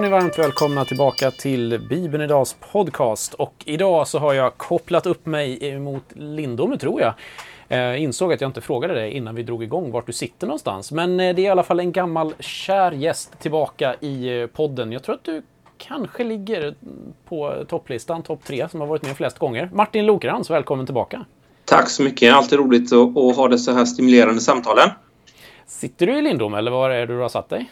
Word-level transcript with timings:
Var 0.00 0.04
ni 0.04 0.10
varmt 0.10 0.38
välkomna 0.38 0.84
tillbaka 0.84 1.30
till 1.30 1.80
Bibeln 1.88 2.24
Idags 2.24 2.56
podcast. 2.72 3.34
Och 3.34 3.54
idag 3.64 4.08
så 4.08 4.18
har 4.18 4.34
jag 4.34 4.56
kopplat 4.56 5.06
upp 5.06 5.26
mig 5.26 5.78
mot 5.78 6.04
Lindome, 6.12 6.78
tror 6.78 7.00
jag. 7.00 7.14
Eh, 7.68 8.02
insåg 8.02 8.32
att 8.32 8.40
jag 8.40 8.48
inte 8.48 8.60
frågade 8.60 8.94
dig 8.94 9.10
innan 9.10 9.34
vi 9.34 9.42
drog 9.42 9.62
igång 9.62 9.90
vart 9.90 10.06
du 10.06 10.12
sitter 10.12 10.46
någonstans. 10.46 10.92
Men 10.92 11.20
eh, 11.20 11.34
det 11.34 11.42
är 11.42 11.44
i 11.44 11.48
alla 11.48 11.62
fall 11.62 11.80
en 11.80 11.92
gammal 11.92 12.34
kär 12.38 12.92
gäst 12.92 13.38
tillbaka 13.40 13.94
i 14.00 14.40
eh, 14.40 14.46
podden. 14.46 14.92
Jag 14.92 15.02
tror 15.02 15.14
att 15.14 15.24
du 15.24 15.42
kanske 15.78 16.24
ligger 16.24 16.74
på 17.28 17.64
topplistan, 17.68 18.22
topp 18.22 18.44
tre, 18.44 18.68
som 18.68 18.80
har 18.80 18.86
varit 18.86 19.02
med 19.02 19.16
flest 19.16 19.38
gånger. 19.38 19.70
Martin 19.72 20.06
Lokrans, 20.06 20.50
välkommen 20.50 20.86
tillbaka. 20.86 21.24
Tack 21.64 21.88
så 21.90 22.02
mycket. 22.02 22.34
Alltid 22.34 22.58
roligt 22.58 22.92
att, 22.92 23.16
att 23.16 23.36
ha 23.36 23.48
det 23.48 23.58
så 23.58 23.72
här 23.72 23.84
stimulerande 23.84 24.40
samtalen. 24.40 24.90
Sitter 25.66 26.06
du 26.06 26.18
i 26.18 26.22
Lindome 26.22 26.58
eller 26.58 26.70
var 26.70 26.90
är 26.90 27.06
du 27.06 27.18
har 27.18 27.28
satt 27.28 27.48
dig? 27.48 27.70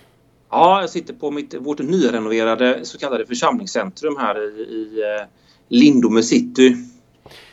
Ja, 0.51 0.81
jag 0.81 0.91
sitter 0.91 1.15
på 1.15 1.31
mitt, 1.31 1.55
vårt 1.55 1.79
nyrenoverade 1.79 2.85
så 2.85 2.99
kallade 2.99 3.27
församlingscentrum 3.27 4.17
här 4.17 4.43
i, 4.43 4.63
i 4.63 5.03
eh, 5.03 5.27
Lindome 5.69 6.23
city. 6.23 6.77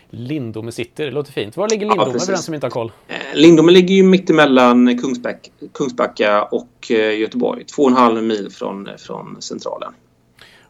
Lindome 0.09 0.71
city, 0.71 0.91
det 0.95 1.11
låter 1.11 1.31
fint. 1.31 1.57
Var 1.57 1.69
ligger 1.69 1.85
Lindome 1.85 2.11
ja, 2.13 2.19
för 2.19 2.31
den 2.31 2.41
som 2.41 2.53
inte 2.53 2.65
har 2.65 2.71
koll? 2.71 2.91
Eh, 3.07 3.15
Lindome 3.33 3.71
ligger 3.71 3.95
ju 3.95 4.03
mittemellan 4.03 4.99
Kungsback, 4.99 5.51
Kungsbacka 5.73 6.43
och 6.43 6.91
eh, 6.91 7.19
Göteborg. 7.19 7.65
Två 7.65 7.83
och 7.83 7.89
en 7.89 7.95
halv 7.95 8.23
mil 8.23 8.49
från, 8.51 8.89
från 8.97 9.41
centralen. 9.41 9.93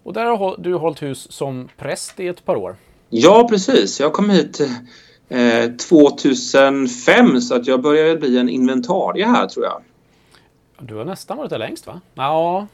Och 0.03 0.13
där 0.13 0.25
har 0.25 0.55
du 0.57 0.73
hållit 0.73 1.01
hus 1.01 1.31
som 1.31 1.69
präst 1.77 2.19
i 2.19 2.27
ett 2.27 2.45
par 2.45 2.55
år. 2.55 2.75
Ja, 3.09 3.47
precis. 3.49 3.99
Jag 3.99 4.13
kom 4.13 4.29
hit 4.29 4.61
eh, 5.29 5.71
2005 5.89 7.41
så 7.41 7.55
att 7.55 7.67
jag 7.67 7.81
börjar 7.81 8.17
bli 8.17 8.37
en 8.37 8.49
inventarie 8.49 9.25
här 9.25 9.47
tror 9.47 9.65
jag. 9.65 9.81
Du 10.79 10.95
har 10.95 11.05
nästan 11.05 11.37
varit 11.37 11.49
där 11.49 11.57
längst 11.57 11.87
va? 11.87 12.01
Ja. 12.15 12.67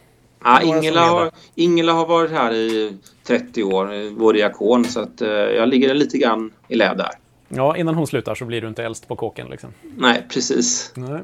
ja 0.44 0.62
Ingela, 0.62 1.02
har, 1.02 1.32
Ingela 1.56 1.94
har 1.94 2.06
varit 2.06 2.32
här 2.32 2.54
i 2.54 2.98
30 3.24 3.64
år, 3.64 4.16
vår 4.20 4.34
diakon, 4.34 4.86
så 4.86 5.00
att 5.00 5.22
eh, 5.22 5.30
jag 5.30 5.70
ligger 5.70 5.94
lite 5.94 6.18
grann 6.18 6.52
i 6.68 6.76
lä 6.76 6.94
där. 6.94 7.12
Ja, 7.48 7.78
innan 7.78 7.96
hon 7.96 8.08
slutar 8.08 8.36
så 8.36 8.46
blir 8.46 8.62
du 8.62 8.68
inte 8.68 8.84
äldst 8.84 9.08
på 9.08 9.16
kåken 9.16 9.48
liksom. 9.48 9.74
Nej, 9.98 10.26
precis. 10.30 10.92
Nej. 10.96 11.22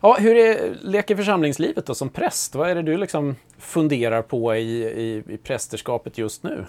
Ja, 0.00 0.16
hur 0.20 0.36
är, 0.36 0.76
leker 0.82 1.16
församlingslivet 1.16 1.86
då 1.86 1.94
som 1.94 2.08
präst? 2.08 2.54
Vad 2.54 2.70
är 2.70 2.74
det 2.74 2.82
du 2.82 2.96
liksom 2.96 3.36
funderar 3.58 4.22
på 4.22 4.54
i, 4.54 4.82
i, 4.82 5.22
i 5.28 5.36
prästerskapet 5.36 6.18
just 6.18 6.42
nu? 6.42 6.66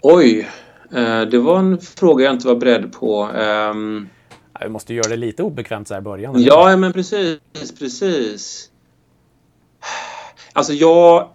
Oj, 0.00 0.48
eh, 0.92 1.20
det 1.20 1.38
var 1.38 1.58
en 1.58 1.78
fråga 1.80 2.24
jag 2.24 2.34
inte 2.34 2.46
var 2.46 2.54
beredd 2.54 2.92
på. 2.92 3.28
Um, 3.28 4.08
vi 4.60 4.68
måste 4.68 4.94
göra 4.94 5.08
det 5.08 5.16
lite 5.16 5.42
obekvämt 5.42 5.88
så 5.88 5.94
här 5.94 6.00
i 6.00 6.04
början. 6.04 6.42
Ja, 6.42 6.70
Ja, 6.70 6.76
men 6.76 6.92
precis, 6.92 7.38
precis. 7.78 8.70
Alltså 10.52 10.72
jag... 10.72 11.28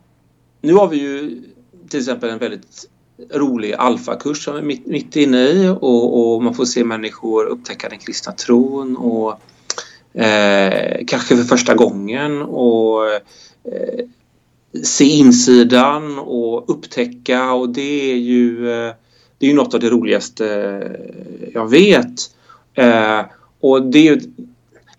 Nu 0.62 0.74
har 0.74 0.88
vi 0.88 0.98
ju 0.98 1.42
till 1.90 2.00
exempel 2.00 2.30
en 2.30 2.38
väldigt 2.38 2.90
rolig 3.34 3.74
alfakurs 3.74 4.44
som 4.44 4.54
vi 4.54 4.60
är 4.60 4.64
mitt, 4.64 4.86
mitt 4.86 5.16
inne 5.16 5.38
i 5.38 5.68
och, 5.68 6.34
och, 6.34 6.44
man 6.44 6.54
får 6.54 6.66
se 6.66 6.84
människor 6.84 7.46
upptäcka 7.46 7.90
den 7.90 8.00
kristna 8.00 8.32
tron 8.32 8.98
och 8.98 9.40
eh, 10.22 11.06
kanske 11.08 11.38
för 11.38 11.44
första 11.44 11.76
gången 11.76 12.42
och 12.42 13.06
eh, 13.14 14.06
se 14.84 15.06
insidan 15.06 16.20
och 16.20 16.70
upptäcka 16.70 17.54
och 17.54 17.70
det 17.70 18.12
är 18.12 18.18
ju 18.18 18.72
eh, 18.72 18.94
det 19.38 19.46
är 19.46 19.50
ju 19.50 19.56
något 19.56 19.74
av 19.74 19.80
det 19.80 19.90
roligaste 19.90 20.46
jag 21.54 21.70
vet. 21.70 22.32
Eh, 22.80 23.26
och 23.60 23.86
det 23.86 24.08
är 24.08 24.22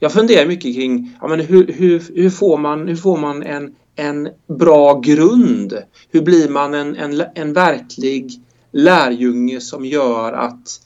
jag 0.03 0.13
funderar 0.13 0.47
mycket 0.47 0.75
kring 0.75 1.17
ja, 1.21 1.29
men 1.29 1.41
hur, 1.41 1.67
hur, 1.67 2.03
hur, 2.15 2.31
får 2.31 2.59
man, 2.59 2.89
hur 2.89 2.97
får 2.97 3.17
man 3.17 3.43
en, 3.43 3.75
en 3.97 4.29
bra 4.47 5.01
grund? 5.01 5.79
Hur 6.11 6.23
blir 6.23 6.49
man 6.49 6.75
en, 6.75 6.97
en, 6.97 7.23
en 7.35 7.53
verklig 7.53 8.33
lärjunge 8.73 9.61
som 9.61 9.85
gör 9.85 10.33
att 10.33 10.81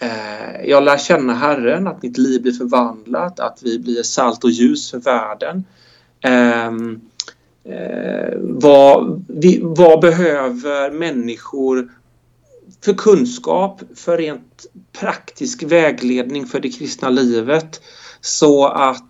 eh, 0.00 0.68
jag 0.68 0.82
lär 0.84 0.98
känna 0.98 1.34
Herren, 1.34 1.86
att 1.86 2.02
mitt 2.02 2.18
liv 2.18 2.42
blir 2.42 2.52
förvandlat, 2.52 3.40
att 3.40 3.58
vi 3.62 3.78
blir 3.78 4.02
salt 4.02 4.44
och 4.44 4.50
ljus 4.50 4.90
för 4.90 4.98
världen. 4.98 5.64
Eh, 6.20 6.66
eh, 7.74 8.34
vad, 8.40 9.24
vi, 9.28 9.60
vad 9.62 10.00
behöver 10.00 10.90
människor 10.90 11.88
för 12.84 12.94
kunskap, 12.94 13.82
för 13.94 14.18
rent 14.18 14.66
praktisk 14.92 15.62
vägledning 15.62 16.46
för 16.46 16.60
det 16.60 16.68
kristna 16.68 17.10
livet 17.10 17.80
så 18.20 18.66
att 18.66 19.04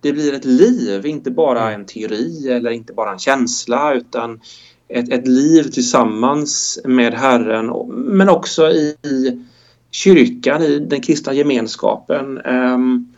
det 0.00 0.12
blir 0.12 0.34
ett 0.34 0.44
liv, 0.44 1.06
inte 1.06 1.30
bara 1.30 1.72
en 1.72 1.86
teori 1.86 2.48
eller 2.48 2.70
inte 2.70 2.92
bara 2.92 3.12
en 3.12 3.18
känsla 3.18 3.94
utan 3.94 4.40
ett, 4.88 5.12
ett 5.12 5.26
liv 5.26 5.62
tillsammans 5.62 6.80
med 6.84 7.14
Herren 7.14 7.66
men 7.88 8.28
också 8.28 8.70
i, 8.70 8.96
i 9.04 9.44
kyrkan, 9.90 10.62
i 10.62 10.78
den 10.78 11.00
kristna 11.00 11.32
gemenskapen. 11.32 12.38
Um, 12.38 13.14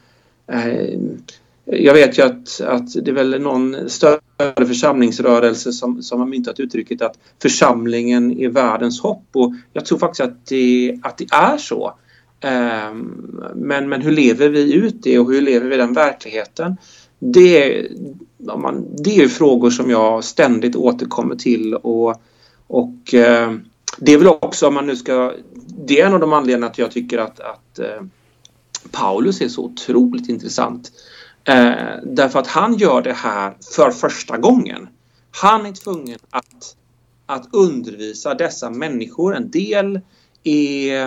um, 0.47 1.22
jag 1.65 1.95
vet 1.95 2.19
ju 2.19 2.23
att, 2.23 2.61
att 2.61 3.05
det 3.05 3.11
är 3.11 3.15
väl 3.15 3.41
någon 3.41 3.91
större 3.91 4.67
församlingsrörelse 4.67 5.73
som, 5.73 6.03
som 6.03 6.21
har 6.21 6.27
myntat 6.27 6.61
uttrycket 6.61 7.03
att 7.03 7.19
församlingen 7.43 8.39
är 8.39 8.49
världens 8.49 9.00
hopp 9.00 9.25
och 9.33 9.55
jag 9.72 9.84
tror 9.84 9.99
faktiskt 9.99 10.21
att 10.21 10.47
det, 10.47 10.99
att 11.03 11.19
det 11.19 11.27
är 11.33 11.56
så. 11.56 11.95
Ehm, 12.41 13.41
men, 13.55 13.89
men 13.89 14.03
hur 14.03 14.12
lever 14.12 14.49
vi 14.49 14.75
ut 14.75 15.03
det 15.03 15.19
och 15.19 15.33
hur 15.33 15.41
lever 15.41 15.69
vi 15.69 15.77
den 15.77 15.95
verkligheten? 15.95 16.77
Det, 17.19 17.87
man, 18.56 18.87
det 18.97 19.17
är 19.17 19.28
frågor 19.28 19.71
som 19.71 19.91
jag 19.91 20.25
ständigt 20.25 20.77
återkommer 20.77 21.34
till 21.37 21.75
och, 21.75 22.22
och 22.67 23.15
eh, 23.15 23.53
det 23.99 24.12
är 24.12 24.19
väl 24.19 24.28
också 24.28 24.69
om 24.69 24.75
man 24.75 24.87
nu 24.87 24.97
ska... 24.97 25.33
Det 25.87 26.01
är 26.01 26.06
en 26.06 26.15
av 26.15 26.21
de 26.21 26.33
anledningarna 26.33 26.67
att 26.67 26.78
jag 26.78 26.91
tycker 26.91 27.19
att, 27.19 27.41
att 27.41 27.78
eh, 27.78 28.03
Paulus 28.91 29.41
är 29.41 29.49
så 29.49 29.65
otroligt 29.65 30.28
intressant. 30.28 30.93
Eh, 31.44 31.72
därför 32.03 32.38
att 32.38 32.47
han 32.47 32.76
gör 32.76 33.03
det 33.03 33.12
här 33.12 33.54
för 33.75 33.91
första 33.91 34.38
gången. 34.38 34.88
Han 35.30 35.66
är 35.66 35.72
tvungen 35.72 36.19
att, 36.30 36.76
att 37.26 37.48
undervisa 37.53 38.34
dessa 38.34 38.70
människor. 38.70 39.36
En 39.36 39.50
del 39.50 40.00
är 40.44 41.04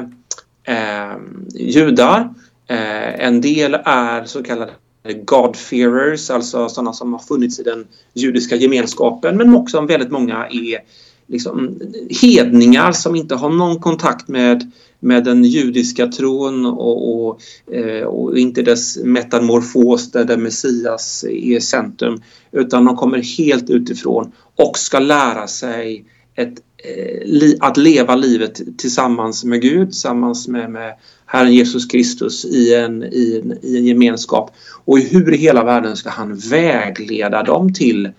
eh, 0.64 1.16
judar. 1.54 2.34
Eh, 2.68 3.26
en 3.26 3.42
del 3.42 3.74
är 3.86 4.26
så 4.26 4.44
kallade 4.44 4.74
God-fearers, 5.14 6.34
alltså 6.34 6.70
sådana 6.70 6.94
som 6.94 7.14
har 7.14 7.20
funnits 7.20 7.60
i 7.60 7.64
den 7.64 7.88
judiska 8.14 8.56
gemenskapen. 8.56 9.38
Men 9.38 9.56
också 9.56 9.82
väldigt 9.82 10.12
många 10.12 10.48
är 10.48 10.80
liksom 11.28 11.82
eh, 11.82 12.18
hedningar 12.22 12.92
som 12.92 13.16
inte 13.16 13.36
har 13.36 13.50
någon 13.50 13.80
kontakt 13.80 14.28
med 14.28 14.72
med 15.06 15.24
den 15.24 15.44
judiska 15.44 16.08
tron 16.08 16.66
och, 16.66 17.28
och, 17.28 17.42
eh, 17.74 18.04
och, 18.04 18.38
inte 18.38 18.62
dess 18.62 18.98
metamorfos 19.04 20.12
där 20.12 20.38
Messias 20.38 21.26
är 21.30 21.60
centrum 21.60 22.22
utan 22.52 22.86
de 22.86 22.96
kommer 22.96 23.38
helt 23.38 23.70
utifrån 23.70 24.32
och 24.56 24.78
ska 24.78 25.00
lära 25.00 25.48
sig 25.48 26.06
ett, 26.36 26.54
eh, 26.78 27.52
att 27.60 27.78
leva 27.78 28.16
livet 28.16 28.78
tillsammans 28.78 29.44
med 29.44 29.62
Gud, 29.62 29.92
tillsammans 29.92 30.48
med, 30.48 30.72
med 30.72 30.94
Herren 31.26 31.54
Jesus 31.54 31.86
Kristus 31.86 32.46
i 32.46 32.76
en, 32.76 33.04
i, 33.04 33.42
en, 33.44 33.60
i 33.62 33.78
en 33.78 33.86
gemenskap. 33.86 34.52
Och 34.86 35.00
hur 35.00 35.34
i 35.34 35.38
hela 35.38 35.64
världen 35.64 35.96
ska 35.96 36.10
han 36.10 36.36
vägleda 36.36 37.44
dem 37.44 37.74
till, 37.74 38.10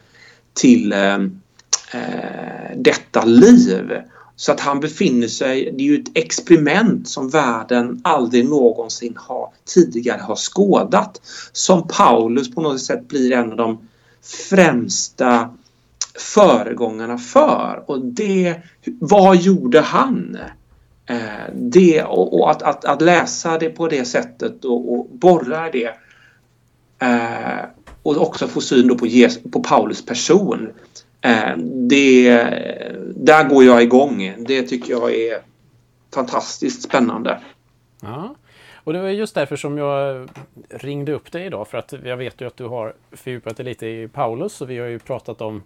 till 0.54 0.92
eh, 0.92 1.14
eh 1.14 2.76
detta 2.76 3.24
liv? 3.24 3.92
Så 4.36 4.52
att 4.52 4.60
han 4.60 4.80
befinner 4.80 5.28
sig, 5.28 5.72
det 5.78 5.84
är 5.84 5.86
ju 5.86 6.00
ett 6.00 6.10
experiment 6.14 7.08
som 7.08 7.28
världen 7.28 8.00
aldrig 8.04 8.48
någonsin 8.48 9.14
har 9.16 9.52
tidigare 9.64 10.20
har 10.20 10.36
skådat. 10.36 11.20
Som 11.52 11.88
Paulus 11.88 12.54
på 12.54 12.60
något 12.60 12.80
sätt 12.80 13.08
blir 13.08 13.32
en 13.32 13.50
av 13.50 13.56
de 13.56 13.88
främsta 14.48 15.50
föregångarna 16.18 17.18
för. 17.18 17.84
Och 17.86 18.04
det, 18.04 18.56
vad 19.00 19.36
gjorde 19.36 19.80
han? 19.80 20.38
Eh, 21.06 21.54
det, 21.54 22.02
och, 22.02 22.40
och 22.40 22.50
att, 22.50 22.62
att, 22.62 22.84
att, 22.84 23.02
läsa 23.02 23.58
det 23.58 23.68
på 23.68 23.88
det 23.88 24.04
sättet 24.04 24.64
och, 24.64 24.92
och 24.92 25.06
borra 25.10 25.70
det 25.70 25.90
eh, 26.98 27.64
och 28.02 28.16
också 28.16 28.48
få 28.48 28.60
syn 28.60 28.96
på, 28.96 29.06
Jesus, 29.06 29.42
på 29.52 29.62
Paulus 29.62 30.06
person 30.06 30.68
Eh, 31.26 31.56
det, 31.88 32.30
där 33.16 33.48
går 33.48 33.64
jag 33.64 33.82
igång. 33.82 34.34
Det 34.38 34.62
tycker 34.62 34.90
jag 34.90 35.14
är 35.14 35.38
fantastiskt 36.14 36.82
spännande. 36.82 37.40
Ja. 38.02 38.34
Och 38.74 38.92
det 38.92 39.02
var 39.02 39.08
just 39.08 39.34
därför 39.34 39.56
som 39.56 39.78
jag 39.78 40.28
ringde 40.70 41.12
upp 41.12 41.32
dig 41.32 41.46
idag 41.46 41.68
för 41.68 41.78
att 41.78 41.94
jag 42.04 42.16
vet 42.16 42.40
ju 42.40 42.46
att 42.46 42.56
du 42.56 42.64
har 42.64 42.94
fördjupat 43.12 43.56
dig 43.56 43.64
lite 43.64 43.86
i 43.86 44.08
Paulus 44.08 44.60
och 44.60 44.70
vi 44.70 44.78
har 44.78 44.86
ju 44.86 44.98
pratat 44.98 45.40
om 45.40 45.62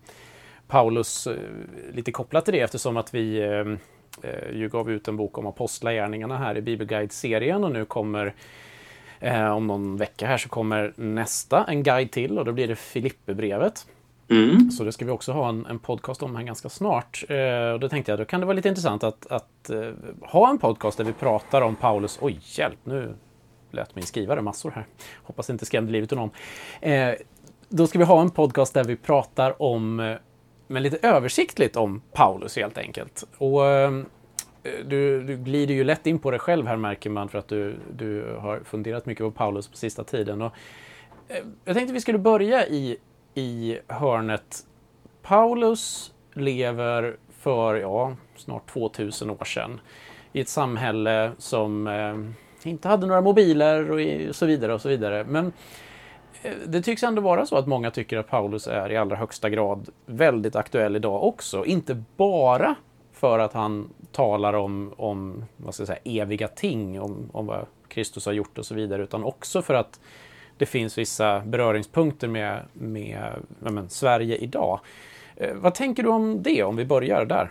Paulus 0.68 1.26
eh, 1.26 1.36
lite 1.92 2.12
kopplat 2.12 2.44
till 2.44 2.54
det 2.54 2.60
eftersom 2.60 2.96
att 2.96 3.14
vi 3.14 3.38
eh, 3.38 4.30
eh, 4.30 4.56
ju 4.56 4.68
gav 4.68 4.90
ut 4.90 5.08
en 5.08 5.16
bok 5.16 5.38
om 5.38 5.46
apostlagärningarna 5.46 6.38
här 6.38 6.56
i 6.56 6.60
Bibelguide-serien 6.60 7.64
och 7.64 7.72
nu 7.72 7.84
kommer 7.84 8.34
om 9.56 9.66
någon 9.66 9.96
vecka 9.96 10.26
här 10.26 10.38
så 10.38 10.48
kommer 10.48 10.92
nästa, 10.96 11.64
en 11.64 11.82
guide 11.82 12.10
till 12.10 12.38
och 12.38 12.44
då 12.44 12.52
blir 12.52 12.68
det 12.68 12.76
Filipperbrevet. 12.76 13.86
Mm. 14.30 14.70
Så 14.70 14.84
det 14.84 14.92
ska 14.92 15.04
vi 15.04 15.10
också 15.10 15.32
ha 15.32 15.48
en, 15.48 15.66
en 15.66 15.78
podcast 15.78 16.22
om 16.22 16.36
här 16.36 16.42
ganska 16.42 16.68
snart. 16.68 17.24
Eh, 17.28 17.72
och 17.72 17.80
då 17.80 17.88
tänkte 17.88 18.12
jag, 18.12 18.18
då 18.18 18.24
kan 18.24 18.40
det 18.40 18.46
vara 18.46 18.56
lite 18.56 18.68
intressant 18.68 19.04
att, 19.04 19.26
att 19.26 19.70
eh, 19.70 19.90
ha 20.22 20.50
en 20.50 20.58
podcast 20.58 20.98
där 20.98 21.04
vi 21.04 21.12
pratar 21.12 21.62
om 21.62 21.76
Paulus... 21.76 22.18
Oj, 22.20 22.40
hjälp! 22.42 22.78
Nu 22.84 23.14
lät 23.70 23.94
min 23.94 24.06
skrivare 24.06 24.42
massor 24.42 24.70
här. 24.70 24.86
Hoppas 25.22 25.46
det 25.46 25.52
inte 25.52 25.66
skrämde 25.66 25.92
livet 25.92 26.12
ur 26.12 26.16
någon. 26.16 26.30
Eh, 26.80 27.14
då 27.68 27.86
ska 27.86 27.98
vi 27.98 28.04
ha 28.04 28.20
en 28.20 28.30
podcast 28.30 28.74
där 28.74 28.84
vi 28.84 28.96
pratar 28.96 29.62
om, 29.62 30.00
eh, 30.00 30.16
men 30.66 30.82
lite 30.82 31.08
översiktligt 31.08 31.76
om 31.76 32.02
Paulus 32.12 32.56
helt 32.56 32.78
enkelt. 32.78 33.24
Och 33.38 33.66
eh, 33.66 33.90
du, 34.84 35.22
du 35.22 35.36
glider 35.36 35.74
ju 35.74 35.84
lätt 35.84 36.06
in 36.06 36.18
på 36.18 36.30
det 36.30 36.38
själv 36.38 36.66
här 36.66 36.76
märker 36.76 37.10
man 37.10 37.28
för 37.28 37.38
att 37.38 37.48
du, 37.48 37.76
du 37.96 38.36
har 38.40 38.60
funderat 38.64 39.06
mycket 39.06 39.24
på 39.24 39.30
Paulus 39.30 39.68
på 39.68 39.76
sista 39.76 40.04
tiden. 40.04 40.42
Och, 40.42 40.52
eh, 41.28 41.44
jag 41.64 41.76
tänkte 41.76 41.94
vi 41.94 42.00
skulle 42.00 42.18
börja 42.18 42.66
i, 42.66 42.96
i 43.40 43.78
hörnet 43.88 44.66
Paulus 45.22 46.12
lever 46.34 47.16
för 47.38 47.74
ja, 47.74 48.16
snart 48.36 48.70
2000 48.70 49.30
år 49.30 49.44
sedan 49.44 49.80
i 50.32 50.40
ett 50.40 50.48
samhälle 50.48 51.32
som 51.38 51.86
eh, 51.86 52.70
inte 52.70 52.88
hade 52.88 53.06
några 53.06 53.20
mobiler 53.20 53.90
och 54.28 54.36
så 54.36 54.46
vidare 54.46 54.74
och 54.74 54.80
så 54.80 54.88
vidare. 54.88 55.24
Men 55.24 55.52
eh, 56.42 56.52
det 56.66 56.82
tycks 56.82 57.02
ändå 57.02 57.22
vara 57.22 57.46
så 57.46 57.56
att 57.56 57.66
många 57.66 57.90
tycker 57.90 58.18
att 58.18 58.28
Paulus 58.28 58.66
är 58.66 58.92
i 58.92 58.96
allra 58.96 59.16
högsta 59.16 59.50
grad 59.50 59.88
väldigt 60.06 60.56
aktuell 60.56 60.96
idag 60.96 61.24
också. 61.24 61.64
Inte 61.64 62.02
bara 62.16 62.74
för 63.12 63.38
att 63.38 63.52
han 63.52 63.90
talar 64.12 64.52
om, 64.52 64.94
om 64.96 65.44
vad 65.56 65.74
ska 65.74 65.80
jag 65.80 65.88
säga, 65.88 66.22
eviga 66.22 66.48
ting, 66.48 67.00
om, 67.00 67.30
om 67.32 67.46
vad 67.46 67.66
Kristus 67.88 68.26
har 68.26 68.32
gjort 68.32 68.58
och 68.58 68.66
så 68.66 68.74
vidare, 68.74 69.02
utan 69.02 69.24
också 69.24 69.62
för 69.62 69.74
att 69.74 70.00
det 70.60 70.66
finns 70.66 70.98
vissa 70.98 71.40
beröringspunkter 71.40 72.28
med, 72.28 72.64
med 72.72 73.32
men, 73.58 73.90
Sverige 73.90 74.36
idag. 74.36 74.80
Eh, 75.36 75.54
vad 75.54 75.74
tänker 75.74 76.02
du 76.02 76.08
om 76.08 76.42
det, 76.42 76.62
om 76.62 76.76
vi 76.76 76.84
börjar 76.84 77.24
där? 77.24 77.50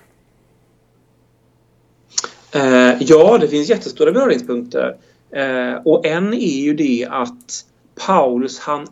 Eh, 2.51 2.97
ja, 2.99 3.37
det 3.37 3.47
finns 3.47 3.69
jättestora 3.69 4.11
beröringspunkter. 4.11 4.97
Eh, 5.31 5.73
och 5.85 6.05
en 6.05 6.33
är 6.33 6.61
ju 6.61 6.73
det 6.73 7.07
att 7.09 7.65
Paulus 8.05 8.59
han 8.59 8.87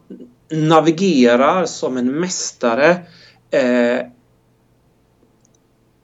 navigerar 0.51 1.65
som 1.65 1.97
en 1.97 2.19
mästare 2.19 2.97
eh, 3.51 3.99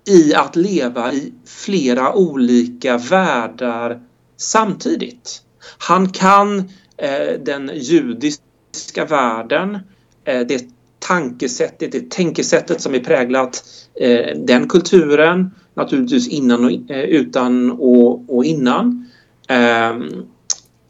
i 0.07 0.33
att 0.35 0.55
leva 0.55 1.13
i 1.13 1.33
flera 1.45 2.13
olika 2.13 2.97
världar 2.97 4.01
samtidigt. 4.37 5.41
Han 5.77 6.09
kan 6.09 6.69
Eh, 6.97 7.39
den 7.39 7.71
judiska 7.73 9.05
världen, 9.09 9.77
eh, 10.25 10.39
det 10.39 10.65
tankesättet, 10.99 11.91
det 11.91 12.11
tänkesättet 12.11 12.81
som 12.81 12.95
är 12.95 12.99
präglat 12.99 13.63
eh, 13.95 14.37
den 14.37 14.67
kulturen, 14.67 15.51
naturligtvis 15.73 16.27
innan 16.27 16.65
och, 16.65 16.71
utan 16.89 17.71
och, 17.71 18.35
och 18.35 18.45
innan. 18.45 19.09
Ehm, 19.47 20.25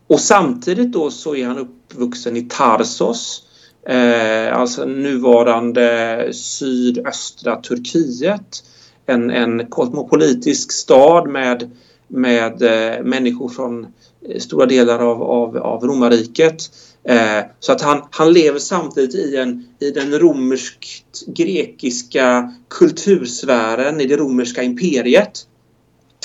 och 0.08 0.20
samtidigt 0.20 0.92
då 0.92 1.12
så 1.12 1.36
är 1.36 1.48
han 1.48 1.58
uppvuxen 1.58 2.38
i 2.38 2.42
Tarsos, 2.42 3.44
eh, 3.88 4.58
alltså 4.58 4.86
nuvarande 4.86 6.30
sydöstra 6.34 7.56
Turkiet 7.56 8.64
en, 9.06 9.32
en 9.32 9.66
kosmopolitisk 9.70 10.72
stad 10.72 11.30
med, 11.30 11.72
med 12.14 12.62
eh, 12.62 13.04
människor 13.04 13.50
från 13.50 13.88
eh, 14.30 14.40
stora 14.40 14.66
delar 14.66 15.00
av, 15.00 15.24
av, 15.24 15.58
av 15.58 15.84
romarriket. 15.84 16.72
Eh, 17.04 17.40
så 17.60 17.72
att 17.72 17.82
han, 17.82 18.02
han 18.12 18.34
lever 18.34 18.60
samtidigt 18.60 19.16
i, 19.16 19.38
en, 19.38 19.68
i 19.80 19.92
den 19.92 20.20
romersk-grekiska 20.20 22.54
kultursfären 22.70 24.02
i 24.02 24.06
det 24.06 24.18
romerska 24.18 24.64
imperiet. 24.64 25.48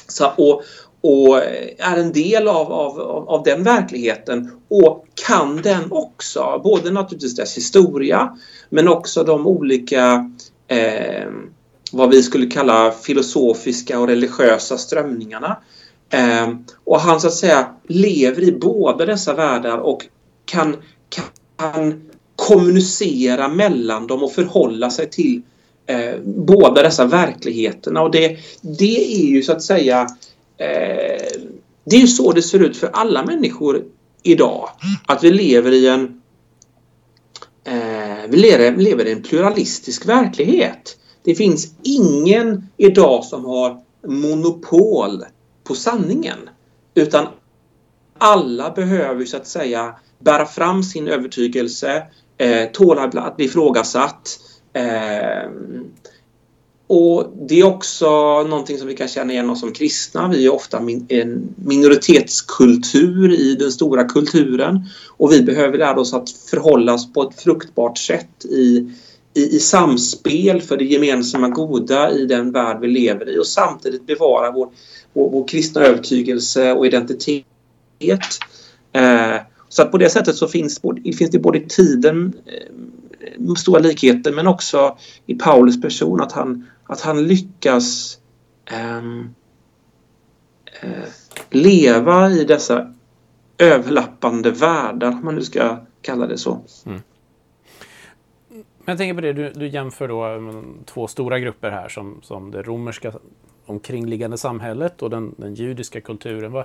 Så, 0.09 0.33
och, 0.37 0.63
och 1.01 1.39
eh, 1.39 1.69
är 1.79 1.97
en 1.97 2.13
del 2.13 2.49
av, 2.49 2.73
av, 2.73 3.01
av 3.29 3.43
den 3.43 3.65
verkligheten 3.65 4.51
och 4.69 5.05
kan 5.27 5.63
den 5.63 5.93
också. 5.93 6.61
Både 6.65 6.91
naturligtvis 6.91 7.37
dess 7.37 7.57
historia 7.57 8.39
men 8.69 8.89
också 8.89 9.25
de 9.25 9.47
olika 9.47 10.33
eh, 10.69 11.29
vad 11.93 12.11
vi 12.11 12.23
skulle 12.23 12.47
kalla 12.47 12.91
filosofiska 12.91 14.01
och 14.01 14.09
religiösa 14.09 14.79
strömningarna. 14.79 15.57
Eh, 16.11 16.49
och 16.85 17.01
han 17.01 17.21
så 17.21 17.27
att 17.27 17.35
säga 17.35 17.75
lever 17.87 18.43
i 18.43 18.53
båda 18.53 19.07
dessa 19.07 19.35
världar 19.35 19.79
och 19.79 20.07
kan, 20.45 20.77
kan 21.57 22.03
kommunicera 22.37 23.49
mellan 23.49 24.07
dem 24.07 24.23
och 24.23 24.33
förhålla 24.33 24.91
sig 24.91 25.11
till 25.11 25.43
eh, 25.87 26.21
båda 26.25 26.83
dessa 26.83 27.05
verkligheterna. 27.05 28.03
Och 28.03 28.11
det, 28.11 28.39
det 28.61 29.15
är 29.15 29.27
ju 29.27 29.43
så 29.43 29.53
att 29.53 29.63
säga 29.63 30.01
eh, 30.57 31.41
det 31.85 31.97
är 31.97 32.01
ju 32.01 32.07
så 32.07 32.33
det 32.33 32.43
ser 32.43 32.59
ut 32.59 32.77
för 32.77 32.91
alla 32.93 33.25
människor 33.25 33.85
idag. 34.23 34.69
Att 35.07 35.25
vi 35.25 35.31
lever 35.31 35.73
i 35.73 35.89
en 35.89 36.21
eh, 37.65 38.29
vi 38.29 38.37
lever, 38.37 38.77
lever 38.77 39.07
i 39.07 39.13
en 39.13 39.23
pluralistisk 39.23 40.09
verklighet. 40.09 40.97
Det 41.25 41.35
finns 41.35 41.75
ingen 41.83 42.69
idag 42.77 43.25
som 43.25 43.45
har 43.45 43.81
monopol 44.07 45.25
på 45.69 45.75
sanningen. 45.75 46.39
Utan 46.95 47.27
alla 48.19 48.71
behöver 48.71 49.25
så 49.25 49.37
att 49.37 49.47
säga 49.47 49.95
bära 50.19 50.47
fram 50.47 50.83
sin 50.83 51.09
övertygelse, 51.09 52.03
eh, 52.39 52.69
tåla 52.73 53.03
att 53.03 53.37
bli 53.37 53.45
ifrågasatt. 53.45 54.39
Eh, 54.73 55.51
och 56.87 57.33
det 57.49 57.61
är 57.61 57.65
också 57.65 58.09
någonting 58.43 58.79
som 58.79 58.89
vi 58.89 58.97
kan 58.97 59.09
känna 59.09 59.33
igen 59.33 59.51
oss 59.51 59.61
som 59.61 59.73
kristna. 59.73 60.29
Vi 60.29 60.47
är 60.47 60.55
ofta 60.55 60.81
min, 60.81 61.07
en 61.09 61.55
minoritetskultur 61.57 63.33
i 63.33 63.55
den 63.55 63.73
stora 63.73 64.05
kulturen 64.05 64.87
och 65.17 65.33
vi 65.33 65.43
behöver 65.43 65.79
lära 65.79 66.01
oss 66.01 66.15
att 66.15 66.31
förhålla 66.31 66.95
oss 66.95 67.13
på 67.13 67.23
ett 67.23 67.41
fruktbart 67.41 67.99
sätt 67.99 68.45
i 68.45 68.93
i, 69.39 69.57
i 69.57 69.61
samspel 69.61 70.63
för 70.63 70.77
det 70.77 70.85
gemensamma 70.85 71.49
goda 71.49 72.11
i 72.11 72.27
den 72.27 72.53
värld 72.53 72.79
vi 72.81 72.89
lever 72.89 73.29
i 73.29 73.39
och 73.39 73.47
samtidigt 73.47 74.07
bevara 74.07 74.51
vår, 74.51 74.69
vår, 75.13 75.31
vår 75.31 75.49
kristna 75.49 75.81
övertygelse 75.81 76.73
och 76.73 76.87
identitet. 76.87 77.45
Eh, 78.93 79.37
så 79.69 79.83
att 79.83 79.91
på 79.91 79.99
det 79.99 80.11
sättet 80.11 80.37
så 80.37 80.49
finns, 80.49 80.81
finns 81.19 81.31
det 81.31 81.39
både 81.39 81.59
i 81.59 81.67
tiden 81.69 82.33
eh, 82.47 83.55
stora 83.55 83.79
likheter 83.81 84.33
men 84.33 84.47
också 84.47 84.97
i 85.27 85.35
Paulus 85.35 85.81
person 85.81 86.21
att 86.21 86.33
han, 86.33 86.67
att 86.85 87.01
han 87.01 87.27
lyckas 87.27 88.19
ehm, 88.71 89.29
eh, 90.83 91.09
leva 91.51 92.31
i 92.31 92.45
dessa 92.45 92.95
överlappande 93.59 94.51
världar, 94.51 95.09
om 95.09 95.25
man 95.25 95.35
nu 95.35 95.43
ska 95.43 95.79
kalla 96.03 96.27
det 96.27 96.39
så. 96.39 96.61
Mm. 96.87 97.01
Men 98.89 98.93
jag 98.93 98.99
tänker 98.99 99.15
på 99.15 99.21
det, 99.21 99.33
du, 99.33 99.53
du 99.53 99.69
jämför 99.69 100.09
då 100.09 100.27
eh, 100.27 100.63
två 100.85 101.07
stora 101.07 101.39
grupper 101.39 101.71
här 101.71 101.89
som, 101.89 102.23
som 102.23 102.51
det 102.51 102.63
romerska 102.63 103.13
omkringliggande 103.67 104.39
samhället 104.39 105.03
och 105.03 105.11
den, 105.11 105.35
den 105.39 105.55
judiska 105.55 106.01
kulturen. 106.01 106.53
Vad, 106.53 106.65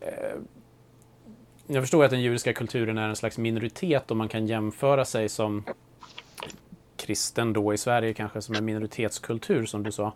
eh, 0.00 0.08
jag 1.66 1.82
förstår 1.82 2.04
att 2.04 2.10
den 2.10 2.20
judiska 2.20 2.52
kulturen 2.52 2.98
är 2.98 3.08
en 3.08 3.16
slags 3.16 3.38
minoritet 3.38 4.10
och 4.10 4.16
man 4.16 4.28
kan 4.28 4.46
jämföra 4.46 5.04
sig 5.04 5.28
som 5.28 5.64
kristen 6.96 7.52
då 7.52 7.74
i 7.74 7.78
Sverige 7.78 8.14
kanske 8.14 8.42
som 8.42 8.54
en 8.54 8.64
minoritetskultur 8.64 9.66
som 9.66 9.82
du 9.82 9.92
sa. 9.92 10.12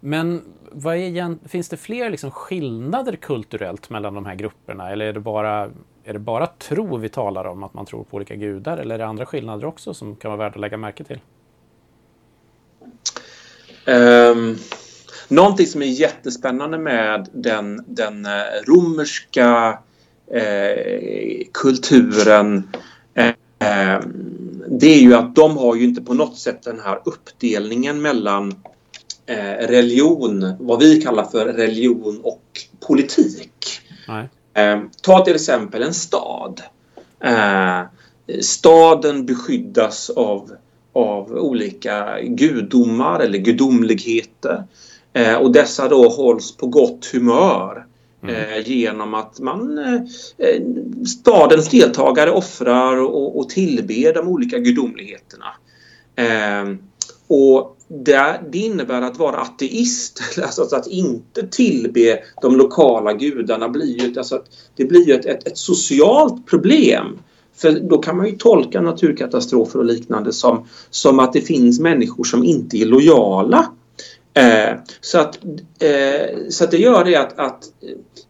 Men 0.00 0.42
vad 0.72 0.96
är, 0.96 1.48
finns 1.48 1.68
det 1.68 1.76
fler 1.76 2.10
liksom 2.10 2.30
skillnader 2.30 3.16
kulturellt 3.16 3.90
mellan 3.90 4.14
de 4.14 4.26
här 4.26 4.34
grupperna 4.34 4.90
eller 4.90 5.06
är 5.06 5.12
det 5.12 5.20
bara 5.20 5.70
är 6.04 6.12
det 6.12 6.18
bara 6.18 6.46
tro 6.46 6.96
vi 6.96 7.08
talar 7.08 7.44
om, 7.44 7.62
att 7.62 7.74
man 7.74 7.86
tror 7.86 8.04
på 8.04 8.16
olika 8.16 8.34
gudar, 8.34 8.78
eller 8.78 8.94
är 8.94 8.98
det 8.98 9.06
andra 9.06 9.26
skillnader 9.26 9.64
också 9.64 9.94
som 9.94 10.16
kan 10.16 10.30
vara 10.30 10.38
värda 10.38 10.54
att 10.54 10.60
lägga 10.60 10.76
märke 10.76 11.04
till? 11.04 11.20
Um, 13.86 14.58
någonting 15.28 15.66
som 15.66 15.82
är 15.82 15.86
jättespännande 15.86 16.78
med 16.78 17.28
den, 17.32 17.84
den 17.86 18.26
eh, 18.26 18.30
romerska 18.66 19.78
eh, 20.26 21.46
kulturen 21.52 22.68
eh, 23.14 24.00
det 24.68 24.86
är 24.86 25.00
ju 25.00 25.14
att 25.14 25.34
de 25.34 25.56
har 25.56 25.74
ju 25.76 25.84
inte 25.84 26.02
på 26.02 26.14
något 26.14 26.38
sätt 26.38 26.62
den 26.62 26.80
här 26.80 27.00
uppdelningen 27.04 28.02
mellan 28.02 28.54
eh, 29.26 29.66
religion, 29.68 30.54
vad 30.60 30.78
vi 30.78 31.02
kallar 31.02 31.24
för 31.24 31.46
religion 31.46 32.20
och 32.22 32.42
politik. 32.86 33.80
Nej. 34.08 34.28
Eh, 34.54 34.80
ta 35.02 35.24
till 35.24 35.34
exempel 35.34 35.82
en 35.82 35.94
stad. 35.94 36.62
Eh, 37.20 37.80
staden 38.40 39.26
beskyddas 39.26 40.10
av, 40.10 40.50
av 40.92 41.32
olika 41.32 42.20
gudomar 42.22 43.20
eller 43.20 43.38
gudomligheter. 43.38 44.64
Eh, 45.12 45.34
och 45.34 45.52
dessa 45.52 45.88
då 45.88 46.08
hålls 46.08 46.56
på 46.56 46.66
gott 46.66 47.06
humör. 47.06 47.86
Mm. 48.22 48.34
Eh, 48.34 48.68
genom 48.68 49.14
att 49.14 49.40
man 49.40 49.78
eh, 49.78 49.94
eh, 50.38 50.62
stadens 51.06 51.68
deltagare 51.68 52.30
offrar 52.30 52.96
och, 52.96 53.38
och 53.38 53.48
tillber 53.48 54.14
de 54.14 54.28
olika 54.28 54.58
gudomligheterna. 54.58 55.46
Och 57.26 57.71
det, 57.88 58.40
det, 58.50 58.58
innebär 58.58 59.02
att 59.02 59.18
vara 59.18 59.36
ateist, 59.36 60.20
alltså 60.42 60.76
att 60.76 60.86
inte 60.86 61.46
tillbe 61.46 62.18
de 62.42 62.56
lokala 62.56 63.12
gudarna 63.12 63.68
blir 63.68 63.98
ju, 64.00 64.18
alltså 64.18 64.42
det 64.76 64.84
blir 64.84 65.06
ju 65.08 65.14
ett, 65.14 65.26
ett, 65.26 65.46
ett, 65.46 65.58
socialt 65.58 66.46
problem. 66.46 67.18
För 67.56 67.72
då 67.72 67.98
kan 67.98 68.16
man 68.16 68.26
ju 68.26 68.32
tolka 68.32 68.80
naturkatastrofer 68.80 69.78
och 69.78 69.84
liknande 69.84 70.32
som, 70.32 70.68
som 70.90 71.18
att 71.18 71.32
det 71.32 71.40
finns 71.40 71.80
människor 71.80 72.24
som 72.24 72.44
inte 72.44 72.76
är 72.76 72.86
lojala. 72.86 73.72
Eh, 74.34 74.78
så, 75.00 75.18
att, 75.18 75.38
eh, 75.78 76.48
så 76.48 76.64
att 76.64 76.70
det 76.70 76.78
gör 76.78 77.04
det 77.04 77.16
att, 77.16 77.38
att 77.38 77.64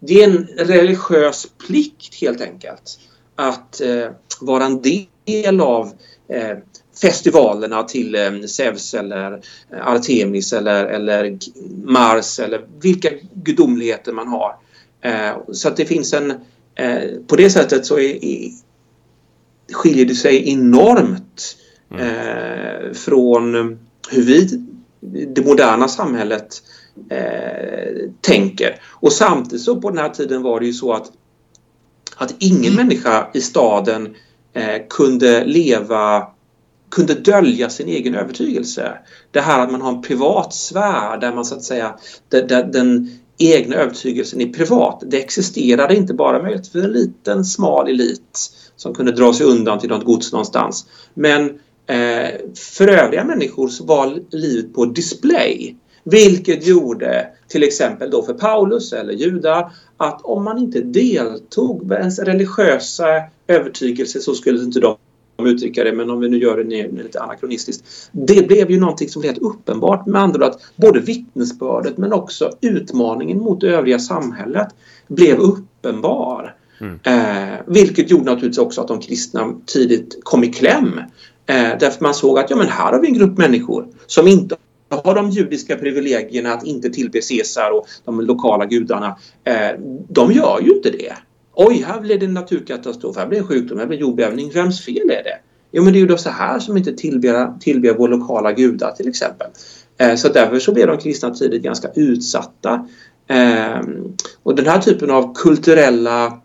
det 0.00 0.22
är 0.22 0.30
en 0.30 0.46
religiös 0.56 1.46
plikt 1.66 2.14
helt 2.20 2.40
enkelt 2.40 2.98
att 3.36 3.80
eh, 3.80 4.10
vara 4.40 4.64
en 4.64 4.82
del 4.82 5.60
av 5.60 5.92
eh, 6.28 6.58
festivalerna 7.00 7.82
till 7.82 8.14
eh, 8.14 8.40
Zeus 8.46 8.94
eller 8.94 9.32
eh, 9.72 9.86
Artemis 9.86 10.52
eller, 10.52 10.86
eller 10.86 11.38
Mars 11.84 12.38
eller 12.38 12.66
vilka 12.80 13.08
gudomligheter 13.34 14.12
man 14.12 14.28
har. 14.28 14.56
Eh, 15.00 15.36
så 15.52 15.68
att 15.68 15.76
det 15.76 15.84
finns 15.84 16.12
en... 16.12 16.34
På 17.26 17.36
det 17.36 17.50
sättet 17.50 17.86
så 17.86 17.98
är, 17.98 18.18
skiljer 19.72 20.06
det 20.06 20.14
sig 20.14 20.52
enormt 20.52 21.56
mm. 21.90 22.94
Från 22.94 23.54
hur 24.10 24.22
vi, 24.22 24.66
det 25.26 25.46
moderna 25.46 25.88
samhället, 25.88 26.62
tänker. 28.20 28.80
Och 28.90 29.12
samtidigt 29.12 29.64
så 29.64 29.80
på 29.80 29.90
den 29.90 29.98
här 29.98 30.08
tiden 30.08 30.42
var 30.42 30.60
det 30.60 30.66
ju 30.66 30.72
så 30.72 30.92
att, 30.92 31.12
att 32.16 32.34
ingen 32.38 32.72
mm. 32.72 32.86
människa 32.86 33.30
i 33.34 33.40
staden 33.40 34.14
kunde 34.88 35.44
leva 35.44 36.31
kunde 36.92 37.14
dölja 37.14 37.70
sin 37.70 37.88
egen 37.88 38.14
övertygelse. 38.14 38.92
Det 39.30 39.40
här 39.40 39.60
att 39.60 39.72
man 39.72 39.80
har 39.80 39.92
en 39.92 40.02
privat 40.02 40.54
sfär 40.54 41.18
där 41.18 41.32
man 41.32 41.44
så 41.44 41.54
att 41.54 41.62
säga 41.62 41.98
där, 42.28 42.48
där 42.48 42.64
den 42.64 43.18
egna 43.38 43.76
övertygelsen 43.76 44.40
är 44.40 44.46
privat. 44.46 45.02
Det 45.06 45.18
existerade 45.18 45.96
inte 45.96 46.14
bara 46.14 46.42
möjligt 46.42 46.68
för 46.68 46.78
en 46.78 46.92
liten 46.92 47.44
smal 47.44 47.88
elit 47.88 48.38
som 48.76 48.94
kunde 48.94 49.12
dra 49.12 49.32
sig 49.32 49.46
undan 49.46 49.78
till 49.78 49.88
något 49.88 50.04
gods 50.04 50.32
någonstans. 50.32 50.86
Men 51.14 51.44
eh, 51.86 52.28
för 52.54 52.88
övriga 52.88 53.24
människor 53.24 53.68
så 53.68 53.84
var 53.84 54.20
livet 54.30 54.74
på 54.74 54.84
display. 54.84 55.76
Vilket 56.04 56.66
gjorde 56.66 57.26
till 57.48 57.62
exempel 57.62 58.10
då 58.10 58.22
för 58.22 58.34
Paulus 58.34 58.92
eller 58.92 59.12
judar 59.12 59.72
att 59.96 60.22
om 60.22 60.44
man 60.44 60.58
inte 60.58 60.80
deltog 60.80 61.86
med 61.86 61.98
ens 61.98 62.18
religiösa 62.18 63.06
övertygelse 63.46 64.20
så 64.20 64.34
skulle 64.34 64.62
inte 64.62 64.80
de 64.80 64.96
uttrycka 65.46 65.84
det, 65.84 65.92
men 65.92 66.10
om 66.10 66.20
vi 66.20 66.28
nu 66.28 66.38
gör 66.38 66.64
det 66.64 67.02
lite 67.02 67.20
anakronistiskt. 67.20 67.84
Det 68.12 68.46
blev 68.48 68.70
ju 68.70 68.80
någonting 68.80 69.08
som 69.08 69.20
blev 69.22 69.38
uppenbart 69.38 70.06
med 70.06 70.22
andra 70.22 70.46
att 70.46 70.60
både 70.76 71.00
vittnesbördet 71.00 71.98
men 71.98 72.12
också 72.12 72.50
utmaningen 72.60 73.38
mot 73.38 73.60
det 73.60 73.68
övriga 73.68 73.98
samhället 73.98 74.68
blev 75.08 75.38
uppenbar. 75.38 76.54
Mm. 76.80 76.98
Eh, 77.02 77.58
vilket 77.66 78.10
gjorde 78.10 78.24
naturligtvis 78.24 78.58
också 78.58 78.80
att 78.80 78.88
de 78.88 79.00
kristna 79.00 79.54
tidigt 79.66 80.18
kom 80.22 80.44
i 80.44 80.52
kläm. 80.52 80.98
Eh, 81.46 81.78
därför 81.80 82.04
man 82.04 82.14
såg 82.14 82.38
att 82.38 82.50
ja, 82.50 82.56
men 82.56 82.68
här 82.68 82.92
har 82.92 83.00
vi 83.00 83.08
en 83.08 83.14
grupp 83.14 83.38
människor 83.38 83.86
som 84.06 84.28
inte 84.28 84.56
har 84.90 85.14
de 85.14 85.30
judiska 85.30 85.76
privilegierna 85.76 86.52
att 86.52 86.66
inte 86.66 86.90
tillbe 86.90 87.20
Caesar 87.28 87.70
och 87.70 87.86
de 88.04 88.20
lokala 88.20 88.66
gudarna. 88.66 89.16
Eh, 89.44 89.78
de 90.08 90.32
gör 90.32 90.60
ju 90.60 90.72
inte 90.72 90.90
det. 90.90 91.12
Oj, 91.54 91.84
här 91.86 92.00
blev 92.00 92.18
det 92.18 92.26
en 92.26 92.34
naturkatastrof, 92.34 93.16
här 93.16 93.26
blev 93.26 93.40
en 93.40 93.46
sjukdom, 93.46 93.78
här 93.78 93.86
blev 93.86 94.00
en 94.00 94.06
jordbävning. 94.06 94.50
Vems 94.50 94.84
fel 94.84 95.10
är 95.10 95.22
det? 95.24 95.38
Jo, 95.72 95.82
men 95.82 95.92
det 95.92 95.98
är 95.98 96.00
ju 96.00 96.06
då 96.06 96.16
så 96.16 96.30
här 96.30 96.58
som 96.58 96.76
inte 96.76 96.92
tillber, 96.92 97.58
tillber 97.60 97.94
vår 97.94 98.08
lokala 98.08 98.52
gudar 98.52 98.92
till 98.92 99.08
exempel. 99.08 99.46
Eh, 99.98 100.14
så 100.14 100.28
därför 100.28 100.58
så 100.58 100.72
blev 100.72 100.86
de 100.86 100.98
kristna 100.98 101.30
tidigt 101.34 101.62
ganska 101.62 101.88
utsatta. 101.94 102.88
Eh, 103.26 103.80
och 104.42 104.54
den 104.54 104.66
här 104.66 104.78
typen 104.78 105.10
av 105.10 105.34
kulturella 105.34 106.42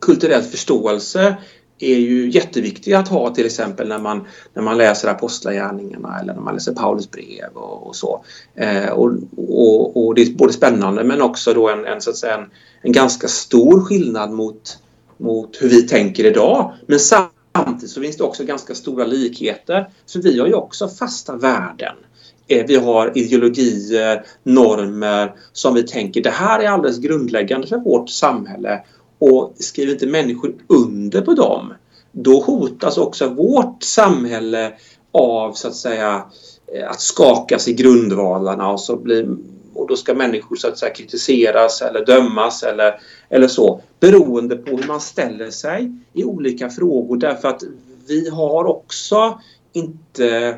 kulturell 0.00 0.42
förståelse 0.42 1.36
är 1.78 1.98
ju 1.98 2.30
jätteviktig 2.30 2.92
att 2.92 3.08
ha 3.08 3.34
till 3.34 3.46
exempel 3.46 3.88
när 3.88 3.98
man, 3.98 4.26
när 4.54 4.62
man 4.62 4.78
läser 4.78 5.08
apostlagärningarna 5.08 6.20
eller 6.20 6.34
när 6.34 6.40
man 6.40 6.54
läser 6.54 6.74
Paulus 6.74 7.10
brev 7.10 7.50
och, 7.54 7.86
och 7.86 7.96
så. 7.96 8.24
Eh, 8.54 8.88
och, 8.90 9.12
och, 9.36 10.06
och, 10.06 10.14
det 10.14 10.22
är 10.22 10.34
både 10.34 10.52
spännande 10.52 11.04
men 11.04 11.22
också 11.22 11.54
då 11.54 11.68
en, 11.68 11.86
en, 11.86 12.00
så 12.00 12.10
att 12.10 12.16
säga, 12.16 12.34
en, 12.34 12.50
en 12.82 12.92
ganska 12.92 13.28
stor 13.28 13.80
skillnad 13.80 14.30
mot, 14.30 14.78
mot 15.16 15.62
hur 15.62 15.68
vi 15.68 15.82
tänker 15.82 16.26
idag. 16.26 16.72
Men 16.86 16.98
samtidigt 16.98 17.90
så 17.90 18.00
finns 18.00 18.16
det 18.16 18.24
också 18.24 18.44
ganska 18.44 18.74
stora 18.74 19.04
likheter. 19.04 19.90
För 20.12 20.22
vi 20.22 20.40
har 20.40 20.46
ju 20.46 20.54
också 20.54 20.88
fasta 20.88 21.36
värden. 21.36 21.96
Eh, 22.46 22.66
vi 22.66 22.76
har 22.76 23.18
ideologier, 23.18 24.26
normer 24.42 25.34
som 25.52 25.74
vi 25.74 25.82
tänker 25.82 26.22
det 26.22 26.30
här 26.30 26.60
är 26.60 26.68
alldeles 26.68 26.98
grundläggande 26.98 27.66
för 27.66 27.76
vårt 27.76 28.10
samhälle 28.10 28.84
och 29.18 29.54
skriver 29.58 29.92
inte 29.92 30.06
människor 30.06 30.54
under 30.68 31.20
på 31.20 31.34
dem 31.34 31.72
då 32.12 32.40
hotas 32.40 32.98
också 32.98 33.28
vårt 33.28 33.82
samhälle 33.82 34.72
av 35.12 35.52
så 35.52 35.68
att 35.68 35.74
säga 35.74 36.24
eh, 36.74 36.90
att 36.90 37.00
skakas 37.00 37.68
i 37.68 37.72
grundvalarna 37.72 38.70
och 38.70 38.80
så 38.80 38.96
blir 38.96 39.28
och 39.78 39.88
då 39.88 39.96
ska 39.96 40.14
människor 40.14 40.56
så 40.56 40.68
att 40.68 40.78
säga 40.78 40.92
kritiseras 40.94 41.82
eller 41.82 42.06
dömas 42.06 42.62
eller, 42.62 43.00
eller 43.28 43.48
så 43.48 43.80
beroende 44.00 44.56
på 44.56 44.76
hur 44.76 44.86
man 44.86 45.00
ställer 45.00 45.50
sig 45.50 45.92
i 46.12 46.24
olika 46.24 46.70
frågor 46.70 47.16
därför 47.16 47.48
att 47.48 47.62
vi 48.08 48.28
har 48.28 48.64
också 48.64 49.40
inte 49.72 50.56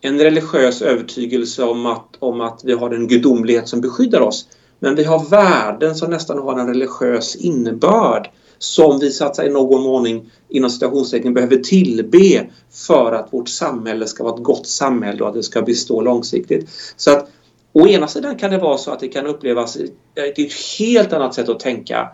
en 0.00 0.18
religiös 0.18 0.82
övertygelse 0.82 1.64
om 1.64 1.86
att, 1.86 2.16
om 2.18 2.40
att 2.40 2.60
vi 2.64 2.72
har 2.72 2.90
en 2.90 3.08
gudomlighet 3.08 3.68
som 3.68 3.80
beskyddar 3.80 4.20
oss. 4.20 4.48
Men 4.78 4.94
vi 4.94 5.04
har 5.04 5.28
värden 5.28 5.94
som 5.94 6.10
nästan 6.10 6.38
har 6.38 6.58
en 6.58 6.68
religiös 6.68 7.36
innebörd 7.36 8.30
som 8.58 8.98
vi 8.98 9.10
så 9.10 9.24
att 9.24 9.36
säga 9.36 9.48
i 9.48 9.52
någon 9.52 9.82
mån 9.82 10.30
inom 10.48 10.70
citationstecken 10.70 11.34
behöver 11.34 11.56
tillbe 11.56 12.46
för 12.70 13.12
att 13.12 13.28
vårt 13.32 13.48
samhälle 13.48 14.06
ska 14.06 14.24
vara 14.24 14.34
ett 14.34 14.42
gott 14.42 14.66
samhälle 14.66 15.22
och 15.22 15.28
att 15.28 15.34
det 15.34 15.42
ska 15.42 15.62
bestå 15.62 16.00
långsiktigt. 16.00 16.68
Så 16.96 17.10
att 17.10 17.30
Å 17.72 17.86
ena 17.86 18.08
sidan 18.08 18.36
kan 18.36 18.50
det 18.50 18.58
vara 18.58 18.78
så 18.78 18.90
att 18.90 19.00
det 19.00 19.08
kan 19.08 19.26
upplevas 19.26 19.76
är 19.76 19.88
ett 20.14 20.52
helt 20.78 21.12
annat 21.12 21.34
sätt 21.34 21.48
att 21.48 21.60
tänka 21.60 22.08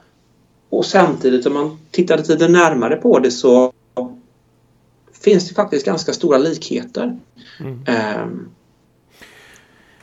och 0.70 0.86
samtidigt 0.86 1.46
om 1.46 1.54
man 1.54 1.78
tittar 1.90 2.18
lite 2.18 2.48
närmare 2.48 2.96
på 2.96 3.18
det 3.18 3.30
så 3.30 3.72
finns 5.12 5.48
det 5.48 5.54
faktiskt 5.54 5.86
ganska 5.86 6.12
stora 6.12 6.38
likheter. 6.38 7.18
Mm. 7.60 7.84
Um, 8.22 8.50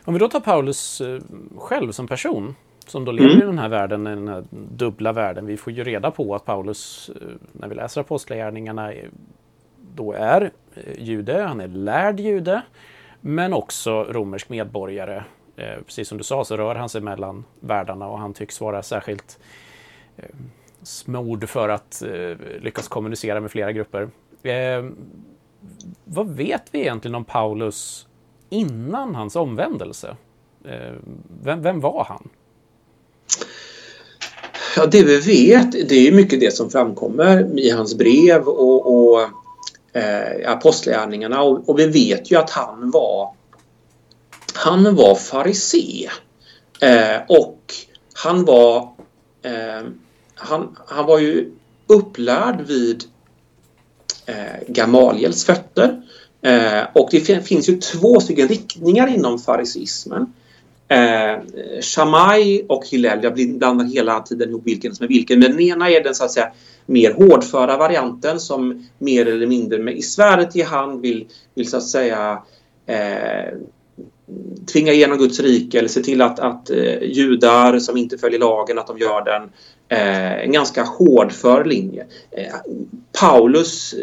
om 0.03 0.13
vi 0.13 0.19
då 0.19 0.27
tar 0.27 0.39
Paulus 0.39 1.01
eh, 1.01 1.21
själv 1.57 1.91
som 1.91 2.07
person 2.07 2.55
som 2.88 3.05
då 3.05 3.12
lever 3.12 3.29
mm. 3.29 3.41
i 3.41 3.45
den 3.45 3.59
här 3.59 3.69
världen, 3.69 4.03
den 4.03 4.27
här 4.27 4.43
dubbla 4.51 5.13
världen. 5.13 5.45
Vi 5.45 5.57
får 5.57 5.74
ju 5.74 5.83
reda 5.83 6.12
på 6.12 6.35
att 6.35 6.45
Paulus, 6.45 7.12
eh, 7.21 7.27
när 7.51 7.67
vi 7.67 7.75
läser 7.75 8.01
apostlagärningarna, 8.01 8.93
då 9.95 10.13
är 10.13 10.51
eh, 10.75 11.03
jude, 11.03 11.41
han 11.41 11.62
är 11.62 11.67
lärd 11.67 12.19
jude, 12.19 12.62
men 13.21 13.53
också 13.53 14.03
romersk 14.03 14.50
medborgare 14.50 15.24
eh, 15.55 15.81
precis 15.85 16.07
som 16.07 16.17
du 16.17 16.24
sa 16.24 16.45
så 16.45 16.57
rör 16.57 16.75
han 16.75 16.89
sig 16.89 17.01
mellan 17.01 17.45
världarna 17.59 18.07
och 18.07 18.19
han 18.19 18.33
tycks 18.33 18.62
vara 18.62 18.83
särskilt 18.83 19.39
eh, 20.17 20.29
smord 20.83 21.50
för 21.50 21.69
att 21.69 22.01
eh, 22.01 22.38
lyckas 22.62 22.88
kommunicera 22.88 23.41
med 23.41 23.51
flera 23.51 23.71
grupper. 23.71 24.09
Eh, 24.43 24.85
vad 26.05 26.29
vet 26.29 26.63
vi 26.71 26.79
egentligen 26.79 27.15
om 27.15 27.25
Paulus 27.25 28.07
innan 28.50 29.15
hans 29.15 29.35
omvändelse? 29.35 30.15
Eh, 30.65 30.93
vem, 31.43 31.62
vem 31.62 31.79
var 31.79 32.05
han? 32.09 32.29
Ja, 34.77 34.85
det 34.85 35.03
vi 35.03 35.19
vet 35.19 35.71
det 35.71 36.07
är 36.07 36.12
mycket 36.12 36.39
det 36.39 36.53
som 36.53 36.69
framkommer 36.69 37.59
i 37.59 37.69
hans 37.69 37.95
brev 37.97 38.47
och, 38.47 38.95
och 38.95 39.21
eh, 39.93 40.51
apostlagärningarna 40.51 41.41
och, 41.41 41.69
och, 41.69 41.79
vi 41.79 41.88
vet 41.88 42.31
ju 42.31 42.35
att 42.35 42.50
han 42.50 42.91
var 42.91 43.33
han 44.65 44.95
var 44.95 45.15
farisé 45.15 46.10
eh, 46.81 47.22
och 47.27 47.74
han 48.13 48.45
var 48.45 48.77
eh, 49.41 49.88
han, 50.36 50.77
han 50.88 51.05
var 51.05 51.19
ju 51.19 51.51
upplärd 51.88 52.62
vid 52.62 53.03
eh, 54.25 54.36
Gamaliels 54.67 55.45
fötter 55.45 56.01
eh, 56.41 56.81
och 56.93 57.10
det 57.12 57.48
finns 57.48 57.69
ju 57.69 57.77
två 57.77 58.19
stycken 58.19 58.48
riktningar 58.48 59.07
inom 59.07 59.39
farisismen. 59.39 60.34
Eh, 60.88 61.38
Shammai 61.81 62.65
och 62.69 62.84
Hillel, 62.88 63.24
jag 63.24 63.34
blandar 63.34 63.86
hela 63.86 64.19
tiden 64.19 64.50
ihop 64.50 64.65
vilken 64.65 64.95
som 64.95 65.03
är 65.03 65.07
vilken, 65.07 65.39
men 65.39 65.51
den 65.51 65.60
ena 65.60 65.89
är 65.89 66.03
den 66.03 66.15
så 66.15 66.24
att 66.24 66.31
säga 66.31 66.51
mer 66.86 67.13
hårdföra 67.13 67.77
varianten 67.77 68.39
som 68.39 68.88
mer 68.98 69.25
eller 69.25 69.48
mindre 69.48 69.79
med 69.79 69.98
i 69.98 70.01
svärdet 70.01 70.55
i 70.55 70.62
hand 70.62 71.01
vill, 71.01 71.27
vill 71.53 71.69
så 71.69 71.77
att 71.77 71.88
säga 71.88 72.43
eh, 72.86 73.53
tvinga 74.72 74.94
igenom 74.94 75.17
Guds 75.17 75.39
rike 75.39 75.79
eller 75.79 75.89
se 75.89 76.03
till 76.03 76.22
att, 76.22 76.39
att 76.39 76.70
eh, 76.70 77.03
judar 77.03 77.79
som 77.79 77.98
inte 77.98 78.17
följer 78.17 78.39
lagen, 78.39 78.79
att 78.79 78.88
de 78.88 78.98
gör 78.98 79.25
den. 79.25 79.44
Eh, 79.89 80.44
en 80.44 80.51
ganska 80.51 80.84
hårdför 80.84 81.65
linje. 81.65 82.05
Eh, 82.32 82.55
Paulus 83.20 83.96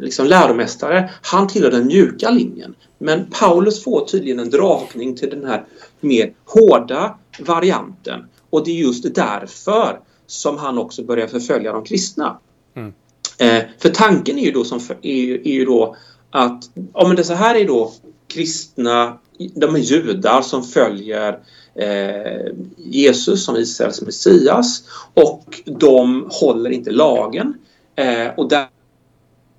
liksom 0.00 0.26
läromästare, 0.26 1.10
han 1.22 1.48
tillhör 1.48 1.70
den 1.70 1.86
mjuka 1.86 2.30
linjen. 2.30 2.74
Men 2.98 3.30
Paulus 3.30 3.84
får 3.84 4.04
tydligen 4.04 4.38
en 4.38 4.50
dragning 4.50 5.16
till 5.16 5.30
den 5.30 5.44
här 5.44 5.64
mer 6.00 6.32
hårda 6.44 7.18
varianten. 7.40 8.24
Och 8.50 8.64
det 8.64 8.70
är 8.70 8.74
just 8.74 9.14
därför 9.14 10.00
som 10.26 10.58
han 10.58 10.78
också 10.78 11.02
börjar 11.02 11.26
förfölja 11.26 11.72
de 11.72 11.84
kristna. 11.84 12.38
Mm. 12.74 12.92
För 13.78 13.88
tanken 13.88 14.38
är 14.38 14.42
ju 14.42 14.52
då, 14.52 14.64
som 14.64 14.78
är, 15.02 15.46
är 15.46 15.52
ju 15.52 15.64
då 15.64 15.96
att 16.30 16.70
ja, 16.94 17.06
men 17.06 17.16
det 17.16 17.24
så 17.24 17.34
här 17.34 17.54
är 17.54 17.66
då 17.66 17.92
kristna, 18.26 19.18
de 19.54 19.74
är 19.74 19.78
judar 19.78 20.42
som 20.42 20.62
följer 20.62 21.38
eh, 21.74 22.52
Jesus 22.76 23.44
som 23.44 23.56
Israels 23.56 24.02
Messias 24.02 24.82
och 25.14 25.62
de 25.66 26.28
håller 26.30 26.70
inte 26.70 26.90
lagen. 26.90 27.54
Eh, 27.96 28.28
och 28.36 28.48
där, 28.48 28.66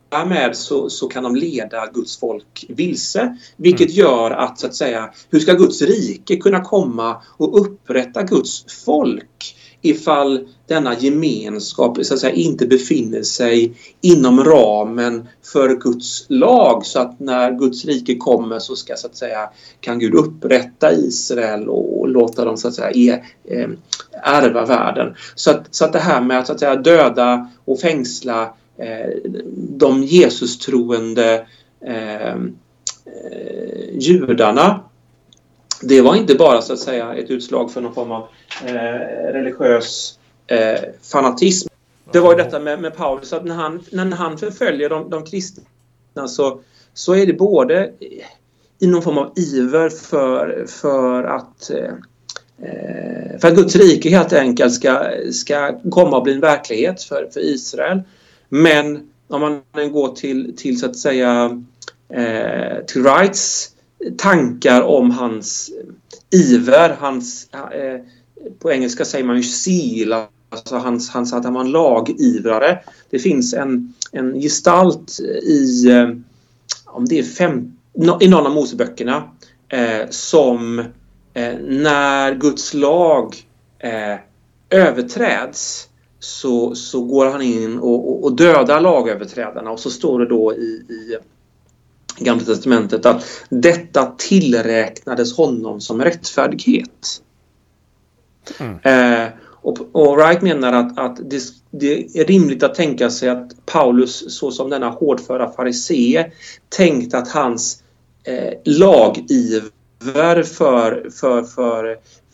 därmed 0.09 0.55
så, 0.55 0.89
så 0.89 1.07
kan 1.07 1.23
de 1.23 1.35
leda 1.35 1.87
Guds 1.93 2.19
folk 2.19 2.65
vilse. 2.69 3.37
Vilket 3.57 3.89
mm. 3.89 3.99
gör 3.99 4.31
att, 4.31 4.59
så 4.59 4.67
att 4.67 4.75
säga, 4.75 5.13
hur 5.29 5.39
ska 5.39 5.53
Guds 5.53 5.81
rike 5.81 6.35
kunna 6.35 6.61
komma 6.61 7.21
och 7.37 7.61
upprätta 7.61 8.23
Guds 8.23 8.83
folk 8.85 9.54
ifall 9.85 10.47
denna 10.67 10.99
gemenskap 10.99 12.05
så 12.05 12.13
att 12.13 12.19
säga, 12.19 12.33
inte 12.33 12.67
befinner 12.67 13.23
sig 13.23 13.73
inom 14.01 14.43
ramen 14.43 15.27
för 15.43 15.75
Guds 15.75 16.25
lag 16.29 16.85
så 16.85 16.99
att 16.99 17.19
när 17.19 17.51
Guds 17.51 17.85
rike 17.85 18.15
kommer 18.15 18.59
så 18.59 18.75
ska 18.75 18.95
så 18.95 19.07
att 19.07 19.15
säga 19.15 19.49
kan 19.79 19.99
Gud 19.99 20.15
upprätta 20.15 20.93
Israel 20.93 21.69
och 21.69 22.09
låta 22.09 22.45
dem 22.45 22.57
så 22.57 22.67
att 22.67 22.73
säga 22.73 22.91
e, 22.91 23.23
eh, 23.43 23.69
ärva 24.23 24.65
världen. 24.65 25.15
Så 25.35 25.51
att, 25.51 25.75
så 25.75 25.85
att 25.85 25.93
det 25.93 25.99
här 25.99 26.21
med 26.21 26.39
att, 26.39 26.47
så 26.47 26.53
att 26.53 26.59
säga, 26.59 26.75
döda 26.75 27.49
och 27.65 27.79
fängsla 27.79 28.53
eh, 28.77 29.31
de 29.55 30.03
Jesus-troende 30.03 31.45
eh, 31.85 32.29
eh 32.29 32.35
judarna 33.99 34.79
det 35.81 36.01
var 36.01 36.15
inte 36.15 36.35
bara 36.35 36.61
så 36.61 36.73
att 36.73 36.79
säga 36.79 37.15
ett 37.15 37.29
utslag 37.29 37.71
för 37.71 37.81
någon 37.81 37.93
form 37.93 38.11
av 38.11 38.27
eh, 38.65 38.73
religiös 39.33 40.19
eh, 40.47 40.79
fanatism. 41.01 41.67
Det 42.11 42.19
var 42.19 42.31
ju 42.31 42.37
detta 42.37 42.59
med, 42.59 42.81
med 42.81 42.95
Paulus 42.95 43.33
att 43.33 43.45
när 43.45 43.55
han, 43.55 43.83
när 43.91 44.11
han 44.11 44.37
förföljer 44.37 44.89
de, 44.89 45.09
de 45.09 45.25
kristna 45.25 45.63
så, 46.27 46.59
så 46.93 47.15
är 47.15 47.25
det 47.25 47.33
både 47.33 47.91
i 48.79 48.87
någon 48.87 49.01
form 49.01 49.17
av 49.17 49.33
iver 49.35 49.89
för, 49.89 50.65
för 50.67 51.23
att 51.23 51.69
eh, 51.69 51.93
eh 52.69 53.39
för 53.39 53.47
att 53.47 53.55
Guds 53.55 53.75
rike 53.75 54.09
helt 54.09 54.33
enkelt 54.33 54.73
ska, 54.73 55.11
ska 55.31 55.79
komma 55.89 56.17
och 56.17 56.23
bli 56.23 56.33
en 56.33 56.39
verklighet 56.39 57.03
för, 57.03 57.29
för 57.33 57.39
Israel. 57.39 58.01
Men 58.49 59.09
om 59.27 59.61
man 59.73 59.91
går 59.91 60.15
till, 60.15 60.57
till 60.57 60.79
så 60.79 60.85
att 60.85 60.97
säga 60.97 61.61
eh, 62.09 62.85
till 62.87 63.01
Wrights 63.01 63.74
tankar 64.17 64.81
om 64.81 65.11
hans 65.11 65.71
iver, 66.31 66.97
hans 66.99 67.49
eh, 67.53 68.01
på 68.59 68.71
engelska 68.71 69.05
säger 69.05 69.25
man 69.25 69.37
ju 69.37 69.43
seal, 69.43 70.13
alltså 70.49 70.75
hans, 70.75 71.09
hans 71.09 71.33
att 71.33 71.43
han 71.43 71.53
var 71.53 71.61
en 71.61 71.71
lagivrare. 71.71 72.79
Det 73.09 73.19
finns 73.19 73.53
en, 73.53 73.93
en 74.11 74.41
gestalt 74.41 75.19
i, 75.43 75.89
eh, 75.89 76.09
om 76.85 77.05
det 77.05 77.19
är 77.19 77.23
fem, 77.23 77.77
i 78.19 78.27
någon 78.27 78.45
av 78.45 78.53
Moseböckerna 78.53 79.23
eh, 79.69 80.09
som 80.09 80.79
eh, 81.33 81.57
när 81.61 82.35
Guds 82.35 82.73
lag 82.73 83.35
eh, 83.79 84.19
överträds 84.69 85.89
så, 86.19 86.75
så 86.75 87.01
går 87.01 87.25
han 87.25 87.41
in 87.41 87.79
och, 87.79 88.09
och, 88.09 88.23
och 88.23 88.35
dödar 88.35 88.81
lagöverträdarna 88.81 89.71
och 89.71 89.79
så 89.79 89.89
står 89.89 90.19
det 90.19 90.25
då 90.25 90.53
i, 90.53 90.85
i 90.89 91.17
Gamla 92.17 92.43
Testamentet 92.43 93.05
att 93.05 93.25
detta 93.49 94.13
tillräknades 94.17 95.37
honom 95.37 95.81
som 95.81 96.01
rättfärdighet. 96.03 97.21
Mm. 98.59 98.79
Eh, 98.83 99.29
och, 99.41 99.77
och 99.91 100.15
Wright 100.15 100.41
menar 100.41 100.73
att, 100.73 100.99
att 100.99 101.29
det, 101.29 101.43
det, 101.71 102.19
är 102.19 102.25
rimligt 102.25 102.63
att 102.63 102.75
tänka 102.75 103.09
sig 103.09 103.29
att 103.29 103.65
Paulus 103.65 104.37
såsom 104.39 104.69
denna 104.69 104.89
hårdföra 104.89 105.51
farisee 105.51 106.31
tänkte 106.69 107.17
att 107.17 107.27
hans 107.27 107.83
eh, 108.23 108.53
lagiver 108.65 110.43
för, 110.43 110.43
för, 110.43 111.09
för, 111.09 111.43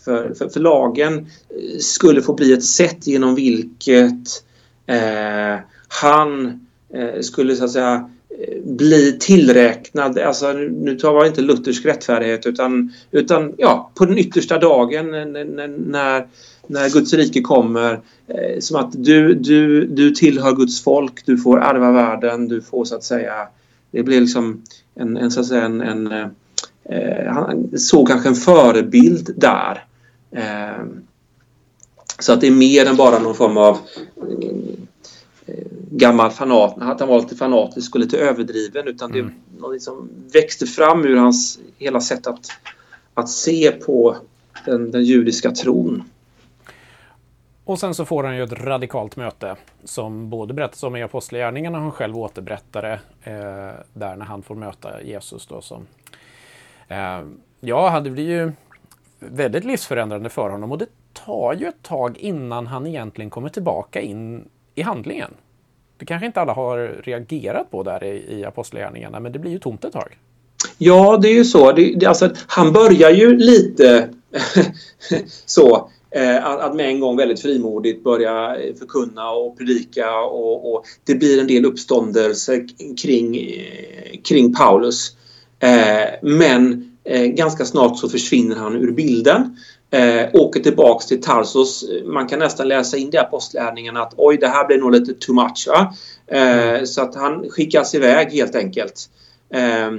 för, 0.05 0.33
för, 0.33 0.49
för 0.49 0.59
lagen 0.59 1.27
skulle 1.79 2.21
få 2.21 2.33
bli 2.33 2.53
ett 2.53 2.65
sätt 2.65 3.07
genom 3.07 3.35
vilket 3.35 4.43
eh, 4.85 5.59
han 5.87 6.59
eh, 6.93 7.21
skulle 7.21 7.55
så 7.55 7.65
att 7.65 7.71
säga 7.71 8.09
bli 8.63 9.17
tillräknad, 9.19 10.19
alltså 10.19 10.53
nu 10.53 10.95
tar 10.95 11.13
jag 11.13 11.27
inte 11.27 11.41
luthersk 11.41 11.85
rättfärdighet 11.85 12.45
utan, 12.45 12.93
utan 13.11 13.53
ja, 13.57 13.91
på 13.95 14.05
den 14.05 14.17
yttersta 14.17 14.59
dagen 14.59 15.11
när, 15.11 16.27
när 16.67 16.89
Guds 16.89 17.13
rike 17.13 17.41
kommer 17.41 17.99
eh, 18.27 18.59
som 18.59 18.77
att 18.77 18.91
du, 18.93 19.33
du, 19.33 19.85
du 19.85 20.11
tillhör 20.11 20.55
Guds 20.55 20.83
folk, 20.83 21.25
du 21.25 21.37
får 21.37 21.61
ärva 21.61 21.91
världen, 21.91 22.47
du 22.47 22.61
får 22.61 22.85
så 22.85 22.95
att 22.95 23.03
säga 23.03 23.47
det 23.91 24.03
blir 24.03 24.21
liksom 24.21 24.61
en, 24.95 25.17
en 25.17 25.31
så 25.31 25.39
att 25.39 25.47
säga 25.47 25.65
en, 25.65 25.81
en 25.81 26.11
eh, 26.83 27.33
han 27.33 27.79
såg 27.79 28.07
kanske 28.07 28.29
en 28.29 28.35
förebild 28.35 29.33
där. 29.37 29.83
Eh, 30.35 30.85
så 32.19 32.33
att 32.33 32.41
det 32.41 32.47
är 32.47 32.51
mer 32.51 32.85
än 32.85 32.95
bara 32.95 33.19
någon 33.19 33.35
form 33.35 33.57
av 33.57 33.77
gammal 35.93 36.32
fanat, 36.32 36.77
att 36.77 36.99
han 36.99 37.10
var 37.10 37.19
lite 37.19 37.36
fanatisk 37.36 37.95
och 37.95 38.01
lite 38.01 38.17
överdriven 38.17 38.88
utan 38.88 39.12
mm. 39.12 39.34
det 39.60 39.71
liksom 39.73 40.10
växte 40.34 40.65
fram 40.65 41.06
ur 41.06 41.15
hans 41.15 41.60
hela 41.77 42.01
sätt 42.01 42.27
att, 42.27 42.45
att 43.13 43.30
se 43.30 43.71
på 43.71 44.17
den, 44.65 44.91
den 44.91 45.04
judiska 45.04 45.51
tron. 45.51 46.04
Och 47.65 47.80
sen 47.80 47.95
så 47.95 48.06
får 48.06 48.23
han 48.23 48.36
ju 48.36 48.43
ett 48.43 48.54
radikalt 48.54 49.15
möte 49.15 49.56
som 49.84 50.30
både 50.30 50.54
berättas 50.54 50.84
om 50.84 50.95
i 50.95 51.04
Apostlagärningarna 51.04 51.77
och 51.77 51.84
han 51.84 51.91
själv 51.91 52.17
återberättar 52.17 52.82
det 52.82 52.99
eh, 53.32 53.84
där 53.93 54.15
när 54.15 54.25
han 54.25 54.43
får 54.43 54.56
möta 54.56 55.01
Jesus. 55.01 55.47
Då, 55.47 55.62
som, 55.62 55.88
eh, 56.88 57.21
ja, 57.60 57.99
det 57.99 58.10
blir 58.10 58.30
ju 58.30 58.51
väldigt 59.19 59.63
livsförändrande 59.63 60.30
för 60.30 60.49
honom 60.49 60.71
och 60.71 60.77
det 60.77 60.88
tar 61.13 61.54
ju 61.54 61.67
ett 61.67 61.82
tag 61.82 62.17
innan 62.17 62.67
han 62.67 62.88
egentligen 62.88 63.30
kommer 63.30 63.49
tillbaka 63.49 64.01
in 64.01 64.49
i 64.75 64.82
handlingen. 64.82 65.34
Det 66.01 66.05
kanske 66.05 66.25
inte 66.25 66.41
alla 66.41 66.53
har 66.53 67.01
reagerat 67.03 67.71
på 67.71 67.83
där 67.83 68.03
i, 68.03 68.39
i 68.39 68.45
Apostlagärningarna, 68.45 69.19
men 69.19 69.31
det 69.31 69.39
blir 69.39 69.51
ju 69.51 69.59
tomt 69.59 69.85
ett 69.85 69.93
tag. 69.93 70.17
Ja, 70.77 71.19
det 71.21 71.27
är 71.27 71.33
ju 71.33 71.45
så. 71.45 71.71
Det, 71.71 71.95
det, 71.95 72.05
alltså, 72.05 72.29
han 72.47 72.73
börjar 72.73 73.09
ju 73.09 73.37
lite 73.37 74.09
så 75.45 75.89
eh, 76.11 76.45
att 76.45 76.75
med 76.75 76.85
en 76.85 76.99
gång 76.99 77.17
väldigt 77.17 77.41
frimodigt 77.41 78.03
börja 78.03 78.57
förkunna 78.79 79.31
och 79.31 79.57
predika 79.57 80.19
och, 80.19 80.73
och 80.73 80.83
det 81.05 81.15
blir 81.15 81.41
en 81.41 81.47
del 81.47 81.65
uppståndelse 81.65 82.67
kring, 83.01 83.37
eh, 83.37 84.21
kring 84.23 84.53
Paulus. 84.53 85.15
Eh, 85.59 86.09
men 86.21 86.91
eh, 87.03 87.25
ganska 87.25 87.65
snart 87.65 87.97
så 87.97 88.09
försvinner 88.09 88.55
han 88.55 88.75
ur 88.75 88.91
bilden 88.91 89.57
eh, 89.91 90.30
åker 90.34 90.60
tillbaks 90.60 91.06
till 91.06 91.21
Tarsos. 91.21 91.86
Man 92.06 92.27
kan 92.27 92.39
nästan 92.39 92.67
läsa 92.67 92.97
in 92.97 93.10
det 93.10 93.17
i 93.17 93.19
apostlärningarna 93.19 94.01
att 94.01 94.13
oj, 94.17 94.38
det 94.38 94.47
här 94.47 94.67
blir 94.67 94.77
nog 94.77 94.91
lite 94.91 95.13
too 95.13 95.36
much. 95.36 95.67
Eh, 96.27 96.84
så 96.84 97.01
att 97.01 97.15
han 97.15 97.49
skickas 97.49 97.95
iväg 97.95 98.32
helt 98.32 98.56
enkelt. 98.56 99.10
Eh, 99.54 99.91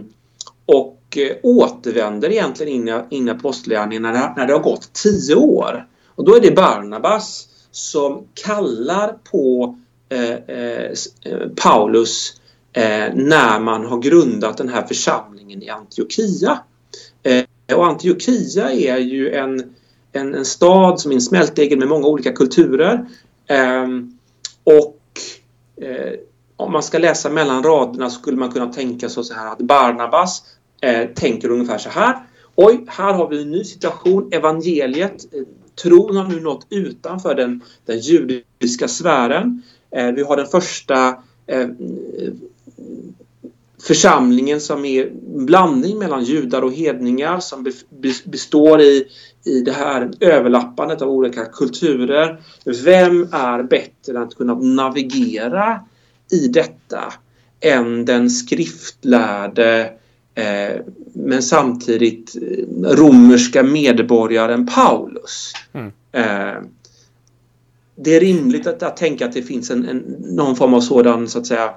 och 0.66 0.98
eh, 1.16 1.36
återvänder 1.42 2.30
egentligen 2.30 2.72
in, 2.88 3.00
in 3.10 3.28
i 3.28 3.30
apostlärningarna 3.30 4.12
när, 4.12 4.34
när 4.36 4.46
det 4.46 4.52
har 4.52 4.60
gått 4.60 4.92
tio 4.92 5.34
år. 5.34 5.86
Och 6.14 6.24
då 6.24 6.36
är 6.36 6.40
det 6.40 6.56
Barnabas 6.56 7.48
som 7.70 8.26
kallar 8.34 9.14
på 9.30 9.78
eh, 10.08 10.56
eh, 10.56 10.90
Paulus 11.56 12.38
när 13.14 13.60
man 13.60 13.86
har 13.86 13.98
grundat 13.98 14.56
den 14.56 14.68
här 14.68 14.86
församlingen 14.86 15.62
i 15.62 15.68
Antiochia. 15.68 16.58
och 17.76 17.86
Antiochia 17.86 18.70
är 18.72 18.98
ju 18.98 19.34
en 19.34 19.74
en, 20.12 20.34
en 20.34 20.44
stad 20.44 21.00
som 21.00 21.10
är 21.10 21.14
en 21.14 21.20
smältdegel 21.20 21.78
med 21.78 21.88
många 21.88 22.06
olika 22.06 22.32
kulturer. 22.32 23.06
Eh, 23.46 23.86
och 24.64 25.00
eh, 25.84 26.18
om 26.56 26.72
man 26.72 26.82
ska 26.82 26.98
läsa 26.98 27.30
mellan 27.30 27.62
raderna 27.62 28.10
skulle 28.10 28.36
man 28.36 28.52
kunna 28.52 28.72
tänka 28.72 29.08
sig 29.08 29.24
så 29.24 29.34
här 29.34 29.52
att 29.52 29.58
Barnabas 29.58 30.42
eh, 30.80 31.08
tänker 31.08 31.50
ungefär 31.50 31.78
så 31.78 31.88
här. 31.88 32.16
Oj, 32.54 32.84
här 32.88 33.12
har 33.12 33.28
vi 33.28 33.42
en 33.42 33.50
ny 33.50 33.64
situation. 33.64 34.32
Evangeliet, 34.32 35.34
eh, 35.34 35.42
tron 35.82 36.16
har 36.16 36.28
nu 36.28 36.40
nått 36.40 36.66
utanför 36.70 37.34
den, 37.34 37.60
den 37.86 37.98
judiska 37.98 38.88
sfären. 38.88 39.62
Eh, 39.90 40.12
vi 40.12 40.22
har 40.22 40.36
den 40.36 40.46
första 40.46 41.08
eh, 41.46 41.68
församlingen 43.82 44.60
som 44.60 44.84
är 44.84 45.06
en 45.06 45.46
blandning 45.46 45.98
mellan 45.98 46.24
judar 46.24 46.62
och 46.62 46.72
hedningar 46.72 47.40
som 47.40 47.72
består 48.24 48.80
i, 48.80 49.06
i 49.44 49.60
det 49.60 49.72
här 49.72 50.10
överlappandet 50.20 51.02
av 51.02 51.08
olika 51.08 51.44
kulturer. 51.44 52.40
Vem 52.84 53.28
är 53.32 53.62
bättre 53.62 54.20
att 54.20 54.34
kunna 54.34 54.54
navigera 54.54 55.80
i 56.32 56.48
detta 56.48 57.12
än 57.60 58.04
den 58.04 58.30
skriftlärde 58.30 59.92
eh, 60.34 60.80
men 61.12 61.42
samtidigt 61.42 62.36
romerska 62.84 63.62
medborgaren 63.62 64.66
Paulus. 64.66 65.52
Mm. 65.72 65.92
Eh, 66.12 66.62
det 67.96 68.16
är 68.16 68.20
rimligt 68.20 68.66
att, 68.66 68.82
att 68.82 68.96
tänka 68.96 69.26
att 69.26 69.32
det 69.32 69.42
finns 69.42 69.70
en, 69.70 69.88
en, 69.88 69.98
någon 70.18 70.56
form 70.56 70.74
av 70.74 70.80
sådan 70.80 71.28
så 71.28 71.38
att 71.38 71.46
säga 71.46 71.74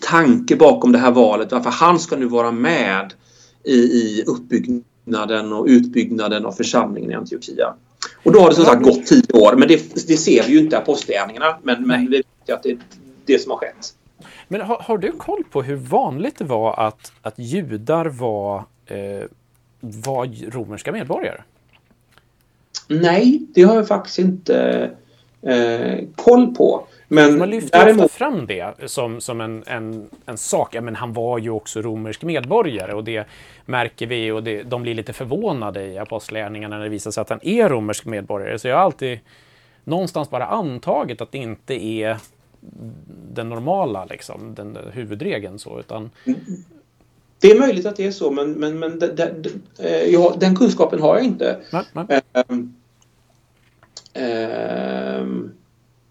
tanke 0.00 0.56
bakom 0.56 0.92
det 0.92 0.98
här 0.98 1.10
valet. 1.10 1.52
Varför 1.52 1.70
han 1.70 1.98
ska 1.98 2.16
nu 2.16 2.26
vara 2.26 2.52
med 2.52 3.14
i, 3.64 3.74
i 3.74 4.24
uppbyggnaden 4.26 4.84
och 5.52 5.66
utbyggnaden 5.66 6.46
av 6.46 6.52
församlingen 6.52 7.10
i 7.10 7.14
Antiochia. 7.14 7.74
Och 8.22 8.32
då 8.32 8.40
har 8.40 8.48
det 8.48 8.54
som 8.54 8.64
sagt 8.64 8.82
gått 8.82 9.06
tio 9.06 9.32
år, 9.32 9.56
men 9.56 9.68
det, 9.68 10.06
det 10.06 10.16
ser 10.16 10.46
vi 10.46 10.52
ju 10.52 10.58
inte 10.58 10.76
i 10.76 10.78
apostlagärningarna. 10.78 11.58
Men, 11.62 11.86
men 11.86 12.06
vi 12.10 12.16
vet 12.16 12.56
att 12.56 12.62
det 12.62 12.70
är 12.70 12.78
det 13.24 13.38
som 13.38 13.50
har 13.50 13.58
skett. 13.58 13.94
Men 14.48 14.60
har, 14.60 14.76
har, 14.76 14.98
du 14.98 15.12
koll 15.12 15.44
på 15.50 15.62
hur 15.62 15.76
vanligt 15.76 16.38
det 16.38 16.44
var 16.44 16.80
att, 16.86 17.12
att 17.22 17.38
judar 17.38 18.06
var, 18.06 18.64
eh, 18.86 19.24
var 19.80 20.50
romerska 20.50 20.92
medborgare? 20.92 21.42
Nej, 22.88 23.42
det 23.54 23.62
har 23.62 23.76
jag 23.76 23.88
faktiskt 23.88 24.18
inte 24.18 24.90
eh, 25.42 25.98
koll 26.16 26.54
på. 26.54 26.86
Men 27.12 27.38
man 27.38 27.50
lyfter 27.50 27.78
däremot... 27.78 28.04
ofta 28.04 28.18
fram 28.18 28.46
det 28.46 28.74
som, 28.86 29.20
som 29.20 29.40
en, 29.40 29.64
en, 29.66 30.10
en 30.26 30.36
sak. 30.36 30.74
Ja, 30.74 30.80
men 30.80 30.96
han 30.96 31.12
var 31.12 31.38
ju 31.38 31.50
också 31.50 31.82
romersk 31.82 32.22
medborgare 32.22 32.92
och 32.92 33.04
det 33.04 33.26
märker 33.66 34.06
vi 34.06 34.30
och 34.30 34.42
det, 34.42 34.62
de 34.62 34.82
blir 34.82 34.94
lite 34.94 35.12
förvånade 35.12 35.86
i 35.86 35.98
apostlagärningarna 35.98 36.76
när 36.76 36.84
det 36.84 36.90
visar 36.90 37.10
sig 37.10 37.20
att 37.20 37.30
han 37.30 37.40
är 37.42 37.68
romersk 37.68 38.04
medborgare. 38.04 38.58
Så 38.58 38.68
jag 38.68 38.76
har 38.76 38.82
alltid 38.82 39.18
någonstans 39.84 40.30
bara 40.30 40.46
antagit 40.46 41.20
att 41.20 41.32
det 41.32 41.38
inte 41.38 41.84
är 41.84 42.16
den 43.32 43.48
normala, 43.48 44.04
liksom, 44.04 44.54
den 44.54 44.78
huvudregeln. 44.92 45.58
Så, 45.58 45.80
utan... 45.80 46.10
Det 47.40 47.50
är 47.50 47.60
möjligt 47.60 47.86
att 47.86 47.96
det 47.96 48.06
är 48.06 48.10
så, 48.10 48.30
men, 48.30 48.52
men, 48.52 48.78
men 48.78 48.98
det, 48.98 49.12
det, 49.12 49.34
det, 49.76 50.06
ja, 50.06 50.34
den 50.40 50.56
kunskapen 50.56 51.00
har 51.00 51.16
jag 51.16 51.24
inte. 51.24 51.58
Nej, 51.72 51.84
nej. 51.92 52.20
Ähm, 52.34 52.74
ähm, 54.14 55.52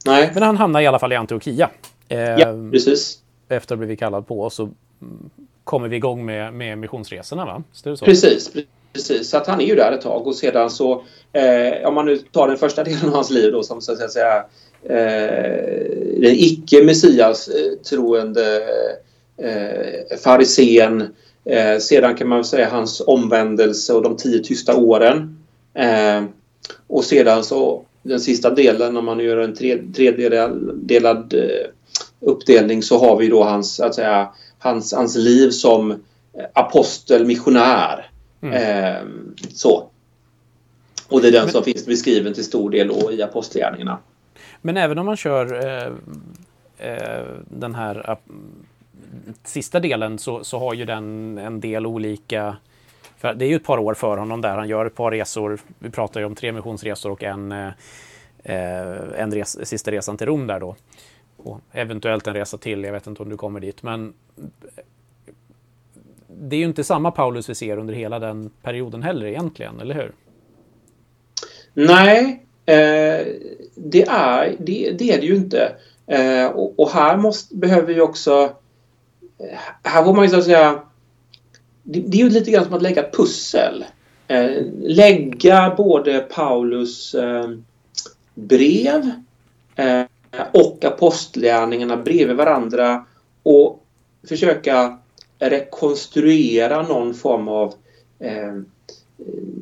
nej. 0.05 0.31
Men 0.33 0.43
han 0.43 0.57
hamnar 0.57 0.81
i 0.81 0.87
alla 0.87 0.99
fall 0.99 1.13
i 1.13 1.15
Antiochia. 1.15 1.69
Ähm, 2.09 2.19
ja, 2.19 2.71
precis. 2.71 3.19
Efter 3.49 3.55
att 3.55 3.69
ha 3.69 3.77
blivit 3.77 3.99
kallad 3.99 4.27
på 4.27 4.49
så 4.49 4.69
kommer 5.63 5.87
vi 5.87 5.95
igång 5.95 6.25
med, 6.25 6.53
med 6.53 6.77
missionsresorna, 6.77 7.45
va? 7.45 7.63
Precis, 8.05 8.51
precis. 8.93 9.29
Så 9.29 9.37
att 9.37 9.47
han 9.47 9.61
är 9.61 9.65
ju 9.65 9.75
där 9.75 9.91
ett 9.91 10.01
tag 10.01 10.27
och 10.27 10.35
sedan 10.35 10.69
så, 10.69 11.03
eh, 11.33 11.87
om 11.87 11.93
man 11.93 12.05
nu 12.05 12.17
tar 12.17 12.47
den 12.47 12.57
första 12.57 12.83
delen 12.83 13.05
av 13.05 13.13
hans 13.13 13.29
liv 13.29 13.51
då 13.51 13.63
som 13.63 13.81
så 13.81 13.91
att 13.91 14.11
säga 14.11 14.45
eh, 14.83 15.89
den 16.21 16.33
icke 16.35 16.83
messias 16.83 17.47
eh, 17.47 17.77
troende 17.89 18.63
eh, 19.37 20.17
farisén. 20.23 21.07
Eh, 21.45 21.77
sedan 21.79 22.15
kan 22.15 22.27
man 22.27 22.43
säga 22.43 22.69
hans 22.69 23.01
omvändelse 23.07 23.93
och 23.93 24.03
de 24.03 24.17
tio 24.17 24.39
tysta 24.39 24.75
åren. 24.75 25.45
Eh, 25.73 26.23
och 26.87 27.03
sedan 27.03 27.43
så 27.43 27.85
den 28.03 28.19
sista 28.19 28.49
delen, 28.49 28.97
om 28.97 29.05
man 29.05 29.19
gör 29.19 29.37
en 29.37 29.55
tredelad 29.93 31.33
eh, 31.33 31.69
uppdelning, 32.19 32.83
så 32.83 32.97
har 32.97 33.17
vi 33.17 33.27
då 33.27 33.43
hans, 33.43 33.79
att 33.79 33.95
säga, 33.95 34.29
hans, 34.59 34.93
hans 34.93 35.15
liv 35.15 35.49
som 35.49 36.03
apostel, 36.53 37.25
missionär. 37.25 38.09
Mm. 38.41 38.53
Eh, 38.53 39.01
så. 39.53 39.89
Och 41.07 41.21
det 41.21 41.27
är 41.27 41.31
den 41.31 41.43
Men... 41.43 41.51
som 41.51 41.63
finns 41.63 41.85
beskriven 41.85 42.33
till 42.33 42.43
stor 42.43 42.69
del 42.69 42.91
i 43.11 43.21
Apostlagärningarna. 43.21 43.97
Men 44.61 44.77
även 44.77 44.99
om 44.99 45.05
man 45.05 45.17
kör 45.17 45.65
eh, 45.65 45.91
eh, 46.77 47.25
den 47.49 47.75
här 47.75 48.09
eh, 48.09 48.17
sista 49.43 49.79
delen 49.79 50.19
så, 50.19 50.43
så 50.43 50.59
har 50.59 50.73
ju 50.73 50.85
den 50.85 51.37
en 51.37 51.59
del 51.59 51.85
olika 51.85 52.57
för 53.19 53.33
det 53.33 53.45
är 53.45 53.49
ju 53.49 53.55
ett 53.55 53.63
par 53.63 53.77
år 53.77 53.93
för 53.93 54.17
honom 54.17 54.41
där. 54.41 54.57
Han 54.57 54.67
gör 54.67 54.85
ett 54.85 54.95
par 54.95 55.11
resor. 55.11 55.59
Vi 55.79 55.89
pratar 55.89 56.19
ju 56.19 56.25
om 56.25 56.35
tre 56.35 56.51
missionsresor 56.51 57.11
och 57.11 57.23
en, 57.23 57.51
eh, 57.51 57.71
en 59.17 59.31
res, 59.31 59.67
sista 59.67 59.91
resan 59.91 60.17
till 60.17 60.27
Rom 60.27 60.47
där 60.47 60.59
då. 60.59 60.75
Och 61.37 61.61
eventuellt 61.71 62.27
en 62.27 62.33
resa 62.33 62.57
till. 62.57 62.83
Jag 62.83 62.91
vet 62.91 63.07
inte 63.07 63.23
om 63.23 63.29
du 63.29 63.37
kommer 63.37 63.59
dit. 63.59 63.83
Men 63.83 64.13
det 66.27 66.55
är 66.55 66.59
ju 66.59 66.65
inte 66.65 66.83
samma 66.83 67.11
Paulus 67.11 67.49
vi 67.49 67.55
ser 67.55 67.77
under 67.77 67.93
hela 67.93 68.19
den 68.19 68.51
perioden 68.61 69.03
heller 69.03 69.25
egentligen, 69.25 69.79
eller 69.79 69.95
hur? 69.95 70.11
Nej, 71.73 72.45
Eh, 72.69 73.25
det, 73.75 74.03
är, 74.07 74.55
det, 74.59 74.91
det, 74.91 75.11
är 75.11 75.21
det 75.21 75.25
ju 75.25 75.35
inte. 75.35 75.71
Eh, 76.07 76.45
och, 76.45 76.79
och, 76.79 76.89
här 76.91 77.17
måste, 77.17 77.55
behöver 77.55 77.93
vi 77.93 78.01
också... 78.01 78.49
Här 79.83 80.03
får 80.03 80.13
man 80.13 80.25
ju 80.25 80.29
så 80.29 80.37
att 80.37 80.43
säga... 80.43 80.83
Det, 81.91 81.99
det, 81.99 82.17
är 82.17 82.23
ju 82.23 82.29
lite 82.29 82.51
grann 82.51 82.65
som 82.65 82.73
att 82.73 82.81
lägga 82.81 83.09
pussel. 83.11 83.85
Eh, 84.27 84.51
lägga 84.81 85.73
både 85.77 86.19
Paulus 86.19 87.15
eh, 87.15 87.49
brev 88.35 89.11
eh, 89.75 90.03
och 90.53 90.85
apostlärningarna 90.85 91.97
bredvid 91.97 92.35
varandra 92.35 93.05
och 93.43 93.85
försöka 94.27 94.97
rekonstruera 95.39 96.81
någon 96.81 97.13
form 97.13 97.47
av 97.47 97.73
eh, 98.19 98.61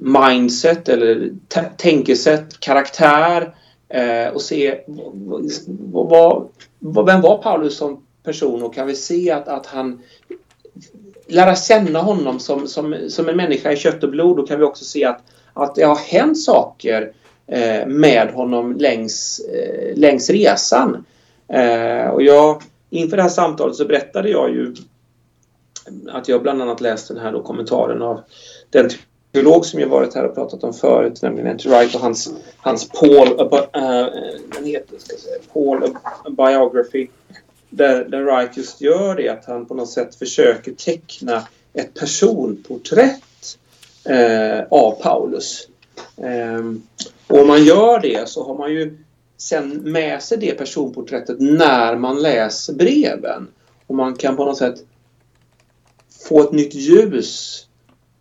mindset 0.02 0.90
eller 0.90 1.32
tänkesätt, 1.78 2.60
karaktär 2.60 3.56
eh, 3.90 4.28
och 4.28 4.42
se 4.42 4.80
vad, 5.92 6.48
vad, 6.80 7.06
vem 7.06 7.22
var 7.22 7.38
Paulus 7.38 7.78
som 7.78 8.04
person 8.24 8.64
och 8.64 8.74
kan 8.74 8.88
vi 8.88 8.96
se 8.96 9.32
att, 9.32 9.48
att 9.48 9.66
han 9.66 10.02
lära 11.28 11.56
känna 11.56 12.02
honom 12.02 12.40
som, 12.40 12.68
som, 12.68 12.98
som 13.10 13.30
en 13.30 13.38
människa 13.38 13.72
i 13.72 13.78
kött 13.78 14.04
och 14.04 14.10
blod. 14.10 14.38
Då 14.38 14.48
kan 14.48 14.60
vi 14.60 14.66
också 14.66 14.86
se 14.86 15.06
att, 15.06 15.22
att 15.54 15.76
det 15.76 15.84
har 15.84 15.96
hänt 15.96 16.40
saker 16.40 17.12
eh, 17.48 17.88
med 17.88 18.32
honom 18.34 18.76
längs, 18.76 19.40
eh, 19.40 19.96
längs 19.96 20.30
resan. 20.30 21.06
Eh, 21.48 22.10
och 22.10 22.24
jag, 22.24 22.62
inför 22.90 23.18
det 23.18 23.24
här 23.24 23.30
samtalet 23.30 23.76
så 23.76 23.86
berättade 23.86 24.30
jag 24.30 24.50
ju 24.50 24.76
att 26.10 26.28
jag 26.28 26.42
bland 26.42 26.62
annat 26.62 26.82
läste 26.82 27.14
den 27.14 27.24
här 27.24 27.32
då 27.32 27.44
kommentaren 27.44 28.02
av 28.02 28.22
den 28.70 28.90
teolog 29.32 29.66
som 29.66 29.80
jag 29.80 29.88
varit 29.88 30.16
här 30.16 30.26
och 30.26 30.36
pratat 30.36 30.64
om 30.64 30.74
förut, 30.74 31.22
nämligen 31.22 31.52
Andrew 31.52 31.78
Wright 31.78 31.96
och 31.96 32.02
hans, 32.02 32.34
hans 32.58 32.90
Paul, 32.90 33.28
uh, 33.28 33.82
eh, 33.84 34.08
den 34.56 34.66
heter, 34.66 34.98
ska 34.98 35.18
säga, 35.18 35.38
Paul 35.54 35.96
Biography. 36.30 37.08
Där, 37.78 38.06
där 38.06 38.24
Wright 38.24 38.58
just 38.58 38.82
gör 38.82 39.16
det 39.16 39.30
att 39.30 39.46
han 39.46 39.66
på 39.66 39.74
något 39.74 39.90
sätt 39.90 40.16
försöker 40.16 40.72
teckna 40.72 41.48
ett 41.74 41.94
personporträtt 41.94 43.58
eh, 44.06 44.60
av 44.70 45.02
Paulus. 45.02 45.68
Eh, 46.18 46.66
och 47.28 47.42
om 47.42 47.48
man 47.48 47.64
gör 47.64 48.00
det 48.00 48.30
så 48.30 48.48
har 48.48 48.58
man 48.58 48.74
ju 48.74 48.98
sen 49.38 49.92
med 49.92 50.24
sig 50.24 50.38
det 50.38 50.58
personporträttet 50.58 51.36
när 51.40 51.96
man 51.96 52.22
läser 52.22 52.74
breven. 52.74 53.48
Och 53.88 53.96
man 53.96 54.16
kan 54.16 54.36
på 54.36 54.46
något 54.46 54.58
sätt 54.58 54.76
få 56.28 56.42
ett 56.42 56.52
nytt 56.52 56.74
ljus 56.74 57.64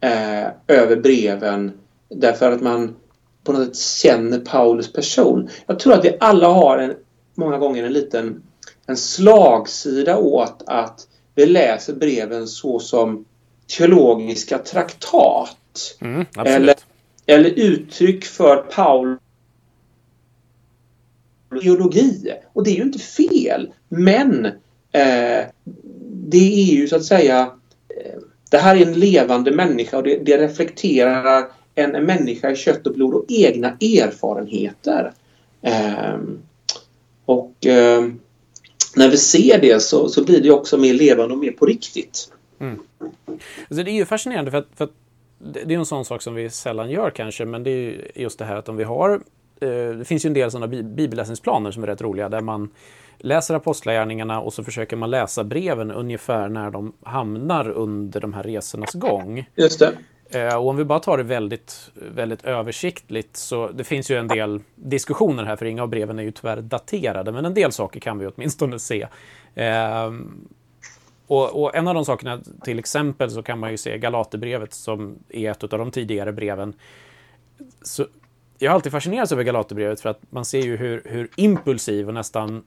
eh, 0.00 0.46
över 0.66 0.96
breven 0.96 1.72
därför 2.08 2.52
att 2.52 2.60
man 2.60 2.96
på 3.44 3.52
något 3.52 3.76
sätt 3.76 3.76
känner 3.76 4.38
Paulus 4.38 4.92
person. 4.92 5.48
Jag 5.66 5.78
tror 5.78 5.92
att 5.92 6.04
vi 6.04 6.16
alla 6.20 6.48
har 6.48 6.78
en, 6.78 6.94
många 7.34 7.58
gånger 7.58 7.84
en 7.84 7.92
liten 7.92 8.42
en 8.86 8.96
slagsida 8.96 10.18
åt 10.18 10.62
att 10.66 11.08
vi 11.34 11.46
läser 11.46 11.94
breven 11.94 12.46
så 12.46 12.78
som 12.78 13.24
teologiska 13.78 14.58
traktat. 14.58 15.96
Mm, 16.00 16.26
eller, 16.36 16.74
eller 17.26 17.50
uttryck 17.50 18.24
för 18.24 18.56
Paulus 18.56 19.20
teologi. 21.62 22.32
Och 22.52 22.64
det 22.64 22.70
är 22.70 22.74
ju 22.74 22.82
inte 22.82 22.98
fel. 22.98 23.72
Men 23.88 24.46
eh, 24.92 25.44
det 26.10 26.62
är 26.62 26.74
ju 26.74 26.88
så 26.88 26.96
att 26.96 27.04
säga 27.04 27.52
det 28.50 28.58
här 28.58 28.76
är 28.76 28.86
en 28.86 29.00
levande 29.00 29.52
människa 29.52 29.96
och 29.96 30.02
det, 30.02 30.18
det 30.24 30.38
reflekterar 30.38 31.44
en, 31.74 31.94
en 31.94 32.04
människa 32.04 32.50
i 32.50 32.56
kött 32.56 32.86
och 32.86 32.94
blod 32.94 33.14
och 33.14 33.24
egna 33.28 33.68
erfarenheter. 33.68 35.12
Um, 36.14 36.42
och 37.24 37.66
um, 37.66 38.20
när 38.96 39.10
vi 39.10 39.16
ser 39.16 39.60
det 39.60 39.82
så, 39.82 40.08
så 40.08 40.24
blir 40.24 40.40
det 40.40 40.50
också 40.50 40.78
mer 40.78 40.94
levande 40.94 41.34
och 41.34 41.40
mer 41.40 41.52
på 41.52 41.66
riktigt. 41.66 42.32
Mm. 42.60 42.78
Alltså 43.68 43.82
det 43.84 43.90
är 43.90 43.94
ju 43.94 44.04
fascinerande 44.04 44.50
för 44.50 44.58
att, 44.58 44.68
för 44.76 44.84
att 44.84 44.92
det 45.38 45.74
är 45.74 45.78
en 45.78 45.86
sån 45.86 46.04
sak 46.04 46.22
som 46.22 46.34
vi 46.34 46.50
sällan 46.50 46.90
gör 46.90 47.10
kanske, 47.10 47.44
men 47.44 47.62
det 47.62 47.70
är 47.70 48.10
just 48.14 48.38
det 48.38 48.44
här 48.44 48.56
att 48.56 48.68
om 48.68 48.76
vi 48.76 48.84
har 48.84 49.20
eh, 49.60 49.68
det 49.68 50.04
finns 50.06 50.24
ju 50.24 50.28
en 50.28 50.34
del 50.34 50.50
sådana 50.50 50.82
bibelläsningsplaner 50.82 51.70
som 51.70 51.82
är 51.82 51.86
rätt 51.86 52.00
roliga 52.00 52.28
där 52.28 52.40
man 52.40 52.68
läser 53.18 53.54
apostlagärningarna 53.54 54.40
och 54.40 54.54
så 54.54 54.64
försöker 54.64 54.96
man 54.96 55.10
läsa 55.10 55.44
breven 55.44 55.90
ungefär 55.90 56.48
när 56.48 56.70
de 56.70 56.92
hamnar 57.02 57.70
under 57.70 58.20
de 58.20 58.32
här 58.32 58.42
resornas 58.42 58.92
gång. 58.94 59.50
Just 59.54 59.78
det. 59.78 59.92
Eh, 60.30 60.56
och 60.56 60.68
om 60.68 60.76
vi 60.76 60.84
bara 60.84 61.00
tar 61.00 61.16
det 61.16 61.22
väldigt, 61.22 61.90
väldigt 61.94 62.44
översiktligt 62.44 63.36
så 63.36 63.68
det 63.68 63.84
finns 63.84 64.10
ju 64.10 64.16
en 64.16 64.28
del 64.28 64.60
diskussioner 64.74 65.44
här 65.44 65.56
för 65.56 65.66
inga 65.66 65.82
av 65.82 65.88
breven 65.88 66.18
är 66.18 66.22
ju 66.22 66.30
tyvärr 66.30 66.60
daterade 66.60 67.32
men 67.32 67.44
en 67.44 67.54
del 67.54 67.72
saker 67.72 68.00
kan 68.00 68.18
vi 68.18 68.26
åtminstone 68.26 68.78
se. 68.78 69.06
Ehm, 69.54 70.48
och, 71.26 71.62
och, 71.62 71.74
en 71.74 71.88
av 71.88 71.94
de 71.94 72.04
sakerna, 72.04 72.40
till 72.64 72.78
exempel, 72.78 73.30
så 73.30 73.42
kan 73.42 73.58
man 73.58 73.70
ju 73.70 73.76
se 73.76 73.98
Galaterbrevet 73.98 74.72
som 74.72 75.18
är 75.28 75.50
ett 75.50 75.62
av 75.62 75.78
de 75.78 75.90
tidigare 75.90 76.32
breven. 76.32 76.74
Så 77.82 78.06
jag 78.58 78.70
har 78.70 78.74
alltid 78.74 78.92
fascinerats 78.92 79.32
över 79.32 79.42
Galaterbrevet 79.42 80.00
för 80.00 80.08
att 80.08 80.20
man 80.30 80.44
ser 80.44 80.60
ju 80.60 80.76
hur, 80.76 81.02
hur 81.04 81.28
impulsiv 81.36 82.08
och 82.08 82.14
nästan 82.14 82.64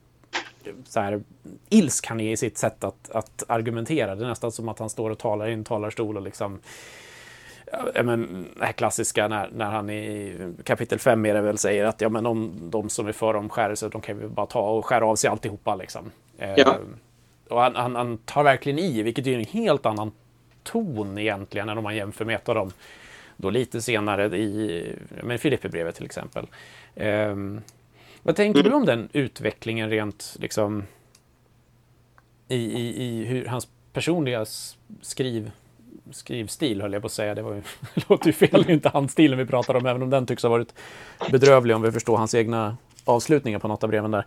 så 0.83 0.99
här, 0.99 1.23
ilsk 1.69 2.05
han 2.05 2.19
är 2.19 2.31
i 2.31 2.37
sitt 2.37 2.57
sätt 2.57 2.83
att, 2.83 3.09
att 3.09 3.43
argumentera. 3.47 4.15
Det 4.15 4.25
är 4.25 4.29
nästan 4.29 4.51
som 4.51 4.69
att 4.69 4.79
han 4.79 4.89
står 4.89 5.09
och 5.09 5.19
talar 5.19 5.47
i 5.47 5.53
en 5.53 5.63
talarstol 5.63 6.17
och 6.17 6.23
liksom 6.23 6.59
ja, 7.95 8.03
men, 8.03 8.45
det 8.57 8.65
här 8.65 8.71
klassiska 8.71 9.27
när, 9.27 9.49
när 9.53 9.65
han 9.65 9.89
i 9.89 10.37
kapitel 10.63 10.99
5 10.99 11.25
är 11.25 11.33
det 11.33 11.41
väl 11.41 11.57
säger 11.57 11.85
att 11.85 12.01
ja, 12.01 12.09
men 12.09 12.25
om 12.25 12.53
de 12.71 12.89
som 12.89 13.07
är 13.07 13.11
för 13.11 13.35
omskärelse, 13.35 13.89
de 13.89 14.01
kan 14.01 14.19
vi 14.19 14.27
bara 14.27 14.45
ta 14.45 14.69
och 14.69 14.85
skära 14.85 15.05
av 15.05 15.15
sig 15.15 15.29
alltihopa. 15.29 15.75
Liksom. 15.75 16.11
Ja. 16.37 16.45
Eh, 16.45 16.73
och 17.49 17.61
han, 17.61 17.75
han, 17.75 17.95
han, 17.95 18.17
tar 18.17 18.43
verkligen 18.43 18.79
i, 18.79 19.01
vilket 19.01 19.27
är 19.27 19.39
en 19.39 19.45
helt 19.45 19.85
annan 19.85 20.11
ton 20.63 21.17
egentligen 21.17 21.69
än 21.69 21.77
om 21.77 21.83
man 21.83 21.95
jämför 21.95 22.25
med 22.25 22.35
ett 22.35 22.49
av 22.49 22.55
dem 22.55 22.71
då 23.37 23.49
lite 23.49 23.81
senare 23.81 24.37
i 24.37 24.95
Filipperbrevet 25.39 25.95
till 25.95 26.05
exempel. 26.05 26.47
Eh, 26.95 27.35
vad 28.23 28.35
tänker 28.35 28.59
mm. 28.59 28.71
du 28.71 28.77
om 28.77 28.85
den 28.85 29.09
utvecklingen 29.13 29.89
rent 29.89 30.35
liksom 30.39 30.83
i, 32.47 32.55
i, 32.55 33.03
i 33.03 33.25
hur 33.25 33.45
hans 33.45 33.67
personliga 33.93 34.45
skriv, 35.01 35.51
skrivstil 36.11 36.81
höll 36.81 36.93
jag 36.93 37.01
på 37.01 37.05
att 37.05 37.11
säga. 37.11 37.35
Det, 37.35 37.41
var 37.41 37.53
ju, 37.53 37.61
det 37.95 38.09
låter 38.09 38.27
ju 38.27 38.33
fel, 38.33 38.63
det 38.63 38.71
är 38.71 38.73
inte 38.73 38.89
handstilen 38.89 39.37
vi 39.37 39.45
pratar 39.45 39.75
om, 39.75 39.85
även 39.85 40.01
om 40.01 40.09
den 40.09 40.25
tycks 40.25 40.43
ha 40.43 40.49
varit 40.49 40.73
bedrövlig 41.31 41.75
om 41.75 41.81
vi 41.81 41.91
förstår 41.91 42.17
hans 42.17 42.35
egna 42.35 42.77
avslutningar 43.05 43.59
på 43.59 43.67
något 43.67 43.83
av 43.83 43.89
breven 43.89 44.11
där. 44.11 44.25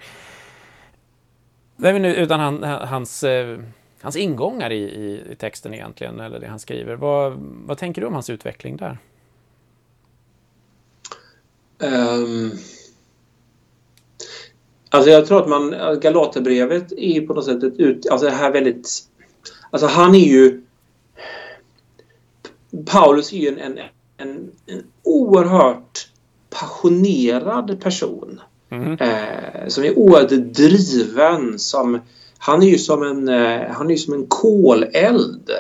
Nu, 1.77 2.15
utan 2.15 2.41
han, 2.41 2.63
hans, 2.63 3.25
eh, 3.25 3.59
hans 4.01 4.17
ingångar 4.17 4.71
i, 4.73 4.83
i, 4.83 5.33
i, 5.33 5.35
texten 5.35 5.75
egentligen, 5.75 6.21
eller 6.21 6.41
det 6.41 6.47
han 6.47 6.59
skriver. 6.59 6.97
Vad, 6.97 7.33
vad 7.67 7.79
tänker 7.79 8.01
du 8.01 8.07
om 8.07 8.15
hans 8.15 8.31
utveckling 8.31 8.77
där? 8.77 8.99
Um, 11.79 12.53
alltså 14.89 15.11
jag 15.11 15.27
tror 15.27 15.43
att 15.43 15.49
man, 15.49 15.75
Galaterbrevet 16.01 16.93
är 16.93 17.27
på 17.27 17.35
något 17.35 17.45
sätt 17.45 17.63
ett 17.63 17.77
ut, 17.77 18.07
alltså 18.11 18.27
det 18.27 18.33
här 18.33 18.53
väldigt, 18.53 18.89
alltså 19.71 19.87
han 19.87 20.15
är 20.15 20.19
ju 20.19 20.63
Paulus 22.87 23.33
är 23.33 23.37
ju 23.37 23.49
en, 23.49 23.59
en, 23.59 23.79
en, 24.17 24.51
en 24.67 24.83
oerhört 25.03 26.09
passionerad 26.51 27.81
person. 27.81 28.41
Mm. 28.71 28.93
Eh, 28.93 29.69
som 29.69 29.85
är 29.85 29.99
oerhört 29.99 30.31
driven. 30.31 31.59
Som, 31.59 32.01
han 32.39 32.63
är 32.63 32.67
ju 32.67 32.79
som 32.79 33.03
en, 33.03 33.29
eh, 33.29 33.61
han 33.71 33.91
är 33.91 33.97
som 33.97 34.15
en 34.15 34.27
koleld. 34.27 35.51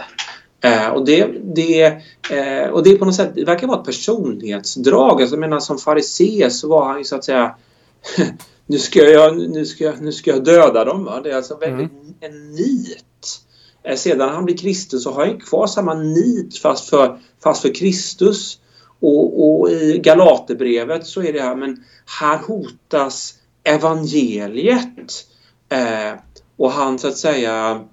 Eh, 0.61 0.89
och, 0.89 1.05
det, 1.05 1.27
det, 1.55 1.85
eh, 2.31 2.69
och 2.71 2.83
det 2.83 2.97
på 2.97 3.05
något 3.05 3.15
sätt 3.15 3.31
det 3.35 3.45
verkar 3.45 3.67
vara 3.67 3.79
ett 3.81 3.87
personlighetsdrag. 3.87 5.21
Alltså, 5.21 5.37
jag 5.37 5.41
menar 5.41 5.61
som 5.61 5.79
farisé 5.79 6.51
så 6.51 6.69
var 6.69 6.87
han 6.87 6.99
ju 6.99 7.05
så 7.05 7.17
att 7.17 7.25
säga 7.25 7.55
nu 8.67 8.79
ska 8.79 8.99
jag, 8.99 9.37
nu 9.37 9.67
ska 9.67 9.85
jag, 9.85 10.01
nu 10.01 10.13
ska 10.13 10.31
jag 10.31 10.45
döda 10.45 10.85
dem. 10.85 11.05
Va? 11.05 11.21
Det 11.21 11.31
är 11.31 11.37
alltså 11.37 11.57
väldigt 11.57 11.91
mm. 11.93 12.15
en 12.21 12.53
nit. 12.53 13.05
Eh, 13.85 13.97
sedan 13.97 14.29
han 14.29 14.45
blir 14.45 14.57
kristen 14.57 15.01
så 15.01 15.13
har 15.13 15.27
han 15.27 15.41
kvar 15.41 15.67
samma 15.67 15.95
nit 15.95 16.59
fast 16.59 16.91
för, 16.91 17.19
fast 17.43 17.63
för 17.63 17.75
Kristus. 17.75 18.59
Och, 19.01 19.61
och 19.61 19.71
i 19.71 19.99
Galaterbrevet 19.99 21.07
så 21.07 21.23
är 21.23 21.33
det 21.33 21.41
här, 21.41 21.57
men 21.57 21.85
här 22.21 22.39
hotas 22.39 23.35
evangeliet. 23.65 25.27
Eh, 25.69 26.19
och 26.57 26.71
han 26.71 26.99
så 26.99 27.09
att 27.09 27.17
säga 27.17 27.85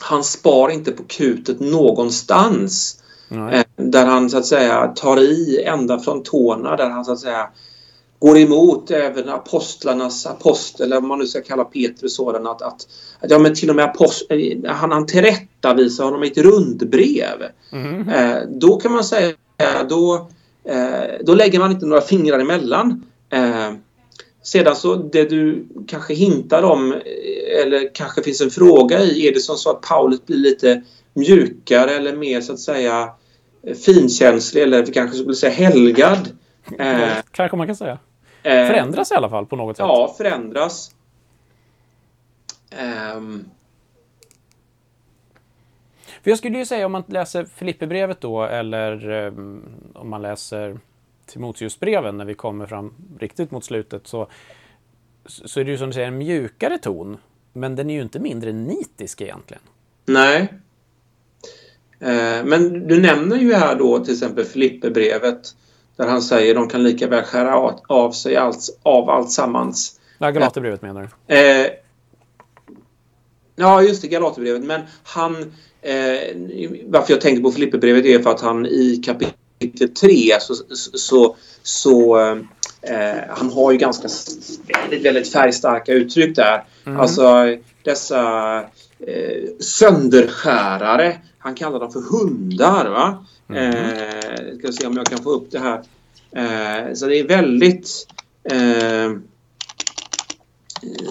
han 0.00 0.24
spar 0.24 0.68
inte 0.70 0.92
på 0.92 1.02
kutet 1.02 1.60
någonstans. 1.60 3.02
Eh, 3.30 3.64
där 3.76 4.06
han 4.06 4.30
så 4.30 4.38
att 4.38 4.46
säga 4.46 4.86
tar 4.86 5.20
i 5.20 5.64
ända 5.64 5.98
från 5.98 6.22
tårna 6.22 6.76
där 6.76 6.90
han 6.90 7.04
så 7.04 7.12
att 7.12 7.20
säga 7.20 7.48
går 8.18 8.38
emot 8.38 8.90
även 8.90 9.28
apostlarnas 9.28 10.26
apostel, 10.26 10.86
eller 10.86 11.00
vad 11.00 11.08
man 11.08 11.18
nu 11.18 11.26
ska 11.26 11.40
kalla 11.40 11.64
Petrus 11.64 12.16
sådan 12.16 12.46
att, 12.46 12.62
att, 12.62 12.88
att 13.20 13.30
ja, 13.30 13.38
men 13.38 13.54
till 13.54 13.70
och 13.70 13.76
med 13.76 13.84
apost, 13.84 14.26
eh, 14.30 14.72
han, 14.72 14.92
han 14.92 15.06
tillrättavisar 15.06 16.04
honom 16.04 16.24
i 16.24 16.26
ett 16.26 16.38
rundbrev. 16.38 17.42
Mm. 17.72 18.08
Eh, 18.08 18.42
då 18.48 18.76
kan 18.76 18.92
man 18.92 19.04
säga 19.04 19.34
då, 19.88 20.28
eh, 20.64 21.24
då 21.24 21.34
lägger 21.34 21.58
man 21.58 21.70
inte 21.70 21.86
några 21.86 22.02
fingrar 22.02 22.38
emellan. 22.38 23.04
Eh, 23.30 23.72
sedan 24.42 24.76
så 24.76 24.94
det 24.94 25.24
du 25.24 25.66
kanske 25.86 26.14
hintar 26.14 26.62
om 26.62 26.92
eh, 26.92 27.62
eller 27.62 27.94
kanske 27.94 28.22
finns 28.22 28.40
en 28.40 28.50
fråga 28.50 29.00
i, 29.00 29.28
är 29.28 29.34
det 29.34 29.40
som 29.40 29.56
så 29.56 29.70
att 29.70 29.80
Paulus 29.80 30.26
blir 30.26 30.36
lite 30.36 30.82
mjukare 31.14 31.90
eller 31.90 32.16
mer 32.16 32.40
så 32.40 32.52
att 32.52 32.60
säga 32.60 33.08
finkänslig 33.86 34.62
eller 34.62 34.86
kanske 34.86 35.16
skulle 35.16 35.34
säga 35.34 35.52
helgad? 35.52 36.28
Eh, 36.78 37.16
kanske 37.30 37.56
man 37.56 37.66
kan 37.66 37.76
säga. 37.76 37.98
Eh, 38.42 38.66
förändras 38.66 39.12
i 39.12 39.14
alla 39.14 39.30
fall 39.30 39.46
på 39.46 39.56
något 39.56 39.76
sätt. 39.76 39.86
Ja, 39.86 40.14
förändras. 40.16 40.94
Um, 43.16 43.50
för 46.22 46.30
jag 46.30 46.38
skulle 46.38 46.58
ju 46.58 46.66
säga 46.66 46.86
om 46.86 46.92
man 46.92 47.04
läser 47.06 47.44
Filipperbrevet 47.44 48.20
då 48.20 48.42
eller 48.42 49.10
um, 49.10 49.64
om 49.94 50.10
man 50.10 50.22
läser 50.22 50.78
Timoteusbreven 51.26 52.16
när 52.16 52.24
vi 52.24 52.34
kommer 52.34 52.66
fram 52.66 52.94
riktigt 53.18 53.50
mot 53.50 53.64
slutet 53.64 54.06
så, 54.06 54.28
så 55.26 55.60
är 55.60 55.64
det 55.64 55.70
ju 55.70 55.78
som 55.78 55.86
du 55.86 55.92
säger 55.92 56.08
en 56.08 56.18
mjukare 56.18 56.78
ton. 56.78 57.16
Men 57.52 57.76
den 57.76 57.90
är 57.90 57.94
ju 57.94 58.02
inte 58.02 58.20
mindre 58.20 58.52
nitisk 58.52 59.20
egentligen. 59.20 59.62
Nej. 60.06 60.54
Eh, 61.98 62.44
men 62.44 62.88
du 62.88 63.00
nämner 63.00 63.36
ju 63.36 63.54
här 63.54 63.76
då 63.76 64.04
till 64.04 64.12
exempel 64.12 64.44
Filipperbrevet 64.44 65.56
där 65.96 66.06
han 66.06 66.22
säger 66.22 66.54
de 66.54 66.68
kan 66.68 66.82
lika 66.82 67.06
väl 67.06 67.24
skära 67.24 67.74
av 67.86 68.12
sig 68.12 68.36
allt, 68.36 68.78
av 68.82 69.10
allt 69.10 69.30
sammans. 69.30 70.00
Ja, 70.18 70.30
Galaterbrevet 70.30 70.82
menar 70.82 71.10
du? 71.26 71.34
Eh, 71.34 71.66
ja, 73.56 73.82
just 73.82 74.02
det, 74.02 74.08
Galaterbrevet. 74.08 74.64
Men 74.64 74.80
han... 75.02 75.36
Eh, 75.82 76.36
varför 76.86 77.12
jag 77.12 77.20
tänkte 77.20 77.42
på 77.42 77.52
Filipperbrevet 77.52 78.04
är 78.04 78.18
för 78.18 78.30
att 78.30 78.40
han 78.40 78.66
i 78.66 79.02
kapitel 79.04 79.88
3 79.88 80.10
så, 80.40 80.54
så, 80.98 81.36
så 81.62 82.18
eh, 82.82 83.16
han 83.28 83.50
har 83.50 83.72
ju 83.72 83.78
ganska 83.78 84.08
väldigt, 84.66 85.06
väldigt 85.06 85.32
färgstarka 85.32 85.92
uttryck 85.92 86.36
där. 86.36 86.64
Mm. 86.86 87.00
Alltså 87.00 87.56
dessa 87.82 88.58
eh, 89.06 89.48
sönderskärare. 89.60 91.18
Han 91.38 91.54
kallar 91.54 91.80
dem 91.80 91.92
för 91.92 92.00
hundar. 92.00 92.90
Va? 92.90 93.26
Mm. 93.48 93.74
Eh, 93.74 94.58
ska 94.58 94.72
se 94.72 94.86
om 94.86 94.96
jag 94.96 95.06
kan 95.06 95.22
få 95.22 95.30
upp 95.30 95.50
det 95.50 95.58
här. 95.58 95.82
Eh, 96.36 96.94
så 96.94 97.06
det 97.06 97.18
är 97.18 97.28
väldigt 97.28 98.06
eh, 98.50 99.12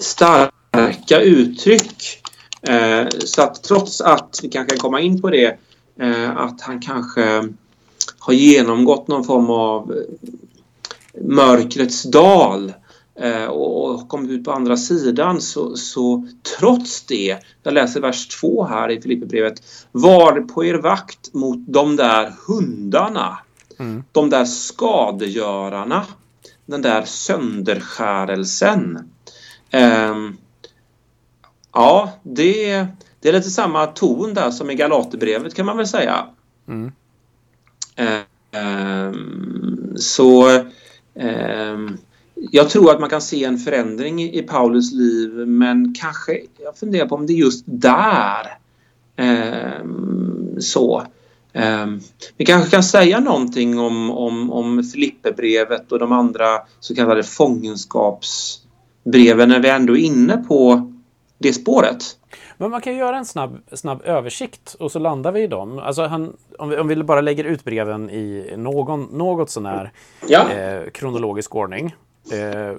starka 0.00 1.20
uttryck. 1.20 2.22
Eh, 2.62 3.08
så 3.24 3.42
att 3.42 3.62
trots 3.62 4.00
att 4.00 4.40
vi 4.42 4.48
kanske 4.48 4.70
kan 4.70 4.78
komma 4.78 5.00
in 5.00 5.20
på 5.20 5.30
det 5.30 5.58
eh, 6.00 6.36
att 6.36 6.60
han 6.60 6.80
kanske 6.80 7.48
har 8.18 8.32
genomgått 8.32 9.08
någon 9.08 9.24
form 9.24 9.50
av 9.50 9.92
eh, 9.92 11.22
mörkrets 11.24 12.02
dal 12.02 12.68
eh, 12.68 12.74
och 13.50 14.08
kommit 14.08 14.30
ut 14.30 14.44
på 14.44 14.52
andra 14.52 14.76
sidan 14.76 15.40
så, 15.40 15.76
så 15.76 16.28
trots 16.58 17.06
det, 17.06 17.38
jag 17.62 17.74
läser 17.74 18.00
vers 18.00 18.28
2 18.28 18.64
här 18.64 18.90
i 18.90 19.02
Filipperbrevet, 19.02 19.62
var 19.92 20.40
på 20.40 20.64
er 20.64 20.74
vakt 20.74 21.34
mot 21.34 21.58
de 21.66 21.96
där 21.96 22.34
hundarna, 22.46 23.38
mm. 23.78 24.04
de 24.12 24.30
där 24.30 24.44
skadegörarna, 24.44 26.06
den 26.66 26.82
där 26.82 27.04
sönderskärelsen. 27.04 29.10
Um, 29.72 30.36
ja, 31.72 32.12
det, 32.22 32.86
det 33.20 33.28
är 33.28 33.32
lite 33.32 33.50
samma 33.50 33.86
ton 33.86 34.34
där 34.34 34.50
som 34.50 34.70
i 34.70 34.74
Galaterbrevet 34.74 35.54
kan 35.54 35.66
man 35.66 35.76
väl 35.76 35.86
säga. 35.86 36.26
Mm. 36.68 36.92
Um, 38.52 39.94
så 39.96 40.60
um, 41.14 41.98
jag 42.34 42.70
tror 42.70 42.90
att 42.90 43.00
man 43.00 43.10
kan 43.10 43.20
se 43.20 43.44
en 43.44 43.58
förändring 43.58 44.22
i, 44.22 44.42
Paulus 44.42 44.92
liv 44.92 45.30
men 45.34 45.94
kanske, 46.00 46.40
jag 46.64 46.76
funderar 46.76 47.06
på 47.06 47.14
om 47.14 47.26
det 47.26 47.32
är 47.32 47.36
just 47.36 47.64
där 47.66 48.58
um, 49.82 50.56
så. 50.60 51.02
Um, 51.52 52.00
vi 52.36 52.44
kanske 52.44 52.70
kan 52.70 52.82
säga 52.82 53.20
någonting 53.20 53.78
om, 53.78 54.10
om, 54.10 54.52
om 54.52 54.84
Filipperbrevet 54.84 55.92
och 55.92 55.98
de 55.98 56.12
andra 56.12 56.60
så 56.80 56.94
kallade 56.94 57.22
fångenskapsbreven 57.22 59.48
när 59.48 59.60
vi 59.60 59.68
ändå 59.68 59.96
är 59.96 60.00
inne 60.00 60.36
på 60.36 60.92
det 61.38 61.52
spåret. 61.52 62.16
Men 62.56 62.70
man 62.70 62.80
kan 62.80 62.96
göra 62.96 63.16
en 63.16 63.24
snabb, 63.24 63.58
snabb 63.72 64.02
översikt 64.04 64.76
och 64.78 64.92
så 64.92 64.98
landar 64.98 65.32
vi 65.32 65.42
i 65.42 65.46
dem. 65.46 65.78
Alltså 65.78 66.02
han, 66.02 66.36
om, 66.58 66.68
vi, 66.68 66.76
om 66.76 66.88
vi 66.88 66.96
bara 66.96 67.20
lägger 67.20 67.44
ut 67.44 67.64
breven 67.64 68.10
i 68.10 68.54
någon, 68.56 69.02
något 69.02 69.50
sånär 69.50 69.92
ja. 70.28 70.52
eh, 70.52 70.90
kronologisk 70.90 71.54
ordning. 71.54 71.94
Eh, 72.32 72.76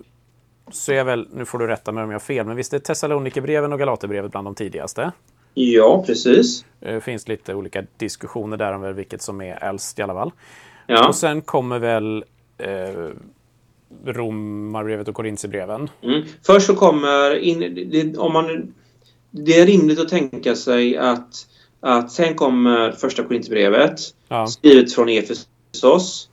så 0.71 0.91
är 0.91 1.03
väl, 1.03 1.27
nu 1.33 1.45
får 1.45 1.59
du 1.59 1.67
rätta 1.67 1.91
mig 1.91 2.03
om 2.03 2.09
jag 2.09 2.15
har 2.15 2.19
fel, 2.19 2.45
men 2.45 2.55
visst 2.55 2.73
är 2.73 2.79
Thessalonikerbreven 2.79 3.73
och 3.73 3.79
Galaterbrevet 3.79 4.31
bland 4.31 4.47
de 4.47 4.55
tidigaste? 4.55 5.11
Ja, 5.53 6.03
precis. 6.07 6.65
Det 6.79 7.01
finns 7.01 7.27
lite 7.27 7.55
olika 7.55 7.83
diskussioner 7.97 8.57
där 8.57 8.73
om 8.73 8.95
vilket 8.95 9.21
som 9.21 9.41
är 9.41 9.63
äldst 9.63 9.99
i 9.99 10.01
alla 10.01 10.13
fall. 10.13 10.31
Ja. 10.87 11.07
Och 11.07 11.15
sen 11.15 11.41
kommer 11.41 11.79
väl 11.79 12.23
eh, 12.57 13.09
Romarbrevet 14.05 15.07
och 15.07 15.15
Korintierbreven. 15.15 15.89
Mm. 16.01 16.23
Först 16.45 16.67
så 16.67 16.75
kommer, 16.75 17.35
in, 17.35 17.59
det, 17.91 18.17
om 18.17 18.33
man, 18.33 18.73
det 19.31 19.59
är 19.59 19.65
rimligt 19.65 19.99
att 19.99 20.09
tänka 20.09 20.55
sig 20.55 20.97
att, 20.97 21.47
att 21.79 22.11
sen 22.11 22.35
kommer 22.35 22.91
första 22.91 23.23
Korintierbrevet 23.23 23.99
Ja. 24.27 24.47
skrivet 24.47 24.93
från 24.93 25.09
Efesos. 25.09 26.29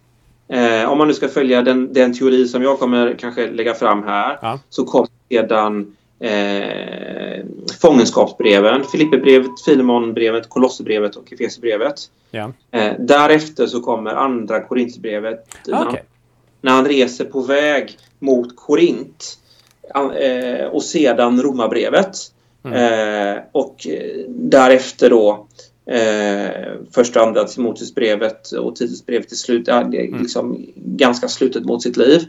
Eh, 0.53 0.91
om 0.93 0.99
man 0.99 1.09
nu 1.09 1.15
ska 1.15 1.29
följa 1.29 1.63
den, 1.63 1.93
den 1.93 2.19
teori 2.19 2.47
som 2.49 2.63
jag 2.63 2.79
kommer 2.79 3.15
kanske 3.19 3.51
lägga 3.51 3.75
fram 3.75 4.03
här 4.03 4.39
Ja. 4.43 4.59
så 4.71 4.85
kommer 4.85 5.09
sedan 5.31 5.97
eh, 6.21 7.45
fångenskapsbreven, 7.81 8.85
Filipperbrevet, 8.85 9.61
Filemonbrevet, 9.65 10.49
Kolosserbrevet 10.49 11.17
och 11.17 11.33
Efesierbrevet. 11.33 11.95
Ja. 12.31 12.53
Eh, 12.71 12.93
därefter 12.99 13.67
så 13.67 13.81
kommer 13.81 14.11
andra 14.15 14.61
Korintierbrevet 14.61 15.47
när, 15.67 15.75
han- 15.77 15.89
Okej. 15.89 16.03
när 16.61 16.73
han 16.73 16.85
reser 16.87 17.25
på 17.25 17.41
väg 17.41 17.99
mot 18.19 18.57
Korint 18.57 19.39
eh, 20.21 20.67
och 20.67 20.83
sedan 20.83 21.43
Romarbrevet. 21.43 22.17
Eh, 22.65 23.43
och 23.53 23.87
eh, 23.87 24.25
därefter 24.29 25.11
då 25.11 25.47
eh, 25.87 26.73
första 26.91 27.21
och 27.21 27.27
andra 27.27 27.45
Timoteusbrevet 27.45 28.53
och 28.53 28.77
Titusbrevet 28.77 29.29
till 29.29 29.39
slut. 29.39 29.67
Ja, 29.69 29.85
det 29.85 30.07
är 30.07 30.19
liksom 30.19 30.67
ganska 30.77 31.29
slutet 31.29 31.65
mot 31.65 31.83
sitt 31.83 31.97
liv. 31.97 32.21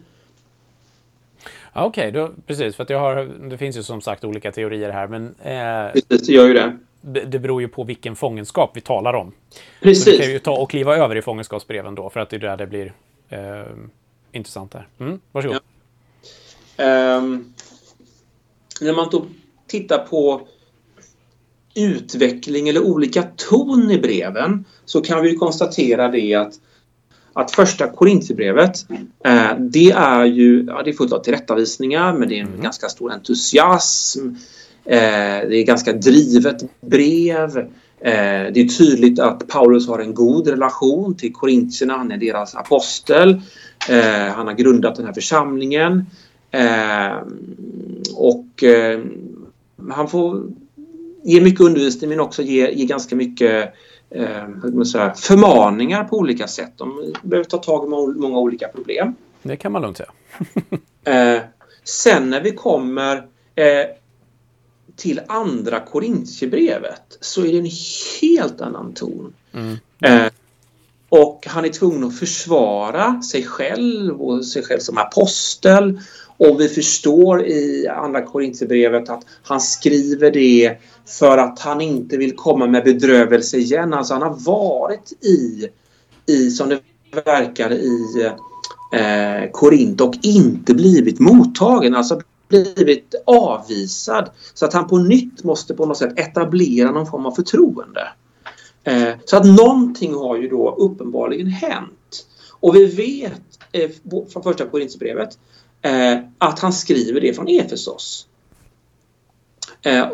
Ja, 1.74 1.86
Okej, 1.86 2.12
då- 2.12 2.32
precis. 2.48 2.76
För 2.76 2.84
att 2.84 2.89
jag 2.89 3.00
har, 3.00 3.16
det 3.50 3.58
finns 3.58 3.78
ju 3.78 3.84
som 3.84 4.02
sagt 4.02 4.24
olika 4.24 4.52
teorier 4.52 4.89
här, 4.89 5.08
men 5.08 5.26
eh, 5.42 5.92
Precis, 6.10 6.28
det 6.28 6.34
gör 6.34 6.48
ju 6.48 6.54
det. 6.54 6.78
det 7.26 7.39
beror 7.39 7.62
ju 7.62 7.68
på 7.68 7.84
vilken 7.84 8.16
fångenskap 8.16 8.72
vi 8.74 8.82
talar 8.82 9.13
om. 9.13 9.32
Så 9.50 9.60
vi 9.80 9.86
Precis. 9.89 10.20
kan 10.22 10.32
ju 10.32 10.39
ta 10.39 10.52
och 10.58 10.70
kliva 10.70 10.98
över 10.98 11.16
i 11.16 11.22
fångenskapsbreven 11.22 11.96
då, 11.96 12.10
för 12.10 12.20
att 12.20 12.30
det 12.30 12.36
är 12.36 12.39
där 12.39 12.58
det 12.58 12.68
blir 12.68 12.94
eh, 13.30 13.39
intressant 14.32 14.72
där. 14.72 14.88
Mm, 15.00 15.20
varsågod. 15.32 15.60
Ehm, 16.78 17.54
när 18.82 18.94
man 18.94 19.08
då 19.12 19.26
tittar 19.68 19.98
på 19.98 20.42
utveckling 21.75 22.69
eller 22.69 22.83
olika 22.83 23.23
ton 23.23 23.91
i 23.91 23.97
breven 23.97 24.65
så 24.86 25.01
kan 25.01 25.23
vi 25.23 25.36
konstatera 25.36 26.07
det 26.07 26.33
att, 26.33 26.53
att 27.33 27.51
första 27.51 27.88
Korintierbrevet 27.88 28.86
eh, 29.25 29.57
det 29.59 29.91
är 29.91 30.25
ju 30.25 30.65
ja, 30.67 30.83
det 30.83 30.89
är 30.89 30.93
fullt 30.93 31.13
av 31.13 31.19
tillrättavisningar 31.19 32.13
men 32.13 32.29
det 32.29 32.39
är 32.39 32.41
en 32.41 32.62
ganska 32.62 32.89
stor 32.89 33.12
entusiasm. 33.12 34.27
Eh, 34.86 35.47
det 35.49 35.57
är 35.57 35.65
ganska 35.65 35.93
drivet 35.93 36.81
brev. 36.81 37.57
Eh, 37.99 38.51
det 38.53 38.62
är 38.62 38.77
tydligt 38.77 39.19
att 39.19 39.47
Paulus 39.47 39.88
har 39.88 39.99
en 39.99 40.13
god 40.13 40.47
relation 40.47 41.15
till 41.15 41.33
korintierna. 41.33 41.97
Han 41.97 42.12
är 42.12 42.17
deras 42.17 42.55
apostel. 42.55 43.41
Eh, 43.89 44.33
han 44.36 44.47
har 44.47 44.53
grundat 44.53 44.95
den 44.95 45.05
här 45.05 45.13
församlingen. 45.13 46.05
Eh, 46.51 47.17
och 48.15 48.63
eh, 48.63 48.99
han 49.89 50.07
får 50.07 50.43
ge 51.23 51.41
mycket 51.41 51.62
undervisning 51.62 52.09
men 52.09 52.19
också 52.19 52.41
ge, 52.41 52.71
ge 52.71 52.86
ganska 52.86 53.15
mycket 53.15 53.73
eh, 54.09 54.83
säga, 54.91 55.13
förmaningar 55.13 56.03
på 56.03 56.17
olika 56.17 56.47
sätt. 56.47 56.73
De 56.77 57.13
behöver 57.21 57.49
ta 57.49 57.57
tag 57.57 57.86
i 57.86 57.89
må- 57.89 58.13
många 58.13 58.38
olika 58.38 58.67
problem. 58.67 59.15
Det 59.43 59.55
kan 59.55 59.71
man 59.71 59.81
lugnt 59.81 59.97
säga. 59.97 60.12
Eh, 61.05 61.41
sen 61.83 62.29
när 62.29 62.41
vi 62.41 62.51
kommer 62.51 63.17
eh, 63.55 63.86
till 64.95 65.21
andra 65.27 65.79
Korintierbrevet 65.79 67.17
så 67.19 67.45
är 67.45 67.51
det 67.51 67.57
en 67.57 67.71
helt 68.21 68.62
annan 68.62 68.93
ton. 68.93 69.33
Mm. 69.53 69.77
Eh, 70.01 70.31
och 71.09 71.45
han 71.47 71.65
är 71.65 71.69
tvungen 71.69 72.03
att 72.03 72.19
försvara 72.19 73.21
sig 73.21 73.43
själv 73.43 74.21
och 74.21 74.45
sig 74.45 74.63
själv 74.63 74.79
som 74.79 74.97
apostel. 74.97 75.99
Och 76.38 76.62
vi 76.62 76.69
förstår 76.69 77.46
i 77.46 77.88
andra 77.88 78.22
Korintierbrevet 78.22 79.10
att 79.10 79.26
han 79.43 79.62
skriver 79.62 80.32
det 80.32 80.78
för 81.06 81.38
att 81.38 81.60
han 81.60 81.82
inte 81.82 82.17
vill 82.17 82.36
komma 82.36 82.67
med 82.67 82.84
bedrövelse 82.84 83.58
igen. 83.58 83.93
Alltså 83.93 84.13
han 84.13 84.22
har 84.22 84.36
varit 84.46 85.12
i, 85.26 85.67
i 86.26 86.52
som 86.52 86.69
det 86.69 86.80
verkar 87.26 87.72
i 87.74 88.26
eh, 88.93 89.52
Korint 89.52 90.02
och 90.02 90.15
inte 90.22 90.74
blivit 90.74 91.19
mottagen. 91.19 91.96
Alltså 91.96 92.22
blivit 92.48 93.15
avvisad. 93.26 94.30
Så 94.54 94.65
att 94.65 94.74
han 94.74 94.88
på 94.88 94.98
nytt 94.98 95.43
måste 95.43 95.74
på 95.74 95.86
något 95.86 95.98
sätt 95.98 96.19
etablera 96.19 96.91
någon 96.91 97.08
form 97.08 97.26
av 97.26 97.32
förtroende. 97.32 98.08
Eh, 98.84 99.10
så 99.26 99.38
att 99.38 99.46
någonting 99.46 100.13
har 100.13 100.38
ju 100.38 100.48
då 100.48 100.76
uppenbarligen 100.76 101.48
hänt. 101.48 102.26
Och 102.52 102.76
vi 102.76 102.86
vet 102.86 103.41
eh, 103.72 103.89
från 104.34 104.43
första 104.43 104.65
Korinthierbrevet 104.65 105.38
att 106.38 106.60
han 106.60 106.74
skriver 106.74 107.22
det 107.22 107.34
från 107.34 107.48
Efesos. 107.48 108.28
Eh, 109.82 110.08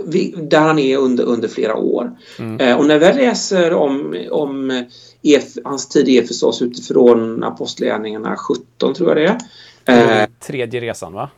där 0.43 0.60
han 0.60 0.79
är 0.79 0.97
under, 0.97 1.23
under 1.23 1.47
flera 1.47 1.75
år. 1.75 2.12
Eh, 2.60 2.77
och 2.79 2.86
när 2.86 2.99
vi 2.99 3.05
läser 3.13 3.73
om, 3.73 4.25
om 4.32 4.86
Ef, 5.23 5.43
hans 5.63 5.88
tid 5.89 6.10
i 6.10 6.17
Efesos 6.17 6.62
utifrån 6.62 7.43
Apostlagärningarna 7.43 8.36
17 8.38 8.93
tror 8.93 9.17
jag 9.17 9.17
det 9.17 9.38
är. 9.86 10.21
Eh, 10.21 10.27
Tredje 10.39 10.82
resan, 10.82 11.13
va? 11.13 11.29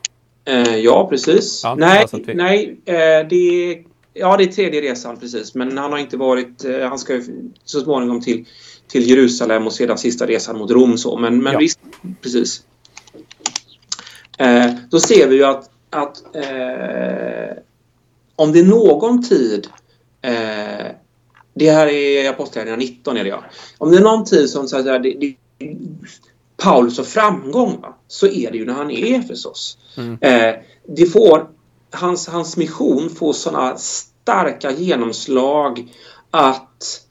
Eh, 0.46 0.76
ja, 0.78 1.08
precis. 1.10 1.62
Ja, 1.64 1.76
nej, 1.76 2.06
vi- 2.26 2.34
nej 2.34 2.80
eh, 2.86 2.96
det 3.30 3.36
är, 3.72 3.84
ja, 4.14 4.38
det 4.38 4.44
är 4.44 4.48
tredje 4.48 4.82
resan 4.82 5.18
precis. 5.18 5.56
Men 5.56 5.78
han 5.78 5.92
har 5.92 6.00
inte 6.00 6.18
varit, 6.18 6.66
eh, 6.66 6.80
han 6.90 7.00
ska 7.00 7.14
ju 7.14 7.24
så 7.66 7.80
småningom 7.82 8.22
till, 8.22 8.46
till 8.88 9.10
Jerusalem 9.10 9.68
och 9.68 9.74
sedan 9.74 9.98
sista 9.98 10.26
resan 10.28 10.58
mot 10.58 10.72
Rom. 10.72 10.98
Så. 10.98 11.18
Men, 11.18 11.44
men 11.44 11.54
Ja. 11.54 11.60
visst, 11.60 11.80
precis. 12.22 12.62
Eh, 14.42 14.72
då 14.90 15.00
ser 15.00 15.28
vi 15.28 15.36
ju 15.36 15.44
att, 15.44 15.70
att 15.90 16.36
eh, 16.36 17.58
om 18.36 18.52
det 18.52 18.60
är 18.60 18.66
någon 18.66 19.24
tid 19.24 19.68
eh, 20.22 20.92
det 21.54 21.72
här 21.72 21.88
är 21.88 22.30
Apostlagärningarna 22.30 22.80
19 22.80 23.18
är 23.18 23.24
det 23.24 23.30
ja. 23.30 23.44
Om 23.78 23.92
det 23.92 23.98
är 23.98 24.02
någon 24.02 24.26
tid 24.26 24.50
som 24.50 24.68
så 24.68 24.84
säga, 24.84 25.00
det, 25.00 25.14
det, 25.14 25.36
Paulus 26.58 26.98
har 26.98 27.06
framgång 27.06 27.82
va? 27.82 27.98
så 28.08 28.28
är 28.28 28.52
det 28.52 28.58
ju 28.58 28.66
när 28.66 28.74
han 28.74 28.92
är 28.92 29.06
i 29.06 29.16
Efesos. 29.16 29.78
Mm. 29.98 30.18
Eh, 30.22 30.56
det 30.88 31.06
får, 31.06 31.48
hans, 31.92 32.28
hans 32.28 32.58
mission 32.58 33.10
får 33.10 33.34
sådana 33.34 33.78
starka 33.78 34.72
genomslag 34.72 35.94
att 36.32 37.02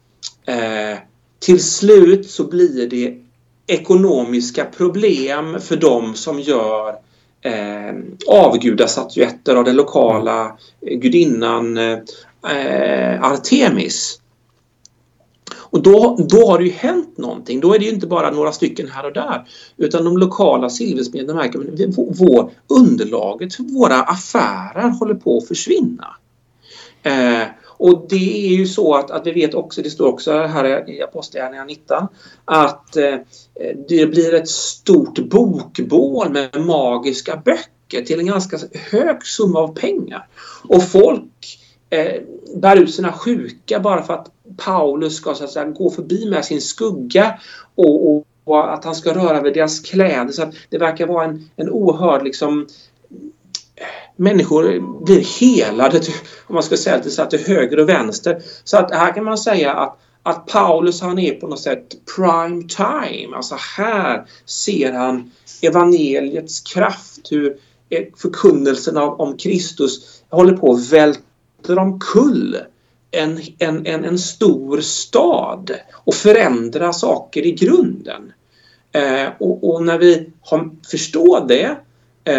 eh, 0.46 0.98
till 1.38 1.64
slut 1.64 2.30
så 2.30 2.44
blir 2.44 2.86
det 2.86 3.18
ekonomiska 3.66 4.64
problem 4.64 5.60
för 5.60 5.76
dem 5.76 6.14
som 6.14 6.40
gör 6.40 6.98
eh, 7.42 7.94
avgudastatyetter 8.28 9.56
av 9.56 9.64
den 9.64 9.76
lokala 9.76 10.58
gudinnan 10.80 11.78
eh, 11.78 13.22
Artemis. 13.22 14.20
Och 15.70 15.82
då, 15.82 16.16
då 16.28 16.46
har 16.46 16.58
det 16.58 16.64
ju 16.64 16.70
hänt 16.70 17.18
någonting. 17.18 17.60
Då 17.60 17.74
är 17.74 17.78
det 17.78 17.84
ju 17.84 17.90
inte 17.90 18.06
bara 18.06 18.30
några 18.30 18.52
stycken 18.52 18.88
här 18.88 19.06
och 19.06 19.12
där. 19.12 19.48
Utan 19.76 20.04
de 20.04 20.18
lokala 20.18 20.70
silversmederna 20.70 21.34
märker 21.34 21.58
att 21.58 22.20
vår, 22.20 22.50
underlaget 22.66 23.54
för 23.54 23.62
våra 23.62 24.02
affärer 24.02 24.88
håller 24.88 25.14
på 25.14 25.38
att 25.38 25.48
försvinna. 25.48 26.16
Eh, 27.02 27.42
och 27.80 28.06
det 28.08 28.46
är 28.46 28.56
ju 28.56 28.66
så 28.66 28.94
att, 28.94 29.10
att 29.10 29.26
vi 29.26 29.32
vet 29.32 29.54
också, 29.54 29.82
det 29.82 29.90
står 29.90 30.06
också 30.06 30.32
här 30.32 30.90
i 30.90 31.02
Apostlagärningarna 31.02 31.66
19, 31.66 32.06
att 32.44 32.96
eh, 32.96 33.14
det 33.88 34.06
blir 34.06 34.34
ett 34.34 34.48
stort 34.48 35.18
bokbål 35.18 36.30
med 36.30 36.60
magiska 36.60 37.42
böcker 37.44 38.02
till 38.04 38.20
en 38.20 38.26
ganska 38.26 38.58
hög 38.90 39.26
summa 39.26 39.58
av 39.58 39.74
pengar. 39.74 40.26
Och 40.68 40.82
folk 40.82 41.58
eh, 41.90 42.22
bär 42.56 42.76
ut 42.76 42.94
sina 42.94 43.12
sjuka 43.12 43.80
bara 43.80 44.02
för 44.02 44.14
att 44.14 44.30
Paulus 44.56 45.16
ska 45.16 45.34
så 45.34 45.44
att 45.44 45.50
säga, 45.50 45.64
gå 45.64 45.90
förbi 45.90 46.30
med 46.30 46.44
sin 46.44 46.60
skugga 46.60 47.38
och, 47.74 48.10
och, 48.10 48.26
och 48.44 48.74
att 48.74 48.84
han 48.84 48.94
ska 48.94 49.14
röra 49.14 49.42
vid 49.42 49.54
deras 49.54 49.80
kläder. 49.80 50.32
Så 50.32 50.42
att 50.42 50.54
det 50.68 50.78
verkar 50.78 51.06
vara 51.06 51.24
en, 51.24 51.50
en 51.56 51.70
oerhörd 51.70 52.24
liksom, 52.24 52.66
människor 54.20 54.80
blir 55.04 55.40
helade, 55.40 56.00
till, 56.00 56.14
om 56.46 56.54
man 56.54 56.62
ska 56.62 56.76
säga 56.76 56.98
det, 56.98 57.10
så 57.10 57.22
att 57.22 57.30
till 57.30 57.46
höger 57.46 57.78
och 57.78 57.88
vänster. 57.88 58.42
Så 58.64 58.76
att 58.76 58.94
här 58.94 59.14
kan 59.14 59.24
man 59.24 59.38
säga 59.38 59.72
att, 59.72 59.98
att 60.22 60.46
Paulus 60.46 61.00
han 61.00 61.18
är 61.18 61.34
på 61.34 61.46
något 61.46 61.60
sätt 61.60 61.94
prime 62.16 62.62
time. 62.68 63.36
Alltså 63.36 63.56
här 63.76 64.26
ser 64.46 64.92
han 64.92 65.30
evangeliets 65.62 66.60
kraft, 66.60 67.32
hur 67.32 67.56
eh, 67.88 68.04
förkunnelsen 68.16 68.96
av, 68.96 69.20
om 69.20 69.36
Kristus 69.36 70.22
håller 70.28 70.56
på 70.56 70.72
att 70.72 70.92
välta 70.92 71.80
omkull 71.80 72.58
en, 73.10 73.40
en, 73.58 73.86
en, 73.86 74.04
en 74.04 74.18
stor 74.18 74.80
stad 74.80 75.70
och 76.04 76.14
förändra 76.14 76.92
saker 76.92 77.46
i 77.46 77.52
grunden. 77.52 78.32
Eh, 78.92 79.28
och, 79.38 79.70
och 79.70 79.82
när 79.84 79.98
vi 79.98 80.30
har, 80.40 80.70
förstår 80.90 81.48
det 81.48 81.76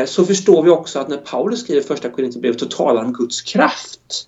så 0.06 0.26
förstår 0.26 0.64
vi 0.64 0.70
också 0.70 1.00
att 1.00 1.10
när 1.10 1.18
Paulus 1.18 1.62
skriver 1.62 1.82
första 1.82 2.10
Korinthierbrevet 2.10 2.60
så 2.60 2.66
talar 2.66 2.98
han 2.98 3.06
om 3.06 3.14
Guds 3.14 3.42
kraft. 3.42 4.28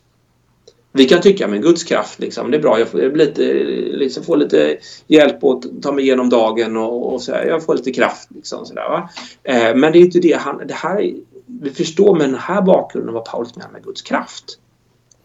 Vi 0.95 1.05
kan 1.05 1.21
tycka 1.21 1.47
med 1.47 1.61
Guds 1.61 1.83
kraft, 1.83 2.19
liksom, 2.19 2.51
det 2.51 2.57
är 2.57 2.61
bra, 2.61 2.79
jag 2.79 2.87
får 2.87 3.17
lite, 3.17 3.53
liksom, 3.97 4.23
får 4.23 4.37
lite 4.37 4.77
hjälp 5.07 5.43
att 5.43 5.81
ta 5.81 5.91
mig 5.91 6.03
igenom 6.03 6.29
dagen 6.29 6.77
och, 6.77 7.13
och 7.13 7.21
så 7.21 7.31
här, 7.31 7.45
jag 7.45 7.65
får 7.65 7.75
lite 7.75 7.91
kraft. 7.91 8.29
Liksom, 8.35 8.65
så 8.65 8.73
där? 8.73 9.07
Eh, 9.43 9.75
men 9.75 9.91
det 9.91 9.97
är 9.97 10.01
inte 10.01 10.19
det 10.19 10.33
han, 10.33 10.67
det 10.67 10.73
här, 10.73 11.13
vi 11.45 11.69
förstår 11.69 12.15
med 12.15 12.29
den 12.29 12.39
här 12.39 12.61
bakgrunden 12.61 13.13
vad 13.13 13.25
Paulus 13.25 13.55
menar 13.55 13.71
med 13.71 13.83
Guds 13.83 14.01
kraft. 14.01 14.59